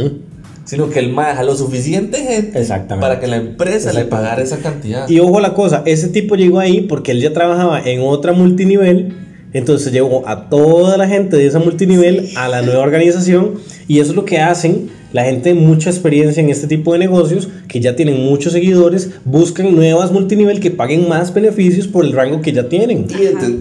Sino 0.69 0.87
que 0.87 0.99
el 0.99 1.09
man 1.11 1.29
deja 1.29 1.41
lo 1.41 1.55
suficiente 1.55 2.19
gente 2.19 2.63
para 2.99 3.19
que 3.19 3.25
la 3.25 3.37
empresa 3.37 3.91
le 3.91 4.05
pagara 4.05 4.43
esa 4.43 4.57
cantidad. 4.57 5.09
Y 5.09 5.19
ojo 5.19 5.39
la 5.39 5.55
cosa, 5.55 5.81
ese 5.87 6.09
tipo 6.09 6.35
llegó 6.35 6.59
ahí 6.59 6.81
porque 6.81 7.11
él 7.11 7.21
ya 7.21 7.33
trabajaba 7.33 7.81
en 7.81 8.01
otra 8.01 8.33
multinivel, 8.33 9.15
entonces 9.51 9.91
llegó 9.91 10.27
a 10.27 10.47
toda 10.47 10.95
la 10.95 11.07
gente 11.07 11.37
de 11.37 11.47
esa 11.47 11.57
multinivel 11.57 12.29
a 12.35 12.47
la 12.47 12.61
nueva 12.61 12.83
organización 12.83 13.55
y 13.87 13.97
eso 13.97 14.11
es 14.11 14.15
lo 14.15 14.25
que 14.25 14.41
hacen 14.41 14.91
la 15.11 15.23
gente 15.23 15.55
de 15.55 15.55
mucha 15.55 15.89
experiencia 15.89 16.39
en 16.43 16.51
este 16.51 16.67
tipo 16.67 16.93
de 16.93 16.99
negocios, 16.99 17.49
que 17.67 17.79
ya 17.79 17.95
tienen 17.95 18.23
muchos 18.23 18.53
seguidores, 18.53 19.09
buscan 19.25 19.73
nuevas 19.73 20.11
multinivel 20.11 20.59
que 20.59 20.69
paguen 20.69 21.09
más 21.09 21.33
beneficios 21.33 21.87
por 21.87 22.05
el 22.05 22.11
rango 22.11 22.41
que 22.41 22.53
ya 22.53 22.69
tienen. 22.69 23.07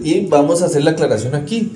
Y, 0.03 0.11
y 0.11 0.27
vamos 0.27 0.61
a 0.61 0.67
hacer 0.67 0.83
la 0.83 0.91
aclaración 0.91 1.33
aquí. 1.33 1.71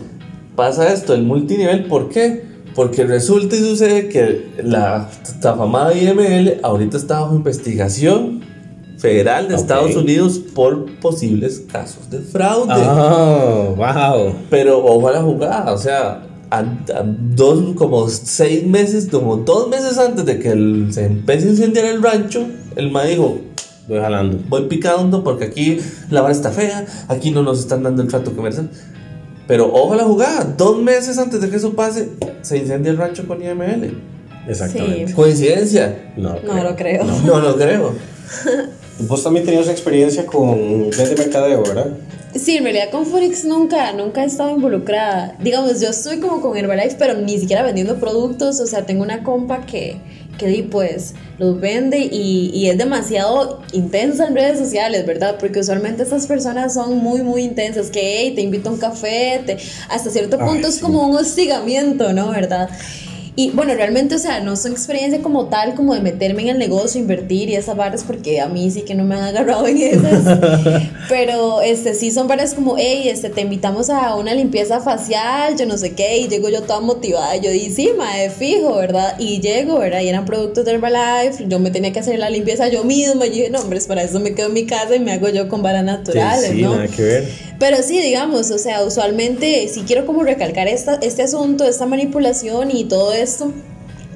Pasa 0.56 0.93
esto, 0.93 1.15
el 1.15 1.24
multinivel, 1.24 1.86
¿por 1.86 2.10
qué? 2.10 2.53
Porque 2.76 3.04
resulta 3.06 3.56
y 3.56 3.60
sucede 3.60 4.10
que 4.10 4.52
la 4.64 5.10
afamada 5.44 5.94
IML 5.96 6.60
ahorita 6.64 6.98
está 6.98 7.20
bajo 7.22 7.36
investigación 7.36 8.42
federal 8.98 9.48
de 9.48 9.56
Ok. 9.56 9.62
Estados 9.62 9.96
Unidos 9.96 10.40
por 10.56 10.86
posibles 11.00 11.64
casos 11.72 12.10
de 12.10 12.20
fraude. 12.20 12.74
Oh, 12.76 13.76
wow. 13.76 14.34
Pero 14.50 14.84
ojo 14.84 15.08
a 15.08 15.12
la 15.12 15.22
jugada, 15.22 15.74
o 15.74 15.78
sea, 15.78 16.24
a, 16.50 16.60
a 16.60 17.04
dos, 17.06 17.76
como 17.76 18.08
seis 18.10 18.66
meses, 18.66 19.08
como 19.12 19.38
dos 19.38 19.68
meses 19.70 19.98
antes 19.98 20.26
de 20.26 20.40
que 20.40 20.50
el- 20.52 20.88
se 20.92 21.06
empiece 21.06 21.48
a 21.48 21.52
incendiar 21.52 21.86
el 21.86 22.02
rancho, 22.02 22.46
el 22.76 22.92
ma 22.92 23.04
dijo, 23.04 23.40
Voy 23.88 24.00
jalando. 24.00 24.40
voy 24.48 24.68
picando 24.70 25.26
porque 25.26 25.44
aquí 25.46 25.78
la 26.10 26.22
vara 26.22 26.34
está 26.34 26.52
fea, 26.52 26.86
aquí 27.10 27.32
no 27.32 27.44
nos 27.44 27.60
están 27.60 27.84
dando 27.84 28.02
el 28.02 28.08
trato 28.08 28.34
comercial. 28.34 28.70
Pero 29.47 29.71
ojo 29.73 29.93
a 29.93 29.97
la 29.97 30.03
jugada, 30.03 30.43
dos 30.58 30.82
meses 30.82 31.17
antes 31.17 31.41
de 31.41 31.49
que 31.49 31.58
eso 31.58 31.73
pase, 31.73 32.10
se 32.41 32.58
incendia 32.58 32.91
el 32.91 32.97
rancho 32.97 33.27
con 33.27 33.43
IML. 33.43 33.97
Exactamente. 34.47 35.08
Sí. 35.08 35.13
¿Coincidencia? 35.13 36.12
No, 36.17 36.38
No 36.43 36.63
lo 36.63 36.75
creo. 36.75 37.03
No 37.03 37.39
lo 37.39 37.56
creo. 37.56 37.93
Vos 38.99 39.23
también 39.23 39.45
tenías 39.45 39.67
experiencia 39.67 40.25
con 40.25 40.91
red 40.91 41.10
de 41.10 41.15
mercadeo, 41.15 41.63
¿verdad? 41.63 41.88
Sí, 42.36 42.58
en 42.58 42.63
realidad 42.63 42.89
con 42.91 43.06
Forex 43.06 43.45
nunca, 43.45 43.93
nunca 43.93 44.23
he 44.23 44.27
estado 44.27 44.49
involucrada. 44.51 45.36
Digamos, 45.39 45.79
yo 45.82 45.89
estoy 45.89 46.19
como 46.19 46.41
con 46.41 46.58
Herbalife, 46.58 46.95
pero 46.97 47.15
ni 47.15 47.38
siquiera 47.39 47.63
vendiendo 47.63 47.99
productos. 47.99 48.60
O 48.60 48.65
sea, 48.65 48.86
tengo 48.86 49.03
una 49.03 49.23
compa 49.23 49.65
que, 49.65 49.97
que 50.38 50.48
di, 50.48 50.63
pues, 50.63 51.13
los 51.38 51.60
vende 51.60 52.00
y, 52.00 52.52
y 52.54 52.69
es 52.69 52.78
demasiado 52.78 53.62
intensa 53.72 54.28
en 54.28 54.36
redes 54.36 54.58
sociales, 54.60 55.06
¿verdad? 55.06 55.36
Porque 55.39 55.60
usualmente 55.60 56.04
estas 56.04 56.26
personas 56.28 56.74
son 56.74 56.98
muy, 56.98 57.22
muy 57.22 57.43
intensas. 57.43 57.89
Que, 57.89 58.17
hey, 58.19 58.34
te 58.36 58.41
invito 58.41 58.69
a 58.69 58.74
un 58.74 58.80
café, 58.80 59.41
te- 59.46 59.58
hasta 59.89 60.10
cierto 60.10 60.38
Ay, 60.39 60.48
punto 60.48 60.67
es 60.67 60.76
sí. 60.76 60.82
como 60.82 61.08
un 61.08 61.15
hostigamiento, 61.15 62.13
¿no? 62.13 62.30
¿Verdad? 62.32 62.69
Y 63.36 63.50
bueno, 63.50 63.74
realmente, 63.74 64.13
o 64.13 64.19
sea, 64.19 64.41
no 64.41 64.56
son 64.56 64.74
experiencia 64.74 65.22
como 65.22 65.48
tal, 65.48 65.74
como 65.74 65.96
de 65.96 66.02
meterme 66.02 66.43
en 66.43 66.50
el 66.50 66.60
negocio, 66.60 67.02
invertir 67.02 67.50
y 67.50 67.56
esas 67.56 67.76
barras, 67.76 68.04
porque 68.04 68.39
a 68.39 68.48
mí 68.48 68.69
sí 68.69 68.84
que 68.84 68.93
no 68.93 69.04
me 69.06 69.15
han 69.15 69.24
agarrado 69.24 69.65
en 69.67 69.78
esas. 69.78 70.39
Pero 71.10 71.62
este, 71.62 71.96
sí 71.96 72.12
son 72.12 72.28
varias 72.28 72.54
como, 72.54 72.76
hey, 72.78 73.10
este, 73.10 73.30
te 73.30 73.41
invitamos 73.41 73.89
a 73.89 74.15
una 74.15 74.36
limpieza 74.36 74.82
facial, 74.82 75.58
yo 75.58 75.65
no 75.65 75.78
sé 75.78 75.93
qué, 75.93 76.19
y 76.19 76.28
llego 76.28 76.50
yo 76.50 76.62
toda 76.62 76.80
motivada. 76.80 77.36
Yo 77.38 77.50
dije, 77.50 77.72
sí, 77.72 77.89
mae, 77.98 78.30
fijo, 78.30 78.76
¿verdad? 78.76 79.15
Y 79.17 79.41
llego, 79.41 79.80
¿verdad? 79.80 80.02
Y 80.02 80.10
eran 80.10 80.26
productos 80.26 80.65
de 80.65 80.74
Herbalife, 80.74 81.46
yo 81.48 81.58
me 81.58 81.72
tenía 81.72 81.91
que 81.91 82.02
hacer 82.02 82.19
la 82.19 82.30
limpieza 82.30 82.67
yo 82.67 82.84
misma. 82.84 83.26
Y 83.26 83.32
dije, 83.32 83.50
no, 83.50 83.62
hombre, 83.62 83.80
para 83.88 84.04
eso 84.04 84.19
me 84.19 84.36
quedo 84.36 84.48
en 84.48 84.54
mi 84.54 84.65
casa 84.67 84.96
y 84.96 85.00
me 85.00 85.12
hago 85.12 85.30
yo 85.30 85.50
con 85.50 85.63
varas 85.63 85.84
naturales, 85.84 86.52
sí, 86.52 86.62
¿no? 86.62 86.76
nada 86.76 86.88
que 86.88 87.02
ver. 87.02 87.53
Pero 87.63 87.82
sí, 87.82 88.02
digamos, 88.02 88.52
o 88.52 88.58
sea, 88.58 88.84
usualmente 88.84 89.69
si 89.69 89.84
quiero 89.84 90.06
como 90.06 90.23
recalcar 90.23 90.67
esta, 90.67 90.95
este 90.95 91.21
asunto, 91.23 91.63
esta 91.63 91.86
manipulación 91.86 92.71
y 92.71 92.84
todo 92.84 93.13
esto. 93.13 93.54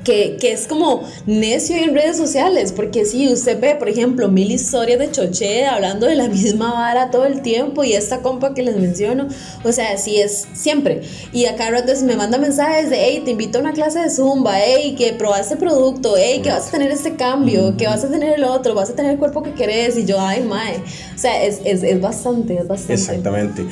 Que, 0.08 0.38
que 0.39 0.54
es 0.54 0.67
como 0.67 1.04
necio 1.26 1.76
en 1.76 1.93
redes 1.93 2.15
sociales, 2.15 2.72
porque 2.72 3.04
si 3.04 3.28
usted 3.28 3.60
ve, 3.60 3.76
por 3.76 3.89
ejemplo, 3.89 4.30
mil 4.30 4.50
historias 4.52 5.00
de 5.00 5.12
Choché 5.12 5.65
hablando 5.65 6.08
de 6.08 6.15
la 6.15 6.30
misma 6.30 6.72
vara 6.72 7.12
todo 7.12 7.26
el 7.26 7.41
tiempo 7.41 7.84
y 7.84 7.91
esta 7.91 8.20
compa 8.20 8.54
que 8.54 8.63
les 8.63 8.78
menciono, 8.78 9.28
o 9.65 9.72
sea, 9.74 9.91
así 9.91 10.15
es 10.15 10.48
siempre. 10.54 11.02
Y 11.34 11.43
acá 11.43 11.72
ratos 11.72 12.04
me 12.04 12.15
manda 12.15 12.38
mensajes 12.38 12.89
de, 12.89 12.96
hey, 12.98 13.22
te 13.26 13.32
invito 13.32 13.58
a 13.58 13.62
una 13.62 13.74
clase 13.74 14.00
de 14.00 14.10
Zumba, 14.10 14.58
hey, 14.58 14.96
que 14.98 15.12
probaste 15.12 15.58
producto, 15.58 16.13
hey, 16.17 16.39
que 16.41 16.52
vas 16.52 16.70
a 16.70 16.72
tener 16.72 16.89
este 16.89 17.17
cambio, 17.17 17.76
que 17.76 17.88
vas 17.88 18.06
a 18.06 18.10
tener 18.10 18.36
el 18.36 18.46
otro, 18.46 18.76
vas 18.76 18.89
a 18.89 18.93
tener 18.93 19.12
el 19.12 19.17
cuerpo 19.17 19.43
que 19.43 19.52
querés, 19.56 19.98
y 19.98 20.06
yo, 20.06 20.22
ay, 20.22 20.41
mae. 20.41 20.78
O 21.13 21.17
sea, 21.17 21.43
es, 21.43 21.60
es, 21.65 21.84
es 21.84 22.00
bastante, 22.00 22.54
es 22.54 22.65
bastante. 22.65 22.93
Exactamente. 22.93 23.65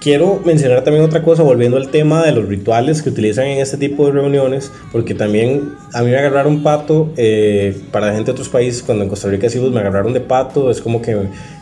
Quiero 0.00 0.40
mencionar 0.46 0.82
también 0.82 1.04
otra 1.04 1.22
cosa, 1.22 1.42
volviendo 1.42 1.76
al 1.76 1.90
tema 1.90 2.24
de 2.24 2.32
los 2.32 2.48
rituales 2.48 3.02
que 3.02 3.10
utilizan 3.10 3.46
en 3.46 3.58
este 3.58 3.76
tipo 3.76 4.06
de 4.06 4.12
reuniones, 4.12 4.72
porque 4.92 5.14
también 5.14 5.74
a 5.92 6.02
mí 6.02 6.10
me 6.10 6.16
agarraron 6.16 6.62
pato, 6.62 7.10
eh, 7.18 7.76
para 7.92 8.06
la 8.06 8.12
gente 8.14 8.26
de 8.26 8.32
otros 8.32 8.48
países, 8.48 8.82
cuando 8.82 9.04
en 9.04 9.10
Costa 9.10 9.28
Rica 9.28 9.42
decimos 9.42 9.70
me 9.72 9.80
agarraron 9.80 10.14
de 10.14 10.20
pato, 10.20 10.70
es 10.70 10.80
como 10.80 11.02
que 11.02 11.16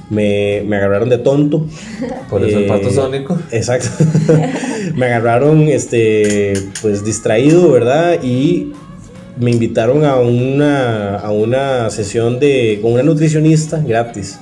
me, 0.09 0.63
me 0.65 0.77
agarraron 0.77 1.09
de 1.09 1.19
tonto. 1.19 1.67
Por 2.31 2.45
eso 2.45 2.59
el 2.59 2.65
Eh, 2.65 2.69
pato 2.69 2.91
sónico. 2.93 3.39
Exacto. 3.51 3.89
me 4.95 5.07
agarraron, 5.07 5.63
este, 5.69 6.55
pues 6.81 7.05
distraído, 7.05 7.71
¿verdad? 7.73 8.23
Y 8.23 8.73
me 9.37 9.51
invitaron 9.51 10.05
a 10.05 10.17
una, 10.17 11.17
a 11.17 11.31
una 11.31 11.91
sesión 11.91 12.39
de, 12.39 12.79
con 12.83 12.93
una 12.93 13.03
nutricionista 13.03 13.79
gratis. 13.79 14.39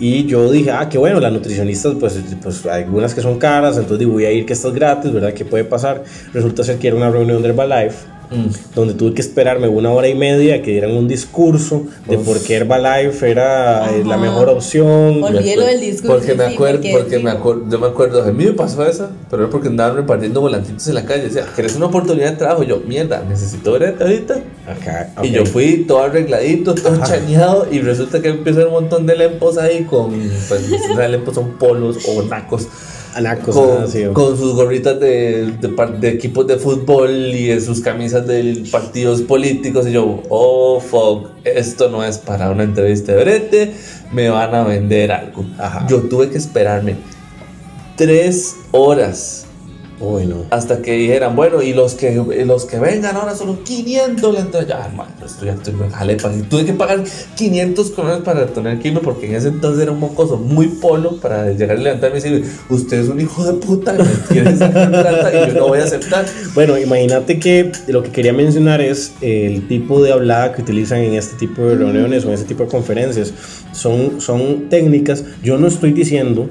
Y 0.00 0.26
yo 0.26 0.50
dije, 0.50 0.70
ah, 0.70 0.88
qué 0.88 0.96
bueno, 0.96 1.18
las 1.18 1.32
nutricionistas, 1.32 1.94
pues, 1.98 2.20
pues 2.40 2.64
algunas 2.66 3.14
que 3.14 3.20
son 3.20 3.38
caras, 3.38 3.76
entonces 3.78 4.06
voy 4.06 4.24
a 4.24 4.30
ir 4.30 4.46
que 4.46 4.52
estas 4.52 4.72
gratis, 4.72 5.12
¿verdad? 5.12 5.34
¿Qué 5.34 5.44
puede 5.44 5.64
pasar? 5.64 6.04
Resulta 6.32 6.62
ser 6.62 6.78
que 6.78 6.88
era 6.88 6.96
una 6.96 7.10
reunión 7.10 7.42
de 7.42 7.48
Herbalife 7.48 8.17
Mm. 8.30 8.74
donde 8.74 8.94
tuve 8.94 9.14
que 9.14 9.22
esperarme 9.22 9.68
una 9.68 9.90
hora 9.90 10.06
y 10.08 10.14
media 10.14 10.60
que 10.62 10.72
dieran 10.72 10.90
un 10.92 11.08
discurso 11.08 11.84
de 12.06 12.16
Uf. 12.18 12.26
por 12.26 12.42
qué 12.42 12.56
Herbalife 12.56 13.30
era 13.30 13.90
eh, 13.90 14.02
la 14.04 14.16
Ajá. 14.16 14.22
mejor 14.24 14.48
opción. 14.50 15.22
Olvidé 15.22 15.56
Me 15.56 15.56
lo 15.56 15.62
acuer- 15.62 15.66
del 15.66 15.80
discurso, 15.80 16.14
Porque 16.18 16.34
me 16.34 16.46
sí, 16.48 16.54
acuerdo, 16.54 16.78
porque 16.80 16.92
porque, 16.98 17.16
sí. 17.16 17.22
me 17.22 17.30
acuerdo, 17.30 17.62
yo 17.70 17.78
me 17.78 17.86
acuerdo, 17.86 18.22
a 18.24 18.32
mí 18.32 18.44
me 18.44 18.52
pasó 18.52 18.84
esa, 18.86 19.10
pero 19.30 19.44
era 19.44 19.50
porque 19.50 19.68
andaban 19.68 19.96
repartiendo 19.96 20.40
volantitos 20.42 20.86
en 20.88 20.94
la 20.94 21.04
calle. 21.04 21.22
Decía, 21.24 21.46
¿querés 21.56 21.74
una 21.76 21.86
oportunidad 21.86 22.30
de 22.32 22.36
trabajo? 22.36 22.62
Y 22.62 22.66
yo, 22.66 22.80
mierda, 22.86 23.24
necesito 23.28 23.72
verte 23.72 24.04
ahorita. 24.04 24.34
Acá, 24.66 25.12
Y 25.22 25.28
ok. 25.28 25.34
yo 25.34 25.46
fui 25.46 25.84
todo 25.88 26.00
arregladito, 26.02 26.74
todo 26.74 27.00
chañado, 27.04 27.66
y 27.70 27.80
resulta 27.80 28.20
que 28.20 28.28
empieza 28.28 28.66
un 28.66 28.72
montón 28.72 29.06
de 29.06 29.16
lempos 29.16 29.56
ahí 29.58 29.84
con, 29.84 30.10
pues, 30.48 30.62
lempos 31.10 31.34
son 31.34 31.52
polos 31.52 31.96
o 32.06 32.22
nacos. 32.24 32.68
Anacos, 33.18 33.56
con, 34.12 34.38
sus 34.38 34.54
gorritas 34.54 34.98
de, 35.00 35.52
de, 35.60 35.98
de 36.00 36.08
equipos 36.08 36.46
de 36.46 36.56
fútbol 36.56 37.10
y 37.10 37.48
de 37.48 37.60
sus 37.60 37.80
camisas 37.80 38.26
de 38.26 38.64
partidos 38.70 39.22
políticos. 39.22 39.86
Y 39.88 39.92
yo, 39.92 40.22
oh 40.28 40.80
fuck, 40.80 41.30
esto 41.44 41.90
no 41.90 42.04
es 42.04 42.18
para 42.18 42.50
una 42.50 42.62
entrevista 42.62 43.12
de 43.12 43.24
brete, 43.24 43.72
me 44.12 44.28
van 44.28 44.54
a 44.54 44.62
vender 44.62 45.10
algo. 45.10 45.44
Ajá. 45.58 45.86
Yo 45.88 46.02
tuve 46.02 46.30
que 46.30 46.38
esperarme 46.38 46.96
tres 47.96 48.54
horas 48.70 49.47
Uy, 50.00 50.26
no. 50.26 50.44
hasta 50.50 50.80
que 50.80 50.92
dijeran, 50.92 51.34
bueno, 51.34 51.60
y 51.60 51.72
los 51.74 51.94
que, 51.94 52.12
los 52.46 52.64
que 52.66 52.78
vengan 52.78 53.16
ahora 53.16 53.34
solo 53.34 53.64
500 53.64 54.34
la 54.34 54.40
entrada. 54.40 54.66
Ya, 54.66 54.92
man, 54.96 55.08
esto 55.24 55.44
ya 55.44 55.54
estoy 55.54 55.74
me 55.74 55.90
jalé, 55.90 56.16
pa- 56.16 56.30
Tuve 56.48 56.64
que 56.64 56.72
pagar 56.72 57.02
500 57.36 57.90
colones 57.90 58.22
para 58.22 58.46
tener 58.46 58.78
que 58.78 58.88
irme 58.88 59.00
porque 59.00 59.26
en 59.26 59.34
ese 59.34 59.48
entonces 59.48 59.82
era 59.82 59.90
un 59.92 59.98
mocoso 60.00 60.36
muy 60.36 60.66
polo 60.68 61.16
para 61.20 61.50
llegar 61.52 61.78
y 61.78 61.82
levantarme 61.82 62.18
y 62.18 62.20
decir, 62.22 62.44
usted 62.70 63.00
es 63.00 63.08
un 63.08 63.20
hijo 63.20 63.44
de 63.44 63.54
puta 63.54 63.94
y 63.94 63.98
me 63.98 64.04
quiere 64.28 64.56
sacar 64.56 64.88
plata 64.90 65.30
y 65.34 65.48
yo 65.52 65.60
no 65.60 65.68
voy 65.68 65.80
a 65.80 65.84
aceptar. 65.84 66.24
Bueno, 66.54 66.78
imagínate 66.78 67.38
que 67.40 67.72
lo 67.88 68.02
que 68.02 68.10
quería 68.10 68.32
mencionar 68.32 68.80
es 68.80 69.12
el 69.20 69.66
tipo 69.68 70.00
de 70.02 70.12
hablada 70.12 70.52
que 70.52 70.62
utilizan 70.62 71.00
en 71.00 71.14
este 71.14 71.36
tipo 71.36 71.62
de 71.62 71.74
reuniones 71.74 72.24
o 72.24 72.28
en 72.28 72.34
este 72.34 72.46
tipo 72.46 72.62
de 72.64 72.68
conferencias. 72.70 73.32
Son, 73.72 74.20
son 74.20 74.68
técnicas. 74.68 75.24
Yo 75.42 75.58
no 75.58 75.66
estoy 75.66 75.92
diciendo 75.92 76.48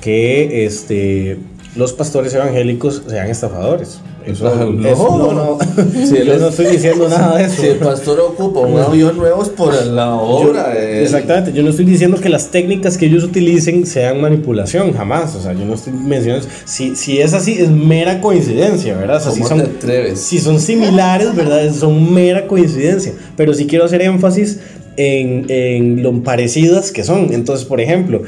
que 0.00 0.64
este, 0.66 1.38
los 1.76 1.92
pastores 1.92 2.32
evangélicos 2.34 3.02
sean 3.08 3.28
estafadores. 3.28 4.00
Eso 4.26 4.48
Ah, 4.48 4.64
es- 4.64 4.98
no. 4.98 5.18
no, 5.18 5.32
no. 5.32 5.58
Si 6.06 6.24
Yo 6.24 6.36
no 6.38 6.48
estoy 6.48 6.66
diciendo 6.66 7.08
nada 7.08 7.36
de 7.38 7.44
eso. 7.44 7.62
Si 7.62 7.68
el 7.68 7.76
pastor 7.76 8.18
ocupa 8.18 8.60
un 8.60 8.78
avión 8.80 9.16
nuevo 9.16 9.42
es 9.42 9.50
por 9.50 9.72
la 9.86 10.14
obra. 10.16 10.70
de 10.70 10.98
él. 10.98 11.04
Exactamente, 11.04 11.52
yo 11.52 11.62
no 11.62 11.70
estoy 11.70 11.84
diciendo 11.84 12.18
que 12.20 12.28
las 12.28 12.50
técnicas 12.50 12.98
que 12.98 13.06
ellos 13.06 13.22
utilicen 13.22 13.86
sean 13.86 14.20
manipulación, 14.20 14.92
jamás. 14.94 15.34
O 15.36 15.40
sea, 15.40 15.52
yo 15.52 15.64
no 15.64 15.74
estoy 15.74 15.92
mencionando. 15.92 16.46
Si, 16.64 16.96
si 16.96 17.20
es 17.20 17.34
así, 17.34 17.52
es 17.52 17.70
mera 17.70 18.20
coincidencia, 18.20 18.96
¿verdad? 18.96 19.18
O 19.18 19.20
sea, 19.20 19.32
si 19.32 19.40
¿Cómo 19.42 19.48
son, 19.50 19.58
te 19.64 19.70
atreves? 19.76 20.20
si 20.20 20.38
son 20.40 20.58
similares, 20.60 21.34
¿verdad? 21.36 21.72
Son 21.72 22.12
mera 22.12 22.48
coincidencia. 22.48 23.12
Pero 23.36 23.54
sí 23.54 23.66
quiero 23.68 23.84
hacer 23.84 24.02
énfasis 24.02 24.58
en, 24.96 25.44
en 25.50 26.02
lo 26.02 26.22
parecidas 26.24 26.90
que 26.90 27.04
son. 27.04 27.32
Entonces, 27.32 27.64
por 27.64 27.80
ejemplo, 27.80 28.22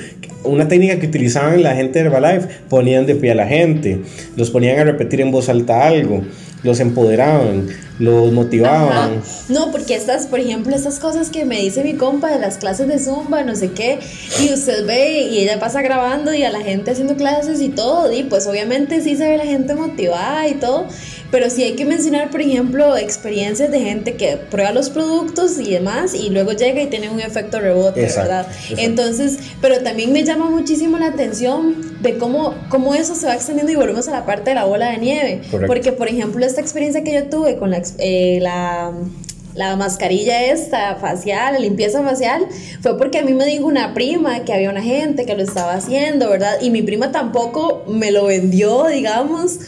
una 0.49 0.69
técnica 0.69 0.99
que 0.99 1.07
utilizaban 1.07 1.63
la 1.63 1.75
gente 1.75 1.99
de 1.99 2.07
Herbalife, 2.07 2.49
ponían 2.69 3.07
de 3.07 3.15
pie 3.15 3.33
a 3.33 3.35
la 3.35 3.47
gente, 3.47 4.03
los 4.37 4.51
ponían 4.51 4.79
a 4.79 4.85
repetir 4.85 5.21
en 5.21 5.31
voz 5.31 5.49
alta 5.49 5.87
algo, 5.87 6.23
los 6.63 6.81
empoderaban, 6.81 7.69
los 7.99 8.33
motivaban. 8.33 9.23
No, 9.49 9.71
porque 9.71 9.95
estas, 9.95 10.27
por 10.27 10.41
ejemplo, 10.41 10.75
estas 10.75 10.99
cosas 10.99 11.31
que 11.31 11.45
me 11.45 11.61
dice 11.61 11.85
mi 11.85 11.95
compa 11.95 12.31
de 12.31 12.39
las 12.39 12.59
clases 12.59 12.89
de 12.89 12.99
Zumba, 12.99 13.43
no 13.43 13.55
sé 13.55 13.71
qué, 13.73 13.99
y 14.43 14.53
usted 14.53 14.87
ve 14.87 15.21
y 15.23 15.39
ella 15.39 15.59
pasa 15.59 15.83
grabando 15.83 16.35
y 16.35 16.43
a 16.43 16.51
la 16.51 16.61
gente 16.61 16.91
haciendo 16.91 17.17
clases 17.17 17.61
y 17.61 17.69
todo, 17.69 18.13
y 18.13 18.25
pues 18.25 18.47
obviamente 18.47 19.01
sí 19.01 19.17
se 19.17 19.29
ve 19.29 19.37
la 19.37 19.47
gente 19.47 19.75
motivada 19.75 20.49
y 20.49 20.55
todo, 20.55 20.87
pero 21.31 21.51
sí 21.51 21.63
hay 21.63 21.75
que 21.75 21.85
mencionar, 21.85 22.31
por 22.31 22.41
ejemplo, 22.41 22.97
experiencias 22.97 23.71
de 23.71 23.81
gente 23.81 24.15
que 24.15 24.37
prueba 24.37 24.73
los 24.73 24.89
productos 24.91 25.59
y 25.59 25.73
demás 25.73 26.15
y 26.15 26.31
luego 26.31 26.53
llega 26.53 26.81
y 26.81 26.87
tiene 26.87 27.11
un 27.11 27.21
efecto 27.21 27.61
rebote, 27.61 28.03
Exacto, 28.05 28.31
¿verdad? 28.31 28.47
exacto. 28.51 28.83
Entonces, 28.83 29.39
pero 29.61 29.81
también 29.83 30.13
me 30.13 30.25
llama 30.25 30.49
muchísimo 30.49 30.99
la 30.99 31.09
atención 31.09 31.77
de 32.01 32.17
cómo, 32.17 32.55
cómo 32.71 32.95
eso 32.95 33.15
se 33.15 33.27
va 33.27 33.35
extendiendo 33.35 33.73
y 33.73 33.77
volvemos 33.77 34.09
a 34.09 34.13
la 34.13 34.25
parte 34.25 34.51
de 34.51 34.55
la 34.55 34.65
bola 34.65 34.91
de 34.91 34.99
nieve, 34.99 35.43
Correcto. 35.51 35.67
porque 35.67 35.93
por 35.93 36.09
ejemplo 36.09 36.45
esta 36.47 36.61
experiencia 36.61 37.05
que 37.05 37.13
yo 37.13 37.25
tuve 37.25 37.57
con 37.57 37.71
la, 37.71 37.83
eh, 37.99 38.39
la, 38.41 38.93
la 39.55 39.77
mascarilla 39.77 40.45
esta 40.47 40.97
facial, 40.97 41.55
la 41.55 41.59
limpieza 41.59 42.03
facial, 42.03 42.47
fue 42.81 42.97
porque 42.97 43.19
a 43.19 43.23
mí 43.23 43.35
me 43.35 43.45
dijo 43.45 43.67
una 43.67 43.93
prima 43.93 44.45
que 44.45 44.53
había 44.53 44.71
una 44.71 44.83
gente 44.83 45.27
que 45.27 45.35
lo 45.35 45.43
estaba 45.43 45.75
haciendo, 45.75 46.31
¿verdad? 46.31 46.59
Y 46.63 46.71
mi 46.71 46.83
prima 46.83 47.11
tampoco 47.13 47.85
me 47.89 48.13
lo 48.13 48.27
vendió, 48.27 48.87
digamos, 48.87 49.59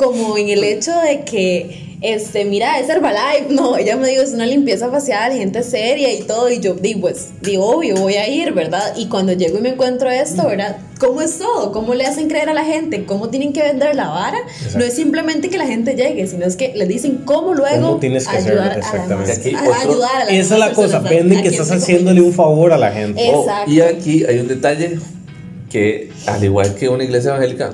como 0.00 0.38
en 0.38 0.48
el 0.48 0.64
hecho 0.64 0.92
de 0.98 1.24
que, 1.24 1.90
este, 2.00 2.46
mira, 2.46 2.78
es 2.80 2.88
Herbalife, 2.88 3.46
no, 3.50 3.76
ella 3.76 3.96
me 3.98 4.08
dijo, 4.08 4.22
es 4.22 4.32
una 4.32 4.46
limpieza 4.46 4.88
facial, 4.90 5.32
gente 5.34 5.62
seria 5.62 6.10
y 6.10 6.22
todo, 6.22 6.48
y 6.50 6.58
yo 6.58 6.72
digo, 6.72 7.00
pues, 7.02 7.28
digo, 7.42 7.66
obvio, 7.66 7.96
voy 7.96 8.14
a 8.14 8.26
ir, 8.26 8.52
¿verdad? 8.54 8.94
Y 8.96 9.08
cuando 9.08 9.34
llego 9.34 9.58
y 9.58 9.60
me 9.60 9.68
encuentro 9.70 10.10
esto, 10.10 10.46
¿verdad? 10.46 10.78
¿Cómo 10.98 11.20
es 11.20 11.36
todo? 11.38 11.70
¿Cómo 11.72 11.92
le 11.92 12.06
hacen 12.06 12.28
creer 12.28 12.48
a 12.48 12.54
la 12.54 12.64
gente? 12.64 13.04
¿Cómo 13.04 13.28
tienen 13.28 13.52
que 13.52 13.62
vender 13.62 13.94
la 13.94 14.08
vara? 14.08 14.38
No 14.74 14.82
es 14.84 14.94
simplemente 14.94 15.50
que 15.50 15.58
la 15.58 15.66
gente 15.66 15.94
llegue, 15.94 16.26
sino 16.26 16.46
es 16.46 16.56
que 16.56 16.72
les 16.74 16.88
dicen 16.88 17.20
cómo 17.26 17.52
luego 17.52 17.86
¿Cómo 17.88 17.96
tienes 18.00 18.26
que 18.26 18.36
ayudar, 18.38 18.70
hacerlo? 18.70 18.72
a, 18.72 18.78
Exactamente. 18.78 19.32
demás- 19.32 19.38
Aquí 19.38 19.54
a- 19.54 19.60
otro- 19.68 19.90
ayudar 19.90 20.16
a 20.16 20.24
las 20.24 20.32
Esa 20.32 20.54
es 20.54 20.60
la 20.60 20.72
cosa, 20.72 20.98
venden 21.00 21.38
a 21.38 21.42
que 21.42 21.48
estás 21.48 21.70
haciéndole 21.70 22.22
un 22.22 22.32
favor 22.32 22.72
a 22.72 22.78
la 22.78 22.90
gente. 22.90 23.22
Eh, 23.22 23.32
Oh, 23.34 23.42
Exacto. 23.42 23.70
y 23.70 23.80
aquí 23.82 24.24
hay 24.24 24.38
un 24.38 24.48
detalle 24.48 24.98
que, 25.70 26.10
al 26.26 26.42
igual 26.42 26.74
que 26.74 26.88
una 26.88 27.04
iglesia 27.04 27.28
evangélica, 27.30 27.72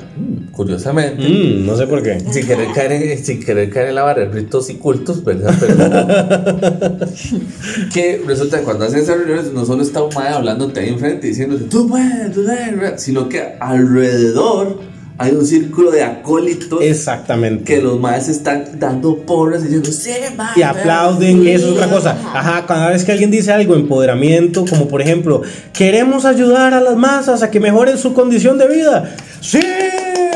curiosamente, 0.56 1.22
Mm, 1.22 1.66
no 1.66 1.76
sé 1.76 1.86
por 1.86 2.02
qué. 2.02 2.18
sin, 2.32 2.46
querer 2.46 2.68
caer 2.74 2.92
en, 2.92 3.24
sin 3.24 3.44
querer 3.44 3.68
caer 3.70 3.88
en 3.88 3.94
la 3.96 4.02
barra 4.04 4.22
de 4.24 4.30
ritos 4.30 4.70
y 4.70 4.74
cultos, 4.76 5.22
¿verdad? 5.22 5.54
Pero 5.60 5.76
que 7.92 8.22
resulta 8.26 8.58
que 8.58 8.64
cuando 8.64 8.86
hacen 8.86 9.00
esas 9.00 9.18
reuniones 9.18 9.52
no 9.52 9.66
solo 9.66 9.82
está 9.82 10.02
un 10.02 10.14
madre 10.14 10.30
hablándote 10.30 10.80
ahí 10.80 10.88
enfrente 10.88 11.26
diciéndote, 11.26 11.64
tú 11.64 11.86
puedes, 11.88 12.32
tú 12.32 12.42
puedes", 12.44 13.02
sino 13.02 13.28
que 13.28 13.42
alrededor 13.60 14.78
hay 15.18 15.32
un 15.32 15.46
círculo 15.46 15.90
de 15.90 16.02
acólitos 16.02 16.78
Exactamente. 16.82 17.64
que 17.64 17.80
los 17.80 17.98
maes 17.98 18.28
están 18.28 18.78
dando 18.78 19.16
porras 19.20 19.62
diciendo, 19.62 19.90
sí, 19.90 20.10
mae, 20.36 20.48
y 20.56 20.62
aplauden, 20.62 21.42
Sí, 21.42 21.50
eso 21.50 21.68
es 21.68 21.72
otra 21.72 21.88
cosa. 21.88 22.10
Ajá, 22.34 22.66
cada 22.66 22.90
vez 22.90 23.02
que 23.04 23.12
alguien 23.12 23.30
dice 23.30 23.50
algo, 23.50 23.74
empoderamiento, 23.74 24.66
como 24.68 24.88
por 24.88 25.00
ejemplo, 25.00 25.40
queremos 25.72 26.26
ayudar 26.26 26.74
a 26.74 26.82
las 26.82 26.96
masas 26.96 27.42
a 27.42 27.50
que 27.50 27.60
mejoren 27.60 27.96
su 27.96 28.12
condición 28.12 28.58
de 28.58 28.68
vida. 28.68 29.16
¡Sí! 29.40 29.58
¡Eh! 29.58 30.30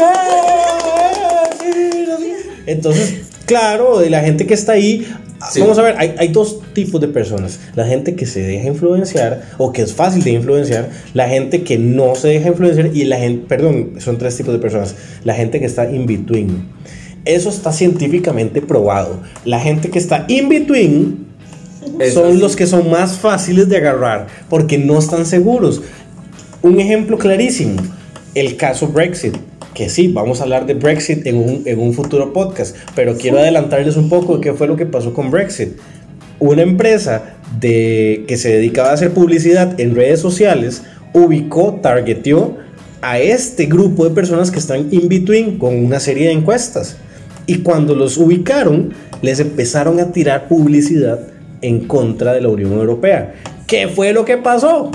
¡Sí! 1.61 2.07
¡Sí! 2.19 2.33
Entonces, 2.71 3.23
claro, 3.47 3.99
de 3.99 4.11
la 4.11 4.21
gente 4.21 4.47
que 4.47 4.55
está 4.55 4.73
ahí, 4.73 5.07
Sí. 5.51 5.61
vamos 5.61 5.79
a 5.79 5.83
ver, 5.83 5.95
hay, 5.97 6.15
hay 6.19 6.29
dos 6.29 6.61
tipos 6.75 7.01
de 7.01 7.09
personas. 7.09 7.61
La 7.75 7.87
gente 7.87 8.15
que 8.15 8.27
se 8.27 8.43
deja 8.43 8.69
influenciar 8.69 9.43
o 9.57 9.73
que 9.73 9.81
es 9.81 9.95
fácil 9.95 10.23
de 10.23 10.33
influenciar, 10.33 10.91
la 11.15 11.29
gente 11.31 11.63
que 11.63 11.79
no 11.79 12.15
se 12.15 12.29
deja 12.29 12.49
influenciar 12.49 12.91
y 12.95 13.05
la 13.05 13.17
gente, 13.17 13.47
perdón, 13.49 13.93
son 14.01 14.19
tres 14.19 14.37
tipos 14.37 14.53
de 14.53 14.59
personas. 14.61 14.95
La 15.25 15.33
gente 15.33 15.59
que 15.59 15.65
está 15.65 15.91
in 15.91 16.05
between. 16.07 16.69
Eso 17.25 17.49
está 17.49 17.73
científicamente 17.73 18.61
probado. 18.61 19.21
La 19.47 19.61
gente 19.61 19.89
que 19.89 19.99
está 19.99 20.27
in 20.29 20.51
between 20.51 21.27
Eso 21.99 22.21
son 22.23 22.35
sí. 22.35 22.39
los 22.41 22.55
que 22.55 22.67
son 22.67 22.91
más 22.91 23.17
fáciles 23.17 23.67
de 23.71 23.79
agarrar 23.79 24.27
porque 24.51 24.77
no 24.77 24.99
están 24.99 25.25
seguros. 25.25 25.81
Un 26.61 26.79
ejemplo 26.81 27.17
clarísimo, 27.17 27.81
el 28.35 28.57
caso 28.59 28.89
Brexit, 28.89 29.35
que 29.81 29.89
sí, 29.89 30.09
vamos 30.09 30.41
a 30.41 30.43
hablar 30.43 30.67
de 30.67 30.75
Brexit 30.75 31.27
en 31.27 31.37
un, 31.37 31.63
en 31.65 31.79
un 31.79 31.95
futuro 31.95 32.35
podcast, 32.35 32.77
pero 32.95 33.17
quiero 33.17 33.39
adelantarles 33.39 33.97
un 33.97 34.11
poco 34.11 34.37
de 34.37 34.43
qué 34.43 34.53
fue 34.53 34.67
lo 34.67 34.77
que 34.77 34.85
pasó 34.85 35.15
con 35.15 35.31
Brexit. 35.31 35.71
Una 36.39 36.61
empresa 36.61 37.37
de, 37.59 38.27
que 38.29 38.37
se 38.37 38.51
dedicaba 38.51 38.91
a 38.91 38.93
hacer 38.93 39.13
publicidad 39.13 39.81
en 39.81 39.95
redes 39.95 40.21
sociales 40.21 40.83
ubicó, 41.15 41.79
targeteó 41.83 42.59
a 43.01 43.21
este 43.21 43.65
grupo 43.65 44.05
de 44.05 44.11
personas 44.11 44.51
que 44.51 44.59
están 44.59 44.89
in 44.91 45.09
between 45.09 45.57
con 45.57 45.75
una 45.83 45.99
serie 45.99 46.27
de 46.27 46.33
encuestas. 46.35 46.99
Y 47.47 47.61
cuando 47.61 47.95
los 47.95 48.19
ubicaron, 48.19 48.93
les 49.23 49.41
empezaron 49.41 49.99
a 49.99 50.13
tirar 50.13 50.47
publicidad 50.47 51.21
en 51.63 51.87
contra 51.87 52.35
de 52.35 52.43
la 52.43 52.49
Unión 52.49 52.75
Europea. 52.75 53.33
¿Qué 53.67 53.89
fue 53.89 54.13
lo 54.13 54.27
que 54.27 54.37
pasó? 54.37 54.91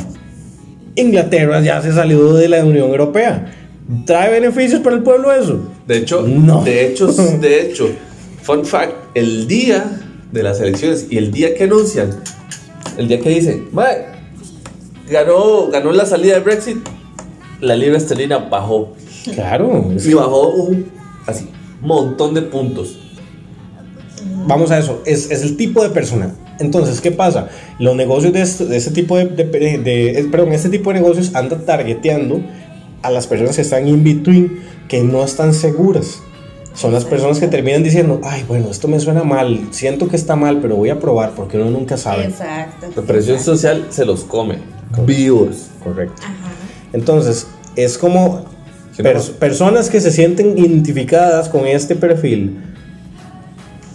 Inglaterra 0.94 1.60
ya 1.62 1.82
se 1.82 1.92
salió 1.92 2.34
de 2.34 2.50
la 2.50 2.64
Unión 2.64 2.90
Europea. 2.90 3.52
¿Trae 4.06 4.32
beneficios 4.32 4.82
para 4.82 4.96
el 4.96 5.04
pueblo 5.04 5.32
eso? 5.32 5.60
De 5.88 5.98
hecho, 5.98 6.22
No. 6.24 6.64
de 6.64 6.88
hecho, 6.88 7.08
de 7.42 7.62
hecho, 7.62 7.90
fun 8.42 8.66
fact, 8.66 8.94
el 9.14 9.48
día 9.48 10.02
de 10.32 10.44
las 10.44 10.60
elecciones 10.60 11.08
y 11.10 11.18
el 11.18 11.32
día 11.32 11.54
que 11.56 11.66
anuncian, 11.66 12.10
el 12.98 13.08
día 13.08 13.20
que 13.20 13.30
dicen, 13.30 13.68
"Mae, 13.72 14.06
ganó, 15.10 15.68
ganó 15.70 15.92
la 15.92 16.06
salida 16.06 16.34
de 16.36 16.40
Brexit, 16.42 16.78
la 17.62 17.76
libra 17.76 17.98
esterlina 17.98 18.38
bajó. 18.40 18.94
Claro. 19.34 19.92
Y 20.04 20.14
bajó 20.14 20.50
un 20.50 20.88
así, 21.28 21.48
montón 21.82 22.34
de 22.34 22.42
puntos. 22.44 23.00
Vamos 24.48 24.72
a 24.72 24.78
eso, 24.80 25.02
es, 25.06 25.32
es 25.32 25.42
el 25.44 25.58
tipo 25.58 25.82
de 25.84 25.90
persona. 25.90 26.34
Entonces, 26.60 27.02
¿qué 27.02 27.12
pasa? 27.12 27.50
Los 27.80 27.96
negocios 27.96 28.32
de, 28.34 28.42
este, 28.42 28.66
de 28.66 28.78
este 28.78 28.92
tipo 28.92 29.18
de, 29.18 29.26
de- 29.26 29.44
de- 29.80 30.28
perdón, 30.32 30.54
este 30.54 30.70
tipo 30.70 30.92
de 30.94 31.00
negocios 31.00 31.34
andan 31.36 31.66
targeteando 31.66 32.42
a 33.06 33.12
las 33.12 33.28
personas 33.28 33.56
que 33.56 33.62
están 33.62 33.88
in 33.88 34.04
between, 34.04 34.60
que 34.88 35.04
no 35.04 35.24
están 35.24 35.54
seguras. 35.54 36.22
son 36.74 36.92
las 36.92 37.06
personas 37.06 37.40
que 37.40 37.48
terminan 37.48 37.84
diciendo, 37.84 38.20
ay, 38.24 38.44
bueno, 38.48 38.70
esto 38.70 38.88
me 38.90 39.00
suena 39.00 39.24
mal, 39.24 39.68
siento 39.72 40.10
que 40.10 40.18
está 40.18 40.36
mal, 40.36 40.60
pero 40.62 40.76
voy 40.76 40.90
a 40.90 41.00
probar 41.00 41.32
porque 41.34 41.56
uno 41.58 41.70
nunca 41.72 41.96
sabe. 41.96 42.26
Exacto. 42.26 42.88
La 42.96 43.02
presión 43.04 43.38
exacto. 43.38 43.52
social 43.58 43.86
se 43.92 44.04
los 44.06 44.26
come. 44.26 44.58
Vivos. 45.06 45.68
Correcto. 45.84 46.22
Ajá. 46.22 46.34
Entonces, 46.92 47.48
es 47.78 47.98
como 47.98 48.46
pers- 48.98 49.32
personas 49.32 49.90
que 49.90 50.02
se 50.02 50.12
sienten 50.12 50.58
identificadas 50.58 51.48
con 51.48 51.66
este 51.66 51.96
perfil, 51.96 52.58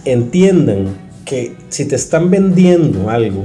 entiendan 0.04 0.88
que 1.24 1.56
si 1.68 1.84
te 1.84 1.96
están 1.96 2.30
vendiendo 2.30 3.10
algo 3.10 3.44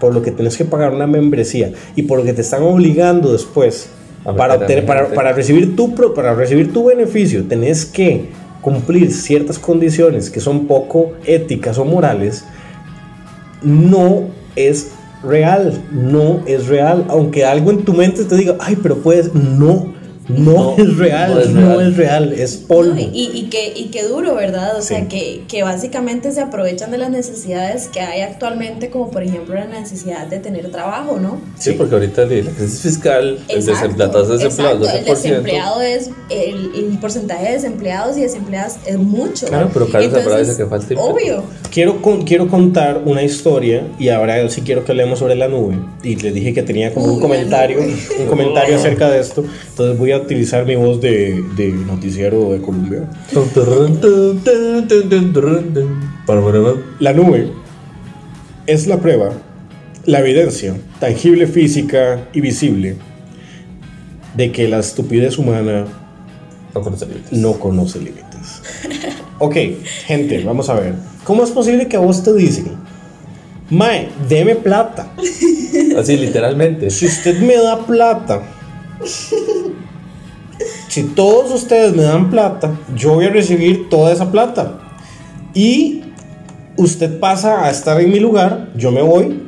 por 0.00 0.12
lo 0.14 0.22
que 0.22 0.30
tienes 0.30 0.56
que 0.56 0.64
pagar 0.64 0.92
una 0.92 1.06
membresía 1.06 1.72
y 1.96 2.02
por 2.02 2.18
lo 2.18 2.24
que 2.24 2.34
te 2.34 2.42
están 2.42 2.62
obligando 2.62 3.32
después 3.32 3.88
para, 4.34 4.54
obtener- 4.58 4.86
para, 4.86 5.08
para 5.08 5.32
recibir 5.32 5.76
tu, 5.76 5.94
para 6.14 6.34
recibir 6.34 6.72
tu 6.72 6.84
beneficio, 6.86 7.44
tenés 7.44 7.84
que 7.84 8.30
cumplir 8.60 9.12
ciertas 9.12 9.58
condiciones 9.58 10.30
que 10.30 10.40
son 10.40 10.66
poco 10.66 11.12
éticas 11.24 11.78
o 11.78 11.84
morales, 11.84 12.44
no 13.62 14.24
es 14.56 14.90
real, 15.22 15.80
no 15.92 16.40
es 16.46 16.66
real, 16.66 17.04
aunque 17.08 17.44
algo 17.44 17.70
en 17.70 17.84
tu 17.84 17.92
mente 17.92 18.24
te 18.24 18.36
diga, 18.36 18.56
ay, 18.60 18.76
pero 18.82 18.98
puedes, 18.98 19.34
no, 19.34 19.94
no, 20.28 20.74
No, 20.76 20.76
es 20.78 20.96
real, 20.96 21.34
no 21.34 21.40
es 21.40 21.48
no 21.50 21.60
real. 21.76 21.88
es 21.90 21.96
real, 21.96 22.32
es 22.32 22.56
polvo. 22.56 22.94
No, 22.94 23.00
y, 23.00 23.30
y 23.34 23.48
que, 23.50 23.72
y 23.76 23.86
que 23.86 24.02
duro, 24.04 24.34
¿verdad? 24.34 24.76
O 24.76 24.82
Sí. 24.82 24.88
sea, 24.88 25.08
que, 25.08 25.42
que 25.48 25.62
básicamente 25.62 26.32
se 26.32 26.40
aprovechan 26.40 26.90
de 26.90 26.98
las 26.98 27.10
necesidades 27.10 27.88
que 27.88 28.00
hay 28.00 28.20
actualmente, 28.22 28.90
como 28.90 29.10
por 29.10 29.22
ejemplo 29.22 29.54
la 29.54 29.66
necesidad 29.66 30.26
de 30.26 30.38
tener 30.38 30.70
trabajo, 30.70 31.18
¿no? 31.20 31.40
Sí, 31.58 31.72
porque 31.72 31.94
ahorita 31.94 32.22
la 32.24 32.50
crisis 32.50 32.80
fiscal, 32.80 33.38
el 33.48 33.64
desem- 33.66 33.96
la 33.96 34.10
tasa 34.10 34.32
de 34.32 34.38
desempleo 34.44 34.72
exacto, 34.84 34.98
el 34.98 35.04
12%. 35.04 35.08
desempleado 35.22 35.80
es, 35.82 36.10
el, 36.30 36.70
el 36.74 36.98
porcentaje 36.98 37.46
de 37.46 37.52
desempleados 37.52 38.16
y 38.16 38.22
desempleadas 38.22 38.78
es 38.86 38.96
mucho. 38.98 39.46
Claro, 39.46 39.70
pero 39.72 39.88
Carlos 39.88 40.12
Zambrano 40.12 40.40
dice 40.40 40.56
que 40.56 40.66
falta. 40.66 40.94
Obvio. 41.00 41.44
Quiero, 41.72 42.02
con- 42.02 42.22
quiero 42.24 42.48
contar 42.48 43.02
una 43.04 43.22
historia 43.22 43.86
y 43.98 44.08
ahora 44.08 44.48
sí 44.48 44.62
quiero 44.62 44.84
que 44.84 44.92
hablemos 44.92 45.18
sobre 45.18 45.34
la 45.36 45.48
nube. 45.48 45.76
Y 46.02 46.16
les 46.16 46.34
dije 46.34 46.52
que 46.54 46.62
tenía 46.62 46.92
como 46.92 47.06
Uy, 47.06 47.14
un 47.14 47.20
comentario, 47.20 47.78
un 47.80 48.26
comentario 48.28 48.76
acerca 48.76 49.10
de 49.10 49.20
esto. 49.20 49.44
Entonces 49.70 49.98
voy 49.98 50.12
a 50.12 50.15
utilizar 50.18 50.64
mi 50.66 50.74
voz 50.76 51.00
de, 51.00 51.42
de 51.56 51.68
noticiero 51.72 52.52
de 52.52 52.60
Colombia. 52.60 53.08
La 56.98 57.12
nube 57.12 57.50
es 58.66 58.86
la 58.86 58.98
prueba, 58.98 59.30
la 60.04 60.20
evidencia 60.20 60.74
tangible, 61.00 61.46
física 61.46 62.28
y 62.32 62.40
visible 62.40 62.96
de 64.36 64.52
que 64.52 64.68
la 64.68 64.78
estupidez 64.78 65.38
humana 65.38 65.86
No 66.74 66.80
conoce 66.82 67.06
límites. 67.06 67.32
no 67.32 67.52
conoce 67.54 67.98
límites. 67.98 68.22
Ok, 69.38 69.54
gente, 70.06 70.42
vamos 70.44 70.70
a 70.70 70.74
ver. 70.80 70.94
¿Cómo 71.24 71.44
es 71.44 71.50
posible 71.50 71.88
que 71.88 71.96
a 71.96 72.00
vos 72.00 72.22
te 72.24 72.32
dicen, 72.32 72.68
Mae, 73.68 74.08
deme 74.30 74.54
plata? 74.54 75.12
Así, 75.98 76.16
literalmente. 76.16 76.88
Si 76.88 77.04
usted 77.04 77.38
me 77.40 77.56
da 77.56 77.84
plata, 77.84 78.40
si 80.96 81.02
todos 81.02 81.52
ustedes 81.52 81.94
me 81.94 82.04
dan 82.04 82.30
plata, 82.30 82.74
yo 82.96 83.12
voy 83.12 83.26
a 83.26 83.28
recibir 83.28 83.90
toda 83.90 84.14
esa 84.14 84.32
plata. 84.32 84.78
Y 85.52 86.04
usted 86.78 87.20
pasa 87.20 87.66
a 87.66 87.70
estar 87.70 88.00
en 88.00 88.10
mi 88.10 88.18
lugar, 88.18 88.70
yo 88.74 88.90
me 88.90 89.02
voy, 89.02 89.42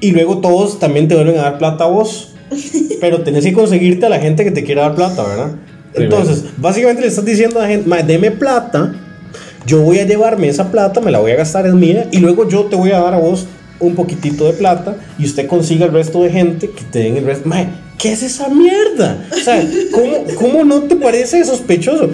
y 0.00 0.10
luego 0.10 0.38
todos 0.38 0.80
también 0.80 1.06
te 1.06 1.14
vuelven 1.14 1.38
a 1.38 1.42
dar 1.42 1.58
plata 1.58 1.84
a 1.84 1.86
vos. 1.86 2.34
Pero 3.00 3.22
tenés 3.22 3.44
que 3.44 3.52
conseguirte 3.52 4.06
a 4.06 4.08
la 4.08 4.18
gente 4.18 4.42
que 4.42 4.50
te 4.50 4.64
quiera 4.64 4.82
dar 4.82 4.96
plata, 4.96 5.22
¿verdad? 5.22 5.52
Primero. 5.92 6.18
Entonces, 6.18 6.44
básicamente 6.56 7.02
le 7.02 7.06
estás 7.06 7.24
diciendo 7.24 7.60
a 7.60 7.62
la 7.62 7.68
gente, 7.68 7.88
"Mae, 7.88 8.02
deme 8.02 8.32
plata, 8.32 8.96
yo 9.66 9.80
voy 9.80 10.00
a 10.00 10.04
llevarme 10.04 10.48
esa 10.48 10.72
plata, 10.72 11.00
me 11.00 11.12
la 11.12 11.20
voy 11.20 11.30
a 11.30 11.36
gastar 11.36 11.68
en 11.68 11.78
mía, 11.78 12.08
y 12.10 12.18
luego 12.18 12.48
yo 12.48 12.64
te 12.64 12.74
voy 12.74 12.90
a 12.90 12.98
dar 12.98 13.14
a 13.14 13.18
vos 13.18 13.46
un 13.78 13.94
poquitito 13.94 14.44
de 14.46 14.54
plata, 14.54 14.96
y 15.20 15.24
usted 15.24 15.46
consiga 15.46 15.86
el 15.86 15.92
resto 15.92 16.20
de 16.24 16.30
gente 16.30 16.68
que 16.70 16.82
te 16.82 16.98
den 16.98 17.16
el 17.18 17.26
resto. 17.26 17.48
Mae, 17.48 17.68
¿qué 17.98 18.12
es 18.12 18.22
esa 18.22 18.48
mierda? 18.48 19.26
O 19.32 19.36
sea, 19.36 19.66
¿cómo, 19.92 20.24
cómo 20.36 20.64
no 20.64 20.82
te 20.82 20.96
parece 20.96 21.44
sospechoso? 21.44 22.10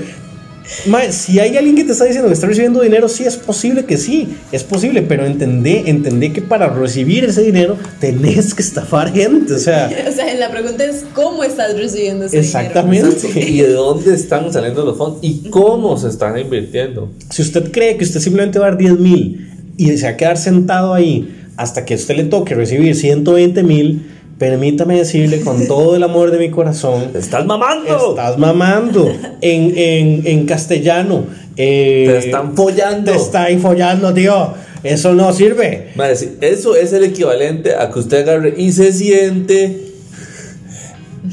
Mae, 0.87 1.13
si 1.13 1.41
hay 1.41 1.57
alguien 1.57 1.75
que 1.75 1.85
te 1.85 1.93
está 1.93 2.05
diciendo 2.05 2.29
que 2.29 2.35
está 2.35 2.47
recibiendo 2.47 2.81
dinero, 2.81 3.09
sí 3.09 3.25
es 3.25 3.37
posible 3.37 3.85
que 3.85 3.97
sí, 3.97 4.29
es 4.53 4.63
posible, 4.63 5.03
pero 5.03 5.27
entendé, 5.27 5.83
entendé 5.87 6.33
que 6.33 6.43
para 6.43 6.69
recibir 6.69 7.25
ese 7.25 7.43
dinero 7.43 7.77
tenés 7.99 8.55
que 8.55 8.63
estafar 8.63 9.13
gente, 9.13 9.55
o 9.55 9.59
sea, 9.59 9.91
O 10.09 10.13
sea, 10.13 10.33
la 10.35 10.51
pregunta 10.51 10.85
es 10.85 11.05
cómo 11.13 11.43
estás 11.45 11.77
recibiendo 11.77 12.27
ese 12.27 12.39
exactamente. 12.39 13.29
¿Y 13.41 13.61
de 13.61 13.73
dónde 13.73 14.15
están 14.15 14.53
saliendo 14.53 14.85
los 14.85 14.97
fondos? 14.97 15.19
¿Y 15.23 15.49
cómo 15.51 15.97
se 15.97 16.09
están 16.09 16.39
invirtiendo? 16.39 17.11
Si 17.31 17.43
usted 17.43 17.71
cree 17.73 17.97
que 17.97 18.05
usted 18.05 18.21
simplemente 18.21 18.59
va 18.59 18.69
a 18.69 18.71
dar 18.71 18.79
10 18.79 18.99
mil 18.99 19.51
y 19.77 19.97
se 19.97 20.05
va 20.05 20.11
a 20.11 20.17
quedar 20.17 20.39
sentado 20.39 20.95
ahí 20.95 21.37
hasta 21.57 21.85
que 21.85 21.95
a 21.95 21.97
usted 21.97 22.17
le 22.17 22.25
toque 22.25 22.55
recibir 22.55 22.95
120 22.95 23.63
mil, 23.65 24.03
permítame 24.41 24.97
decirle 24.97 25.41
con 25.43 25.67
todo 25.69 25.95
el 25.95 26.03
amor 26.03 26.33
de 26.33 26.39
mi 26.39 26.51
corazón, 26.51 27.11
¡Estás 27.15 27.45
mamando! 27.47 28.11
estás 28.11 28.39
mamando 28.39 29.07
en, 29.41 29.79
en, 29.79 30.27
en 30.27 30.47
castellano. 30.47 31.27
eh, 31.57 32.07
Te 32.09 32.19
están 32.27 32.57
follando. 32.57 33.13
Te 33.13 33.17
está 33.19 33.45
ahí 33.45 33.59
follando, 33.59 34.13
tío. 34.13 34.55
Eso 34.83 35.13
no 35.13 35.31
sirve. 35.35 35.89
Madre, 35.95 36.17
eso 36.41 36.75
es 36.75 36.93
el 36.95 37.05
equivalente 37.05 37.75
a 37.75 37.91
que 37.91 37.99
usted 37.99 38.27
agarre 38.27 38.55
y 38.57 38.73
se 38.73 38.93
siente 38.95 39.93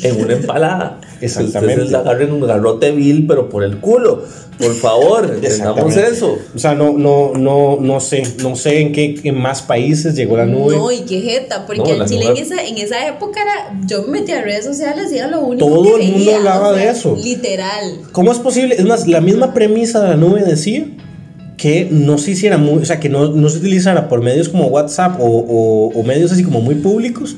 en 0.04 0.22
una 0.22 0.34
empalada. 0.34 1.00
Exactamente. 1.22 1.76
Que 1.76 1.82
Usted 1.82 1.90
se 1.92 1.96
agarre 1.98 2.24
en 2.26 2.32
un 2.34 2.42
garrote 2.48 2.92
vil, 2.92 3.26
pero 3.28 3.50
por 3.50 3.64
el 3.64 3.80
culo. 3.80 4.24
Por 4.58 4.74
favor, 4.74 5.26
entendamos 5.36 5.96
eso. 5.98 6.38
O 6.56 6.58
sea, 6.60 6.74
no, 6.74 6.94
no, 6.98 7.34
no, 7.36 7.78
no 7.80 8.00
sé, 8.00 8.24
no 8.42 8.56
sé 8.56 8.82
en 8.82 8.92
qué 8.92 9.20
en 9.24 9.40
más 9.40 9.62
países 9.62 10.16
llegó 10.16 10.36
la 10.38 10.46
nube. 10.48 10.76
No, 10.76 10.92
y 10.92 11.02
qué 11.02 11.22
jeta, 11.22 11.66
porque 11.68 11.96
No, 11.96 12.06
Chile 12.08 12.26
nube- 12.26 12.32
en 12.32 12.38
esa, 12.44 12.64
en 12.66 12.78
esa 12.80 13.08
época 13.08 13.40
era, 13.42 13.80
yo 13.86 14.04
me 14.04 14.20
metía 14.20 14.40
a 14.40 14.42
redes 14.42 14.66
sociales 14.66 15.12
y 15.14 15.18
era 15.18 15.28
lo 15.28 15.42
único 15.42 15.66
Todo 15.68 15.84
que 15.98 16.06
el 16.06 16.12
mundo 16.12 16.26
veía, 16.26 16.38
hablaba 16.38 16.70
o 16.70 16.74
sea, 16.76 16.84
de 16.86 16.90
eso. 16.92 17.16
Literal. 17.24 18.00
¿Cómo 18.12 18.32
es 18.32 18.40
posible? 18.40 18.76
Es 18.76 18.86
más, 18.86 19.08
la 19.08 19.22
misma 19.22 19.54
premisa 19.54 20.02
de 20.02 20.10
la 20.10 20.16
nube 20.16 20.42
decía 20.44 20.88
que 21.58 21.88
no 21.92 22.18
se 22.20 22.32
hiciera 22.32 22.58
muy, 22.58 22.82
o 22.82 22.86
sea, 22.86 23.00
que 23.00 23.10
no, 23.10 23.30
no 23.30 23.50
se 23.50 23.58
utilizara 23.58 24.08
por 24.10 24.22
medios 24.22 24.50
como 24.50 24.68
WhatsApp 24.68 25.20
o, 25.20 25.26
o- 25.26 25.88
o 26.00 26.04
medios 26.04 26.32
así 26.32 26.44
como 26.44 26.62
muy 26.62 26.76
públicos 26.76 27.36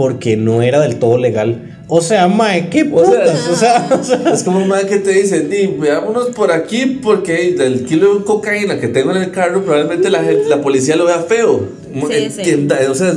porque 0.00 0.34
no 0.34 0.62
era 0.62 0.80
del 0.80 0.96
todo 0.96 1.18
legal. 1.18 1.76
O 1.86 2.00
sea, 2.00 2.26
mae, 2.26 2.70
qué 2.70 2.88
O 2.90 3.04
sea, 3.04 3.20
putas, 3.20 3.48
o 3.48 3.54
sea, 3.54 3.88
o 4.00 4.02
sea, 4.02 4.32
Es 4.32 4.42
como 4.44 4.56
un 4.56 4.66
man 4.66 4.86
que 4.88 4.96
te 4.96 5.10
dice, 5.10 5.40
di, 5.40 5.66
veámonos 5.66 6.28
por 6.28 6.52
aquí 6.52 6.98
porque 7.02 7.52
del 7.52 7.84
kilo 7.84 8.14
de 8.14 8.24
cocaína 8.24 8.80
que 8.80 8.88
tengo 8.88 9.10
en 9.10 9.18
el 9.24 9.30
carro 9.30 9.62
probablemente 9.62 10.08
la, 10.08 10.22
la 10.22 10.62
policía 10.62 10.96
lo 10.96 11.04
vea 11.04 11.18
feo. 11.18 11.68
Sí, 11.92 12.30
sí. 12.30 12.68
O 12.88 12.94
sea, 12.94 13.14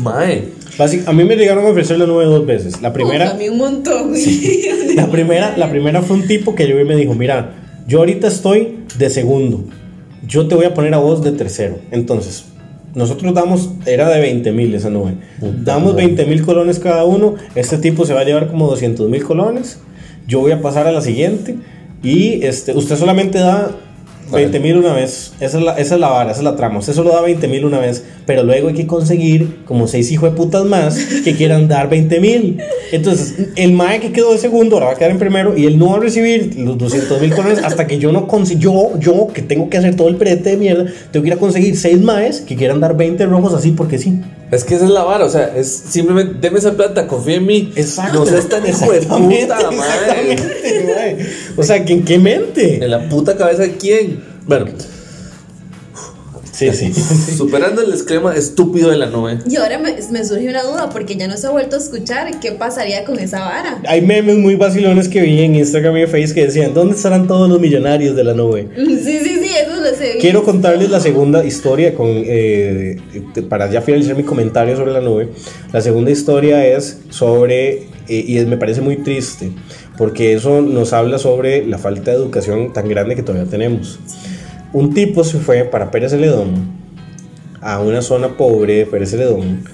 mae. 0.00 0.48
a 1.06 1.12
mí 1.12 1.22
me 1.22 1.36
llegaron 1.36 1.64
a 1.64 1.68
ofrecer 1.68 1.96
la 2.00 2.06
nube 2.06 2.24
dos 2.24 2.44
veces. 2.44 2.82
La 2.82 2.88
Uf, 2.88 2.94
primera, 2.96 3.30
a 3.30 3.34
mí 3.34 3.48
un 3.48 3.58
montón. 3.58 4.08
güey. 4.08 4.94
La 4.96 5.08
primera, 5.08 5.56
la 5.56 5.70
primera 5.70 6.02
fue 6.02 6.16
un 6.16 6.26
tipo 6.26 6.56
que 6.56 6.66
llegó 6.66 6.80
y 6.80 6.84
me 6.84 6.96
dijo, 6.96 7.14
mira, 7.14 7.54
yo 7.86 8.00
ahorita 8.00 8.26
estoy 8.26 8.78
de 8.98 9.08
segundo, 9.08 9.62
yo 10.26 10.48
te 10.48 10.56
voy 10.56 10.64
a 10.64 10.74
poner 10.74 10.94
a 10.94 10.98
vos 10.98 11.22
de 11.22 11.30
tercero. 11.30 11.78
Entonces, 11.92 12.46
nosotros 12.98 13.32
damos, 13.32 13.70
era 13.86 14.08
de 14.08 14.20
20 14.20 14.52
mil 14.52 14.74
esa 14.74 14.90
nube, 14.90 15.14
damos 15.40 15.94
20 15.94 16.26
mil 16.26 16.44
colones 16.44 16.80
cada 16.80 17.04
uno, 17.04 17.36
este 17.54 17.78
tipo 17.78 18.04
se 18.04 18.12
va 18.12 18.20
a 18.20 18.24
llevar 18.24 18.48
como 18.48 18.66
200 18.66 19.08
mil 19.08 19.22
colones, 19.24 19.78
yo 20.26 20.40
voy 20.40 20.50
a 20.50 20.60
pasar 20.60 20.86
a 20.86 20.92
la 20.92 21.00
siguiente. 21.00 21.56
Y 22.02 22.44
este, 22.44 22.76
usted 22.76 22.96
solamente 22.96 23.38
da 23.38 23.70
20 24.32 24.60
mil 24.60 24.76
una 24.76 24.92
vez, 24.92 25.32
esa 25.40 25.58
es, 25.58 25.64
la, 25.64 25.72
esa 25.78 25.94
es 25.94 26.00
la 26.00 26.08
vara, 26.08 26.30
esa 26.32 26.40
es 26.40 26.44
la 26.44 26.56
trama, 26.56 26.80
usted 26.80 26.92
solo 26.92 27.10
da 27.10 27.22
20 27.22 27.46
mil 27.48 27.64
una 27.64 27.78
vez, 27.78 28.04
pero 28.28 28.42
luego 28.42 28.68
hay 28.68 28.74
que 28.74 28.86
conseguir 28.86 29.60
como 29.64 29.88
seis 29.88 30.12
hijos 30.12 30.30
de 30.30 30.36
putas 30.36 30.62
más 30.66 30.98
que 31.24 31.34
quieran 31.34 31.66
dar 31.66 31.88
20 31.88 32.20
mil. 32.20 32.58
Entonces, 32.92 33.48
el 33.56 33.72
mae 33.72 34.00
que 34.00 34.12
quedó 34.12 34.32
de 34.34 34.38
segundo 34.38 34.76
ahora 34.76 34.88
va 34.88 34.92
a 34.92 34.96
quedar 34.96 35.12
en 35.12 35.18
primero 35.18 35.56
y 35.56 35.64
él 35.64 35.78
no 35.78 35.92
va 35.92 35.96
a 35.96 36.00
recibir 36.00 36.54
los 36.58 36.76
200 36.76 37.22
mil 37.22 37.34
colones 37.34 37.60
hasta 37.64 37.86
que 37.86 37.98
yo 37.98 38.12
no 38.12 38.28
consiga, 38.28 38.60
yo, 38.60 38.90
yo 39.00 39.28
que 39.32 39.40
tengo 39.40 39.70
que 39.70 39.78
hacer 39.78 39.96
todo 39.96 40.08
el 40.08 40.16
perete 40.16 40.50
de 40.50 40.56
mierda, 40.58 40.84
tengo 41.10 41.24
que 41.24 41.28
ir 41.28 41.32
a 41.32 41.38
conseguir 41.38 41.74
seis 41.78 41.98
maes 42.02 42.42
que 42.42 42.54
quieran 42.54 42.80
dar 42.80 42.94
20 42.98 43.24
rojos 43.24 43.54
así 43.54 43.70
porque 43.70 43.96
sí. 43.96 44.20
Es 44.50 44.62
que 44.62 44.74
esa 44.74 44.84
es 44.84 44.90
la 44.90 45.04
vara, 45.04 45.24
o 45.24 45.30
sea, 45.30 45.50
es 45.56 45.84
simplemente, 45.88 46.34
deme 46.38 46.58
esa 46.58 46.72
plata, 46.72 47.06
confía 47.06 47.36
en 47.36 47.46
mí. 47.46 47.72
Exacto. 47.76 48.18
No 48.18 48.26
seas 48.26 48.46
tan 48.46 48.68
hijo 48.68 48.92
de 48.92 48.98
Exactamente, 48.98 49.54
puta, 49.54 49.70
mae. 49.70 51.16
O 51.56 51.62
sea, 51.62 51.82
¿que 51.82 51.94
¿en 51.94 52.04
qué 52.04 52.18
mente? 52.18 52.84
En 52.84 52.90
la 52.90 53.08
puta 53.08 53.38
cabeza 53.38 53.62
de 53.62 53.72
quién. 53.78 54.20
Bueno, 54.46 54.66
Sí, 56.58 56.72
sí. 56.72 56.92
superando 57.36 57.82
el 57.82 57.92
esquema 57.92 58.34
estúpido 58.34 58.90
de 58.90 58.96
la 58.96 59.06
nube. 59.06 59.38
Y 59.48 59.54
ahora 59.56 59.78
me, 59.78 59.94
me 60.10 60.24
surge 60.24 60.48
una 60.48 60.64
duda, 60.64 60.90
porque 60.90 61.14
ya 61.14 61.28
no 61.28 61.36
se 61.36 61.46
ha 61.46 61.50
vuelto 61.50 61.76
a 61.76 61.78
escuchar 61.78 62.40
qué 62.40 62.50
pasaría 62.50 63.04
con 63.04 63.16
esa 63.20 63.40
vara. 63.40 63.80
Hay 63.86 64.02
memes 64.02 64.38
muy 64.38 64.56
vacilones 64.56 65.08
que 65.08 65.20
vi 65.22 65.40
en 65.40 65.54
Instagram 65.54 65.96
y 65.98 66.06
Facebook 66.06 66.34
que 66.34 66.46
decían, 66.46 66.74
¿dónde 66.74 66.96
estarán 66.96 67.28
todos 67.28 67.48
los 67.48 67.60
millonarios 67.60 68.16
de 68.16 68.24
la 68.24 68.34
nube? 68.34 68.68
Sí, 68.98 69.20
sí, 69.22 69.38
sí, 69.40 69.50
eso 69.54 69.76
lo 69.76 69.94
sé. 69.96 70.18
Quiero 70.20 70.42
contarles 70.42 70.90
la 70.90 70.98
segunda 70.98 71.44
historia 71.44 71.94
con, 71.94 72.08
eh, 72.08 72.96
para 73.48 73.70
ya 73.70 73.80
finalizar 73.80 74.16
mi 74.16 74.24
comentario 74.24 74.76
sobre 74.76 74.92
la 74.92 75.00
nube. 75.00 75.28
La 75.72 75.80
segunda 75.80 76.10
historia 76.10 76.66
es 76.66 76.98
sobre, 77.10 77.86
eh, 78.08 78.24
y 78.26 78.44
me 78.46 78.56
parece 78.56 78.80
muy 78.80 78.96
triste, 78.96 79.52
porque 79.96 80.32
eso 80.32 80.60
nos 80.60 80.92
habla 80.92 81.18
sobre 81.18 81.64
la 81.64 81.78
falta 81.78 82.10
de 82.10 82.16
educación 82.16 82.72
tan 82.72 82.88
grande 82.88 83.14
que 83.14 83.22
todavía 83.22 83.48
tenemos. 83.48 84.00
Un 84.72 84.92
tipo 84.92 85.24
se 85.24 85.38
fue 85.38 85.64
para 85.64 85.90
Pérez 85.90 86.10
Celedón, 86.10 86.78
a 87.60 87.80
una 87.80 88.02
zona 88.02 88.36
pobre 88.36 88.78
de 88.78 88.86
Pérez 88.86 89.10
Celedón, 89.10 89.64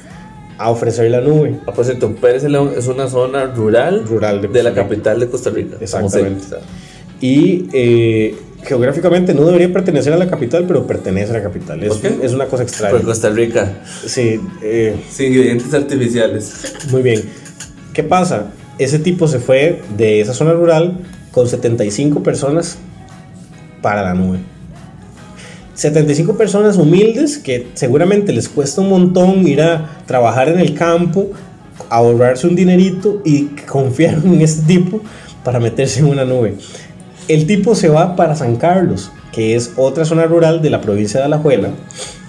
a 0.59 0.71
ofrecer 0.71 1.11
la 1.11 1.21
nube. 1.21 1.57
Ah, 1.67 1.73
por 1.73 1.85
cierto, 1.85 2.15
Pérez 2.15 2.43
de 2.43 2.49
León 2.49 2.73
es 2.77 2.87
una 2.87 3.09
zona 3.09 3.47
rural, 3.47 4.05
Rural 4.07 4.41
de 4.41 4.49
de, 4.49 4.63
la 4.63 4.73
capital 4.73 5.21
de 5.21 5.29
Costa 5.29 5.51
Rica. 5.51 5.77
Exactamente. 5.81 6.57
Y 7.21 7.69
eh, 7.73 8.37
geográficamente 8.63 9.35
no 9.35 9.45
debería 9.45 9.73
pertenecer 9.73 10.13
a 10.13 10.17
la 10.17 10.29
capital, 10.29 10.65
pero 10.67 10.87
pertenece 10.87 11.33
a 11.33 11.39
la 11.39 11.43
capital. 11.43 11.83
Es, 11.83 12.05
es 12.05 12.33
una 12.33 12.47
cosa 12.47 12.63
extraña. 12.63 12.93
Por 12.93 13.05
Costa 13.05 13.31
Rica, 13.31 13.73
Sí, 14.07 14.41
eh, 14.63 14.97
sin 15.11 15.33
ingredientes 15.33 15.73
artificiales. 15.75 16.75
muy 16.91 17.03
bien. 17.03 17.23
¿Qué 17.93 18.03
pasa? 18.03 18.53
Ese 18.79 18.99
tipo 18.99 19.29
se 19.29 19.39
fue 19.39 19.83
de 19.97 20.21
esa 20.21 20.35
zona 20.35 20.53
rural 20.53 20.99
con 21.31 21.49
75 21.49 22.23
personas 22.23 22.79
para 23.83 24.03
la 24.03 24.15
nube. 24.15 24.39
75 25.75 26.37
personas 26.37 26.77
humildes 26.77 27.39
que 27.39 27.69
seguramente 27.75 28.33
les 28.33 28.49
cuesta 28.49 28.81
un 28.81 28.91
montón 28.91 29.47
ir 29.47 29.61
a 29.63 29.99
trabajar 30.07 30.49
en 30.49 30.59
el 30.61 30.75
campo, 30.75 31.31
ahorrarse 31.91 32.47
un 32.47 32.55
dinerito 32.55 33.21
y 33.25 33.45
confiaron 33.69 34.35
en 34.35 34.41
este 34.43 34.63
tipo 34.67 35.01
para 35.43 35.61
meterse 35.61 36.01
en 36.01 36.07
una 36.07 36.25
nube. 36.25 36.55
El 37.29 37.47
tipo 37.47 37.75
se 37.75 37.89
va 37.89 38.17
para 38.17 38.37
San 38.37 38.57
Carlos, 38.57 39.11
que 39.33 39.57
es 39.57 39.73
otra 39.77 40.05
zona 40.05 40.25
rural 40.27 40.63
de 40.63 40.71
la 40.71 40.81
provincia 40.81 41.21
de 41.21 41.27
Alajuela, 41.27 41.71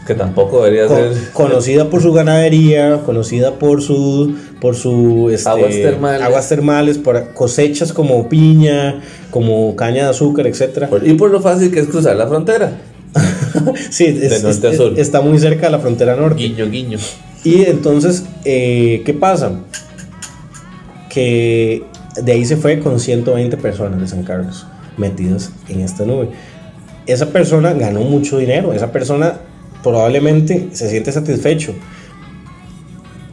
Que 0.07 0.15
tampoco 0.15 0.63
debería 0.63 0.87
co- 0.87 0.95
ser. 0.95 1.13
conocida 1.33 1.89
por 1.89 2.01
su 2.01 2.13
ganadería, 2.13 3.01
conocida 3.05 3.51
por 3.59 3.81
su 3.81 4.35
por 4.61 4.75
su 4.75 5.29
este, 5.31 5.49
Aguas 5.49 5.71
termales. 5.71 6.21
aguas 6.21 6.49
termales, 6.49 6.97
por 6.97 7.33
cosechas 7.33 7.91
como 7.93 8.27
piña, 8.29 9.01
como 9.31 9.75
caña 9.75 10.05
de 10.05 10.09
azúcar, 10.09 10.47
etcétera. 10.47 10.89
Y 11.03 11.13
por 11.13 11.29
lo 11.29 11.41
fácil 11.41 11.71
que 11.71 11.81
es 11.81 11.87
cruzar 11.87 12.15
la 12.15 12.25
frontera. 12.27 12.71
Sí, 13.89 14.05
es- 14.05 14.19
De 14.29 14.39
norte 14.41 14.67
a 14.67 14.71
es- 14.71 14.77
sur. 14.77 14.99
está 14.99 15.21
muy 15.21 15.39
cerca 15.39 15.65
de 15.67 15.71
la 15.71 15.79
frontera 15.79 16.15
norte. 16.15 16.43
Guiño, 16.43 16.69
guiño. 16.69 16.97
Y 17.43 17.63
entonces, 17.65 18.25
eh, 18.43 19.01
¿qué 19.05 19.13
pasa? 19.13 19.51
Que 21.09 21.83
de 22.21 22.31
ahí 22.31 22.45
se 22.45 22.57
fue 22.57 22.79
con 22.79 22.99
120 22.99 23.57
personas 23.57 23.99
de 23.99 24.07
San 24.07 24.23
Carlos 24.23 24.65
metidas 24.97 25.51
en 25.69 25.81
esta 25.81 26.05
nube. 26.05 26.29
Esa 27.05 27.27
persona 27.29 27.73
ganó 27.73 28.01
mucho 28.01 28.37
dinero, 28.37 28.73
esa 28.73 28.91
persona 28.91 29.39
probablemente 29.83 30.69
se 30.73 30.89
siente 30.89 31.11
satisfecho. 31.11 31.73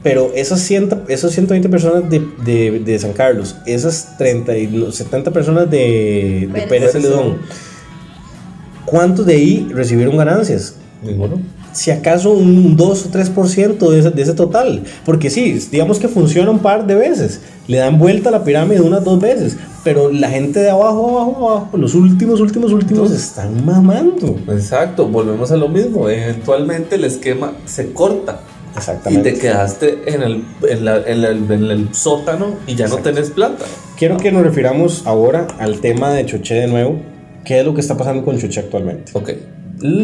Pero 0.03 0.33
esas, 0.35 0.61
100, 0.61 1.05
esas 1.09 1.30
120 1.33 1.68
personas 1.68 2.11
de, 2.11 2.20
de- 2.45 2.80
de 2.80 2.99
San 2.99 3.12
Carlos, 3.12 3.57
esas 3.66 4.18
30 4.18 4.59
y 4.59 4.66
no, 4.66 4.91
70 4.91 5.30
personas 5.30 5.70
de, 5.70 6.49
de 6.49 6.49
Pérez. 6.53 6.68
Pérez 6.68 6.93
Celedón, 6.93 7.39
¿cuántos 8.93 9.26
de 9.26 9.34
ahí 9.34 9.66
recibieron 9.74 10.16
ganancias? 10.16 10.74
Ninguno. 11.03 11.40
si 11.72 11.90
acaso 11.90 12.32
un 12.32 12.76
2 12.76 13.07
o 13.07 13.11
3% 13.11 13.90
de 13.90 13.99
ese, 13.99 14.11
de 14.11 14.22
ese 14.22 14.34
total. 14.34 14.82
Porque 15.07 15.30
sí, 15.30 15.59
digamos 15.72 15.99
que 15.99 16.07
funciona 16.07 16.51
un 16.51 16.59
par 16.59 16.86
de 16.86 16.95
veces. 16.95 17.40
Le 17.66 17.78
dan 17.78 17.99
vuelta 17.99 18.28
a 18.28 18.32
la 18.32 18.45
pirámide 18.45 18.82
unas 18.82 19.03
dos 19.03 19.18
veces. 19.18 19.57
Pero 19.82 20.12
la 20.12 20.28
gente 20.28 20.61
de 20.61 20.68
abajo, 20.70 21.09
abajo, 21.18 21.49
abajo, 21.51 21.76
los 21.78 21.95
últimos, 21.95 22.40
últimos, 22.40 22.72
últimos, 22.72 23.11
están 23.11 23.64
mamando. 23.64 24.36
Exacto, 24.51 25.09
volvemos 25.09 25.51
a 25.51 25.57
lo 25.57 25.68
mismo. 25.68 26.09
Eventualmente 26.11 26.97
el 26.97 27.05
esquema 27.05 27.53
se 27.64 27.93
corta. 27.95 28.40
Y 28.74 28.78
Exactamente. 28.78 29.32
te 29.32 29.38
quedaste 29.38 30.03
en 30.14 30.22
el, 30.22 30.45
en 30.68 30.84
la- 30.84 30.99
en 31.07 31.24
el- 31.24 31.51
en 31.51 31.64
el 31.70 31.95
sótano 31.95 32.49
y 32.66 32.74
ya 32.74 32.86
no 32.88 32.97
tenés 32.99 33.30
plata. 33.30 33.64
Quiero 33.99 34.18
que 34.18 34.30
nos 34.30 34.43
refiramos 34.43 35.03
ahora 35.07 35.47
al 35.59 35.80
tema 35.80 36.11
de 36.12 36.26
Choché 36.26 36.55
de 36.57 36.66
nuevo. 36.68 36.97
¿Qué 37.45 37.59
es 37.59 37.66
lo 37.66 37.74
que 37.74 37.80
está 37.80 37.97
pasando 37.97 38.24
con 38.24 38.38
Choché 38.38 38.61
actualmente? 38.61 39.12
Ok. 39.14 39.30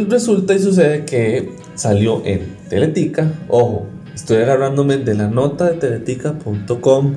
Resulta 0.09 0.55
y 0.55 0.59
sucede 0.59 1.05
que 1.05 1.51
salió 1.76 2.22
en 2.24 2.57
Teletica. 2.68 3.30
Ojo, 3.49 3.86
estoy 4.12 4.39
agarrándome 4.39 4.97
de 4.97 5.14
la 5.14 5.28
nota 5.28 5.70
de 5.70 5.74
teletica.com. 5.74 7.14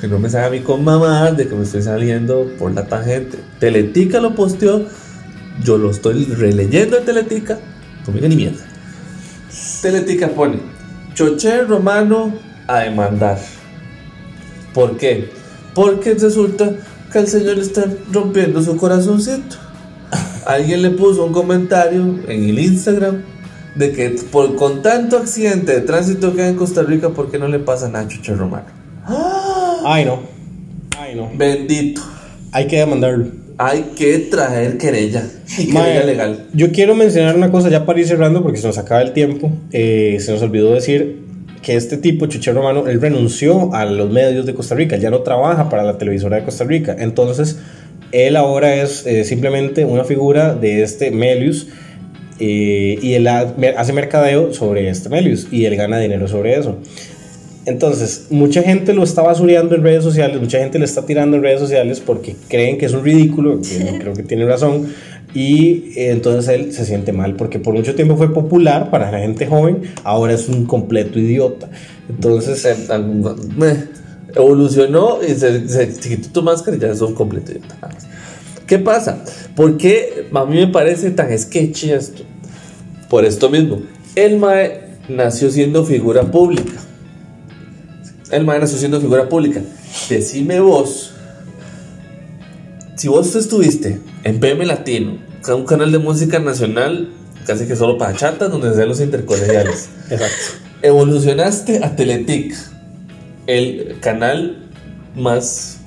Que 0.00 0.08
no 0.08 0.18
me 0.18 0.28
salga 0.28 0.48
a 0.48 0.50
mí 0.50 0.60
con 0.60 0.84
mamás 0.84 1.34
de 1.36 1.48
que 1.48 1.54
me 1.54 1.62
estoy 1.62 1.80
saliendo 1.80 2.46
por 2.58 2.74
la 2.74 2.86
tangente. 2.86 3.38
Teletica 3.58 4.20
lo 4.20 4.34
posteó. 4.34 4.84
Yo 5.62 5.78
lo 5.78 5.90
estoy 5.90 6.24
releyendo 6.26 6.98
en 6.98 7.04
Teletica. 7.06 7.58
Conmigo 8.04 8.28
ni 8.28 8.36
mierda. 8.36 8.62
Teletica 9.80 10.28
pone: 10.28 10.58
Choché 11.14 11.62
Romano 11.62 12.34
a 12.66 12.80
demandar. 12.80 13.38
¿Por 14.74 14.98
qué? 14.98 15.30
Porque 15.74 16.14
resulta 16.14 16.74
que 17.14 17.20
al 17.20 17.28
señor 17.28 17.58
le 17.58 17.62
están 17.62 17.96
rompiendo 18.12 18.60
su 18.60 18.76
corazoncito. 18.76 19.56
Alguien 20.46 20.82
le 20.82 20.90
puso 20.90 21.24
un 21.24 21.32
comentario 21.32 22.02
en 22.26 22.48
el 22.48 22.58
Instagram 22.58 23.22
de 23.76 23.92
que 23.92 24.10
por, 24.32 24.56
con 24.56 24.82
tanto 24.82 25.18
accidente 25.18 25.74
de 25.74 25.80
tránsito 25.82 26.34
que 26.34 26.42
hay 26.42 26.48
en 26.50 26.56
Costa 26.56 26.82
Rica, 26.82 27.10
¿por 27.10 27.30
qué 27.30 27.38
no 27.38 27.46
le 27.46 27.60
pasa 27.60 27.86
a 27.86 28.08
Chucho 28.08 28.34
Romano? 28.34 28.66
Ay, 29.84 30.04
no. 30.04 30.22
Ay, 30.98 31.14
no. 31.14 31.30
Bendito. 31.36 32.02
Hay 32.50 32.66
que 32.66 32.78
demandarlo. 32.78 33.26
Hay 33.58 33.92
que 33.96 34.18
traer 34.18 34.76
querella. 34.76 35.24
Y 35.56 35.68
querella 35.68 36.04
legal. 36.04 36.48
Yo 36.52 36.72
quiero 36.72 36.96
mencionar 36.96 37.36
una 37.36 37.52
cosa 37.52 37.68
ya 37.68 37.86
para 37.86 38.00
ir 38.00 38.08
cerrando 38.08 38.42
porque 38.42 38.58
se 38.58 38.66
nos 38.66 38.76
acaba 38.76 39.02
el 39.02 39.12
tiempo. 39.12 39.52
Eh, 39.70 40.18
se 40.18 40.32
nos 40.32 40.42
olvidó 40.42 40.74
decir 40.74 41.23
que 41.64 41.76
este 41.76 41.96
tipo, 41.96 42.26
Chuché 42.26 42.52
Romano, 42.52 42.86
él 42.86 43.00
renunció 43.00 43.74
a 43.74 43.86
los 43.86 44.10
medios 44.10 44.44
de 44.44 44.54
Costa 44.54 44.74
Rica, 44.74 44.96
ya 44.96 45.10
no 45.10 45.20
trabaja 45.20 45.70
para 45.70 45.82
la 45.82 45.96
televisora 45.96 46.36
de 46.36 46.44
Costa 46.44 46.64
Rica. 46.64 46.94
Entonces, 46.98 47.58
él 48.12 48.36
ahora 48.36 48.76
es 48.76 49.06
eh, 49.06 49.24
simplemente 49.24 49.84
una 49.84 50.04
figura 50.04 50.54
de 50.54 50.82
este 50.82 51.10
Melius 51.10 51.68
eh, 52.38 52.98
y 53.00 53.14
él 53.14 53.26
hace 53.26 53.92
mercadeo 53.92 54.52
sobre 54.52 54.88
este 54.88 55.08
Melius 55.08 55.48
y 55.50 55.64
él 55.64 55.74
gana 55.76 55.98
dinero 55.98 56.28
sobre 56.28 56.54
eso. 56.54 56.78
Entonces, 57.66 58.26
mucha 58.28 58.62
gente 58.62 58.92
lo 58.92 59.02
está 59.02 59.22
basureando 59.22 59.74
en 59.74 59.82
redes 59.82 60.04
sociales, 60.04 60.38
mucha 60.38 60.58
gente 60.58 60.78
le 60.78 60.84
está 60.84 61.06
tirando 61.06 61.38
en 61.38 61.42
redes 61.42 61.60
sociales 61.60 62.00
porque 62.04 62.36
creen 62.48 62.76
que 62.76 62.84
es 62.84 62.92
un 62.92 63.02
ridículo, 63.02 63.60
que 63.62 63.90
no 63.90 63.98
creo 64.00 64.12
que 64.12 64.22
tiene 64.22 64.44
razón, 64.44 64.92
y 65.34 65.92
entonces 65.96 66.48
él 66.54 66.72
se 66.72 66.84
siente 66.84 67.12
mal 67.12 67.34
porque 67.34 67.58
por 67.58 67.74
mucho 67.74 67.94
tiempo 67.96 68.16
fue 68.16 68.32
popular 68.32 68.90
para 68.90 69.10
la 69.10 69.18
gente 69.18 69.46
joven, 69.46 69.82
ahora 70.04 70.32
es 70.32 70.48
un 70.48 70.64
completo 70.64 71.18
idiota. 71.18 71.68
Entonces, 72.08 72.64
evolucionó 74.34 75.18
y 75.22 75.34
se, 75.34 75.68
se- 75.68 75.88
quitó 75.98 76.28
tu 76.30 76.42
máscara 76.42 76.76
y 76.76 76.80
ya 76.80 76.88
es 76.88 77.00
un 77.00 77.14
completo 77.14 77.52
idiota. 77.52 77.76
¿Qué 78.66 78.78
pasa? 78.78 79.24
¿Por 79.54 79.76
qué 79.76 80.28
a 80.32 80.44
mí 80.46 80.56
me 80.56 80.68
parece 80.68 81.10
tan 81.10 81.36
sketchy 81.38 81.90
esto? 81.90 82.22
Por 83.10 83.24
esto 83.24 83.50
mismo. 83.50 83.82
El 84.14 84.38
Mae 84.38 84.80
nació 85.08 85.50
siendo 85.50 85.84
figura 85.84 86.22
pública. 86.30 86.80
El 88.30 88.44
Mae 88.44 88.58
nació 88.60 88.78
siendo 88.78 89.00
figura 89.00 89.28
pública. 89.28 89.60
Decime 90.08 90.60
vos, 90.60 91.12
si 92.96 93.08
vos 93.08 93.34
estuviste 93.34 93.98
en 94.24 94.40
PM 94.40 94.64
Latino, 94.66 95.18
un 95.54 95.64
canal 95.66 95.92
de 95.92 95.98
música 95.98 96.38
nacional, 96.38 97.10
casi 97.46 97.66
que 97.66 97.76
solo 97.76 97.98
para 97.98 98.14
chatas, 98.14 98.50
donde 98.50 98.74
se 98.74 98.86
los 98.86 99.00
intercolegiales. 99.00 99.88
exacto. 100.10 100.64
Evolucionaste 100.82 101.84
a 101.84 101.94
Teletic, 101.94 102.54
el 103.46 103.96
canal 104.00 104.66
más. 105.14 105.78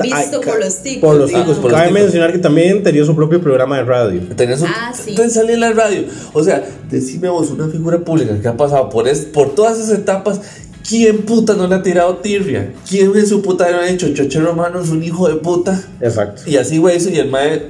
Visto 0.00 0.16
Ay, 0.16 0.28
por 0.44 0.60
los 0.60 0.82
ticos. 0.82 1.00
Por 1.00 1.16
los 1.16 1.28
digamos. 1.28 1.48
ticos. 1.48 1.62
por 1.62 1.70
los 1.72 1.80
Cabe 1.80 1.88
ticos. 1.88 2.02
mencionar 2.04 2.32
que 2.32 2.38
también 2.38 2.82
tenía 2.84 3.04
su 3.04 3.16
propio 3.16 3.40
programa 3.40 3.78
de 3.78 3.84
radio. 3.84 4.20
Tenías 4.36 4.60
un, 4.60 4.68
Ah, 4.68 4.92
sí. 4.94 5.10
Entonces 5.10 5.34
salí 5.34 5.54
en 5.54 5.60
la 5.60 5.72
radio. 5.72 6.04
O 6.34 6.44
sea, 6.44 6.64
decime 6.88 7.28
vos, 7.28 7.50
una 7.50 7.66
figura 7.66 7.98
pública 7.98 8.38
que 8.40 8.46
ha 8.46 8.56
pasado 8.56 8.90
por, 8.90 9.08
es, 9.08 9.20
por 9.22 9.56
todas 9.56 9.76
esas 9.78 9.98
etapas. 9.98 10.40
¿Quién 10.88 11.18
puta 11.18 11.54
no 11.54 11.66
le 11.66 11.74
ha 11.74 11.82
tirado 11.82 12.16
tirria? 12.16 12.72
¿Quién 12.88 13.12
en 13.14 13.26
su 13.26 13.42
puta 13.42 13.70
no 13.70 13.78
ha 13.78 13.84
dicho 13.86 14.08
Choche 14.14 14.40
Romano 14.40 14.80
es 14.80 14.88
un 14.88 15.02
hijo 15.02 15.28
de 15.28 15.36
puta? 15.36 15.82
Exacto. 16.00 16.42
Y 16.46 16.56
así, 16.56 16.78
güey, 16.78 16.96
eso 16.96 17.10
y 17.10 17.16
el 17.18 17.28
mae 17.28 17.66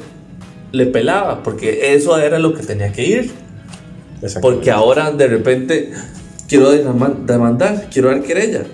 le 0.73 0.87
pelaba, 0.87 1.43
porque 1.43 1.95
eso 1.95 2.17
era 2.19 2.39
lo 2.39 2.55
que 2.55 2.63
tenía 2.63 2.93
que 2.93 3.05
ir. 3.07 3.31
exacto. 4.23 4.49
Porque 4.49 4.71
ahora 4.71 5.11
de 5.11 5.27
repente 5.27 5.91
quiero 6.49 6.73
dema- 6.73 7.25
demandar, 7.27 7.89
quiero 7.93 8.09
dar 8.11 8.23
querella. 8.23 8.65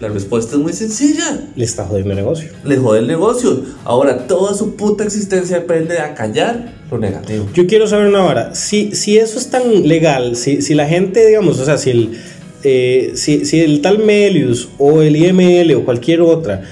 La 0.00 0.08
respuesta 0.08 0.56
es 0.56 0.62
muy 0.62 0.72
sencilla. 0.72 1.40
le 1.54 1.64
está 1.64 1.84
jodiendo 1.84 2.12
el 2.12 2.16
negocio. 2.16 2.48
Le 2.64 2.78
jode 2.78 3.00
el 3.00 3.06
negocio. 3.06 3.62
Ahora 3.84 4.26
toda 4.26 4.54
su 4.54 4.74
puta 4.74 5.04
existencia 5.04 5.58
depende 5.60 5.94
de 5.94 6.00
acallar 6.00 6.72
lo 6.90 6.96
negativo. 6.98 7.46
Yo 7.52 7.66
quiero 7.66 7.86
saber 7.86 8.08
una 8.08 8.24
hora, 8.24 8.54
si, 8.54 8.94
si 8.94 9.18
eso 9.18 9.38
es 9.38 9.50
tan 9.50 9.86
legal, 9.86 10.36
si, 10.36 10.62
si 10.62 10.72
la 10.74 10.86
gente, 10.88 11.26
digamos, 11.26 11.58
o 11.60 11.64
sea, 11.66 11.76
si 11.76 11.90
el, 11.90 12.18
eh, 12.62 13.12
si, 13.14 13.44
si 13.44 13.60
el 13.60 13.80
tal 13.80 13.98
Melius 13.98 14.68
o 14.78 15.02
el 15.02 15.16
IML 15.16 15.74
o 15.74 15.84
cualquier 15.84 16.20
otra 16.20 16.62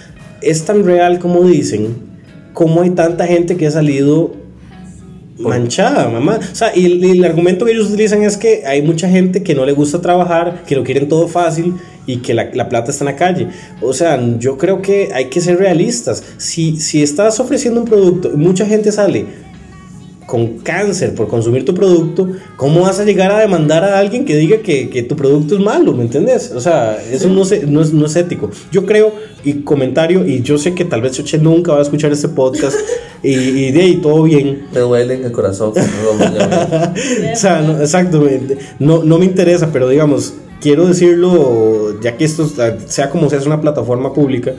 es 0.40 0.64
tan 0.64 0.84
real 0.84 1.18
como 1.18 1.42
dicen, 1.44 1.96
¿cómo 2.52 2.82
hay 2.82 2.90
tanta 2.90 3.26
gente 3.26 3.56
que 3.56 3.66
ha 3.66 3.70
salido 3.70 4.32
manchada, 5.38 6.08
mamá. 6.08 6.38
O 6.40 6.54
sea, 6.54 6.76
y, 6.76 6.86
y 6.86 7.10
el 7.12 7.24
argumento 7.24 7.64
que 7.64 7.72
ellos 7.72 7.88
utilizan 7.88 8.22
es 8.22 8.36
que 8.36 8.64
hay 8.66 8.82
mucha 8.82 9.08
gente 9.08 9.42
que 9.42 9.54
no 9.54 9.64
le 9.64 9.72
gusta 9.72 10.00
trabajar, 10.00 10.64
que 10.66 10.74
lo 10.74 10.84
quieren 10.84 11.08
todo 11.08 11.28
fácil 11.28 11.74
y 12.06 12.18
que 12.18 12.34
la, 12.34 12.50
la 12.52 12.68
plata 12.68 12.90
está 12.90 13.04
en 13.04 13.10
la 13.10 13.16
calle. 13.16 13.48
O 13.80 13.92
sea, 13.92 14.20
yo 14.38 14.58
creo 14.58 14.82
que 14.82 15.10
hay 15.14 15.26
que 15.26 15.40
ser 15.40 15.58
realistas. 15.58 16.22
Si, 16.38 16.80
si 16.80 17.02
estás 17.02 17.38
ofreciendo 17.40 17.80
un 17.80 17.86
producto 17.86 18.30
y 18.32 18.36
mucha 18.36 18.66
gente 18.66 18.92
sale 18.92 19.26
con 20.28 20.58
cáncer 20.58 21.14
por 21.14 21.26
consumir 21.26 21.64
tu 21.64 21.72
producto, 21.72 22.28
¿cómo 22.56 22.82
vas 22.82 23.00
a 23.00 23.04
llegar 23.04 23.32
a 23.32 23.38
demandar 23.40 23.82
a 23.82 23.98
alguien 23.98 24.26
que 24.26 24.36
diga 24.36 24.58
que, 24.58 24.90
que 24.90 25.02
tu 25.02 25.16
producto 25.16 25.54
es 25.54 25.60
malo? 25.62 25.94
¿Me 25.94 26.02
entendés? 26.02 26.52
O 26.54 26.60
sea, 26.60 26.98
eso 27.10 27.30
no, 27.30 27.46
se- 27.46 27.66
no, 27.66 27.80
es, 27.80 27.94
no 27.94 28.04
es 28.04 28.14
ético. 28.14 28.50
Yo 28.70 28.84
creo, 28.84 29.14
y 29.42 29.62
comentario, 29.62 30.26
y 30.28 30.42
yo 30.42 30.58
sé 30.58 30.74
que 30.74 30.84
tal 30.84 31.00
vez 31.00 31.12
Choche 31.12 31.38
nunca 31.38 31.72
va 31.72 31.78
a 31.78 31.82
escuchar 31.82 32.12
este 32.12 32.28
podcast, 32.28 32.76
y, 33.22 33.30
y 33.30 33.72
de 33.72 33.80
ahí 33.80 33.96
todo 34.02 34.24
bien. 34.24 34.66
Me 34.74 34.80
duele 34.80 35.14
en 35.14 35.24
el 35.24 35.32
corazón. 35.32 35.72
O 37.32 37.36
sea, 37.36 37.62
no, 37.62 37.80
exacto, 37.80 38.20
me- 38.20 38.56
no, 38.78 39.02
no 39.04 39.18
me 39.18 39.24
interesa, 39.24 39.70
pero 39.72 39.88
digamos, 39.88 40.34
quiero 40.60 40.86
decirlo, 40.86 42.00
ya 42.02 42.16
que 42.16 42.24
esto 42.24 42.50
sea 42.86 43.08
como 43.10 43.30
sea, 43.30 43.38
es 43.38 43.46
una 43.46 43.60
plataforma 43.60 44.12
pública. 44.12 44.52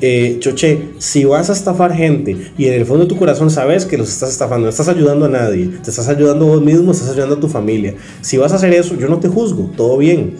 Eh, 0.00 0.38
Choche, 0.40 0.90
si 0.98 1.24
vas 1.24 1.50
a 1.50 1.52
estafar 1.52 1.94
gente 1.94 2.52
y 2.58 2.66
en 2.66 2.74
el 2.74 2.86
fondo 2.86 3.04
de 3.04 3.08
tu 3.08 3.16
corazón 3.16 3.50
sabes 3.50 3.86
que 3.86 3.96
los 3.96 4.08
estás 4.08 4.30
estafando, 4.30 4.64
no 4.64 4.70
estás 4.70 4.88
ayudando 4.88 5.26
a 5.26 5.28
nadie, 5.28 5.66
te 5.82 5.90
estás 5.90 6.08
ayudando 6.08 6.46
a 6.46 6.48
vos 6.48 6.62
mismo, 6.62 6.92
estás 6.92 7.10
ayudando 7.10 7.36
a 7.36 7.40
tu 7.40 7.48
familia. 7.48 7.94
Si 8.20 8.36
vas 8.36 8.52
a 8.52 8.56
hacer 8.56 8.72
eso, 8.74 8.96
yo 8.96 9.08
no 9.08 9.20
te 9.20 9.28
juzgo, 9.28 9.70
todo 9.76 9.98
bien. 9.98 10.36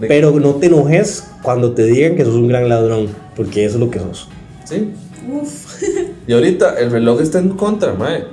Pero 0.00 0.38
no 0.38 0.56
te 0.56 0.66
enojes 0.66 1.24
cuando 1.42 1.72
te 1.72 1.84
digan 1.84 2.16
que 2.16 2.24
sos 2.24 2.34
un 2.34 2.48
gran 2.48 2.68
ladrón, 2.68 3.08
porque 3.34 3.64
eso 3.64 3.76
es 3.76 3.80
lo 3.80 3.90
que 3.90 3.98
sos. 3.98 4.28
Sí. 4.64 4.92
Uf. 5.32 5.82
Y 6.26 6.32
ahorita 6.32 6.78
el 6.78 6.90
reloj 6.90 7.20
está 7.20 7.38
en 7.38 7.50
contra, 7.50 7.94
mae. 7.94 8.24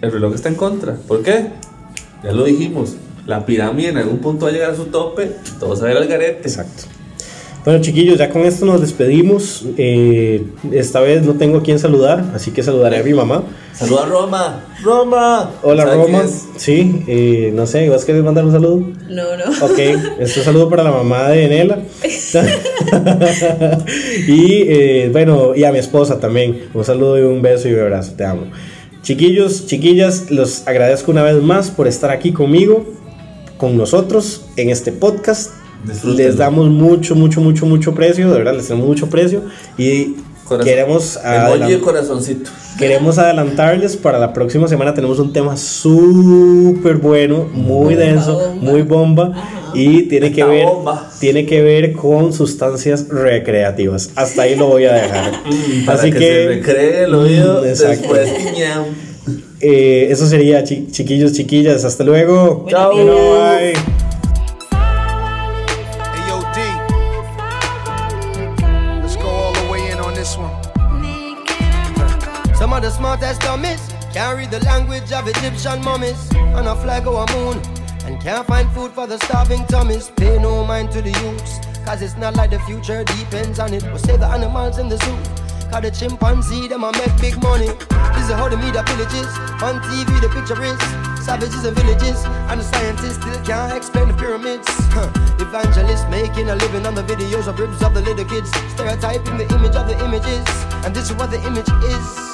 El 0.00 0.12
reloj 0.12 0.34
está 0.34 0.48
en 0.48 0.54
contra. 0.54 0.94
¿Por 0.94 1.22
qué? 1.22 1.48
Ya 2.22 2.32
lo 2.32 2.44
dijimos. 2.44 2.96
La 3.26 3.44
pirámide 3.44 3.88
en 3.88 3.96
algún 3.98 4.18
punto 4.18 4.46
va 4.46 4.50
a 4.50 4.54
llegar 4.54 4.70
a 4.70 4.76
su 4.76 4.86
tope. 4.86 5.32
Todo 5.58 5.74
se 5.76 5.82
va 5.82 5.88
a 5.88 5.92
ir 5.92 5.96
al 5.98 6.06
garete. 6.06 6.48
Exacto. 6.48 6.84
Bueno, 7.64 7.80
chiquillos, 7.80 8.18
ya 8.18 8.28
con 8.28 8.42
esto 8.42 8.66
nos 8.66 8.82
despedimos. 8.82 9.64
Eh, 9.78 10.44
esta 10.70 11.00
vez 11.00 11.22
no 11.22 11.32
tengo 11.32 11.58
a 11.58 11.62
quien 11.62 11.78
saludar, 11.78 12.22
así 12.34 12.50
que 12.50 12.62
saludaré 12.62 12.98
a 12.98 13.02
mi 13.02 13.14
mamá. 13.14 13.42
Saluda 13.72 14.02
a 14.02 14.06
Roma. 14.06 14.64
Roma. 14.82 15.50
Hola, 15.62 15.84
¿Sabe 15.84 15.96
Roma. 15.96 16.24
Sí, 16.58 17.02
eh, 17.08 17.52
no 17.54 17.66
sé, 17.66 17.88
¿vas 17.88 18.02
a 18.02 18.06
querer 18.06 18.22
mandar 18.22 18.44
un 18.44 18.52
saludo? 18.52 18.86
No, 19.08 19.36
no. 19.38 19.44
Ok, 19.64 19.78
este 20.18 20.42
saludo 20.42 20.68
para 20.68 20.82
la 20.82 20.90
mamá 20.90 21.30
de 21.30 21.46
Enela. 21.46 21.78
y 24.28 24.62
eh, 24.68 25.08
bueno, 25.10 25.54
y 25.56 25.64
a 25.64 25.72
mi 25.72 25.78
esposa 25.78 26.20
también. 26.20 26.68
Un 26.74 26.84
saludo 26.84 27.18
y 27.18 27.22
un 27.22 27.40
beso 27.40 27.66
y 27.66 27.72
un 27.72 27.80
abrazo, 27.80 28.12
te 28.14 28.26
amo. 28.26 28.42
Chiquillos, 29.00 29.66
chiquillas, 29.66 30.30
los 30.30 30.68
agradezco 30.68 31.10
una 31.10 31.22
vez 31.22 31.42
más 31.42 31.70
por 31.70 31.88
estar 31.88 32.10
aquí 32.10 32.34
conmigo, 32.34 32.84
con 33.56 33.78
nosotros 33.78 34.44
en 34.58 34.68
este 34.68 34.92
podcast. 34.92 35.63
Disfrútenlo. 35.86 36.24
Les 36.28 36.36
damos 36.36 36.68
mucho, 36.70 37.14
mucho, 37.14 37.40
mucho, 37.40 37.66
mucho 37.66 37.94
precio, 37.94 38.30
de 38.30 38.38
verdad, 38.38 38.54
les 38.54 38.68
damos 38.68 38.86
mucho 38.86 39.08
precio. 39.08 39.42
Y 39.78 40.16
Corazón. 40.44 40.66
queremos 40.66 41.16
Emoji 41.16 41.58
de 41.58 41.64
adelan- 41.76 41.80
corazoncito. 41.80 42.50
Queremos 42.78 43.18
adelantarles 43.18 43.96
para 43.96 44.18
la 44.18 44.32
próxima 44.32 44.66
semana 44.66 44.92
tenemos 44.94 45.18
un 45.20 45.32
tema 45.32 45.56
súper 45.56 46.96
bueno, 46.96 47.48
muy 47.52 47.94
Bomba, 47.94 48.04
denso, 48.04 48.34
bomba. 48.34 48.70
muy 48.72 48.82
bomba 48.82 49.32
y 49.74 50.02
tiene 50.02 50.32
que 50.32 50.42
ver 50.44 50.66
bomba. 50.66 51.08
tiene 51.20 51.46
que 51.46 51.62
ver 51.62 51.92
con 51.92 52.32
sustancias 52.32 53.06
recreativas. 53.08 54.10
Hasta 54.16 54.42
ahí 54.42 54.56
lo 54.56 54.66
voy 54.66 54.86
a 54.86 54.92
dejar. 54.92 55.32
Para 55.86 55.98
Así 56.00 56.10
que, 56.10 56.18
que, 56.18 56.26
se 56.26 56.46
recree 56.48 57.04
el 57.04 57.14
oído 57.14 57.62
Mm, 57.62 57.66
exacto. 57.66 58.14
después. 58.14 58.28
eh, 59.60 60.08
eso 60.10 60.26
sería 60.26 60.64
chi- 60.64 60.88
chiquillos, 60.90 61.32
chiquillas. 61.32 61.84
Hasta 61.84 62.02
luego. 62.04 62.66
Chao. 62.68 62.92
Read 74.36 74.50
the 74.50 74.60
language 74.64 75.12
of 75.12 75.28
Egyptian 75.28 75.82
mummies 75.84 76.34
on 76.58 76.66
a 76.66 76.74
flag 76.76 77.06
or 77.06 77.24
a 77.24 77.32
moon 77.36 77.60
and 78.06 78.20
can't 78.20 78.46
find 78.46 78.70
food 78.72 78.92
for 78.92 79.06
the 79.06 79.18
starving 79.18 79.64
tummies. 79.66 80.10
Pay 80.16 80.38
no 80.38 80.64
mind 80.64 80.90
to 80.92 81.02
the 81.02 81.10
youths, 81.10 81.58
cause 81.84 82.02
it's 82.02 82.16
not 82.16 82.34
like 82.36 82.50
the 82.50 82.58
future 82.60 83.04
depends 83.04 83.58
on 83.58 83.72
it. 83.72 83.82
But 83.82 83.98
save 83.98 84.20
the 84.20 84.26
animals 84.26 84.78
in 84.78 84.88
the 84.88 84.98
zoo. 84.98 85.16
Cause 85.70 85.82
the 85.82 85.90
chimpanzee, 85.90 86.68
them 86.68 86.84
a 86.84 86.92
make 86.92 87.14
big 87.20 87.40
money. 87.42 87.68
This 88.14 88.28
is 88.28 88.34
how 88.34 88.48
the 88.48 88.56
media 88.56 88.82
villages. 88.86 89.30
On 89.62 89.80
TV, 89.86 90.20
the 90.20 90.28
picture 90.28 90.62
is 90.62 90.78
savages 91.24 91.64
and 91.64 91.76
villages. 91.76 92.24
And 92.50 92.60
the 92.60 92.64
scientists 92.64 93.16
still 93.16 93.38
can't 93.44 93.76
explain 93.76 94.08
the 94.08 94.14
pyramids. 94.14 94.68
Evangelists 95.40 96.06
making 96.10 96.50
a 96.50 96.56
living 96.56 96.86
on 96.86 96.94
the 96.94 97.02
videos 97.02 97.46
of 97.46 97.58
ribs 97.58 97.82
of 97.82 97.94
the 97.94 98.02
little 98.02 98.24
kids. 98.24 98.50
Stereotyping 98.74 99.38
the 99.38 99.46
image 99.54 99.76
of 99.76 99.88
the 99.88 99.96
images. 100.04 100.44
And 100.84 100.94
this 100.94 101.10
is 101.10 101.16
what 101.16 101.30
the 101.30 101.40
image 101.46 101.70
is. 101.84 102.33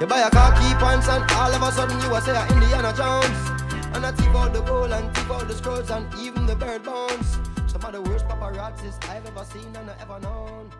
You 0.00 0.06
buy 0.06 0.20
a 0.20 0.30
car, 0.30 0.50
key 0.52 0.72
pants, 0.80 1.08
and 1.08 1.30
all 1.32 1.52
of 1.52 1.60
a 1.60 1.70
sudden 1.72 2.00
you 2.00 2.14
are 2.14 2.22
say 2.22 2.34
a 2.34 2.42
Indiana 2.54 2.90
Jones. 2.96 3.38
And 3.94 4.06
I 4.06 4.12
thief 4.12 4.34
out 4.34 4.54
the 4.54 4.62
gold 4.62 4.92
and 4.92 5.14
thief 5.14 5.30
out 5.30 5.46
the 5.46 5.52
scrolls 5.52 5.90
and 5.90 6.06
even 6.14 6.46
the 6.46 6.56
bird 6.56 6.84
bones. 6.84 7.36
Some 7.66 7.84
of 7.84 7.92
the 7.92 8.00
worst 8.00 8.26
paparazzis 8.26 8.96
I've 9.10 9.26
ever 9.26 9.44
seen 9.44 9.76
and 9.76 9.90
I 9.90 9.94
ever 10.00 10.18
known. 10.20 10.70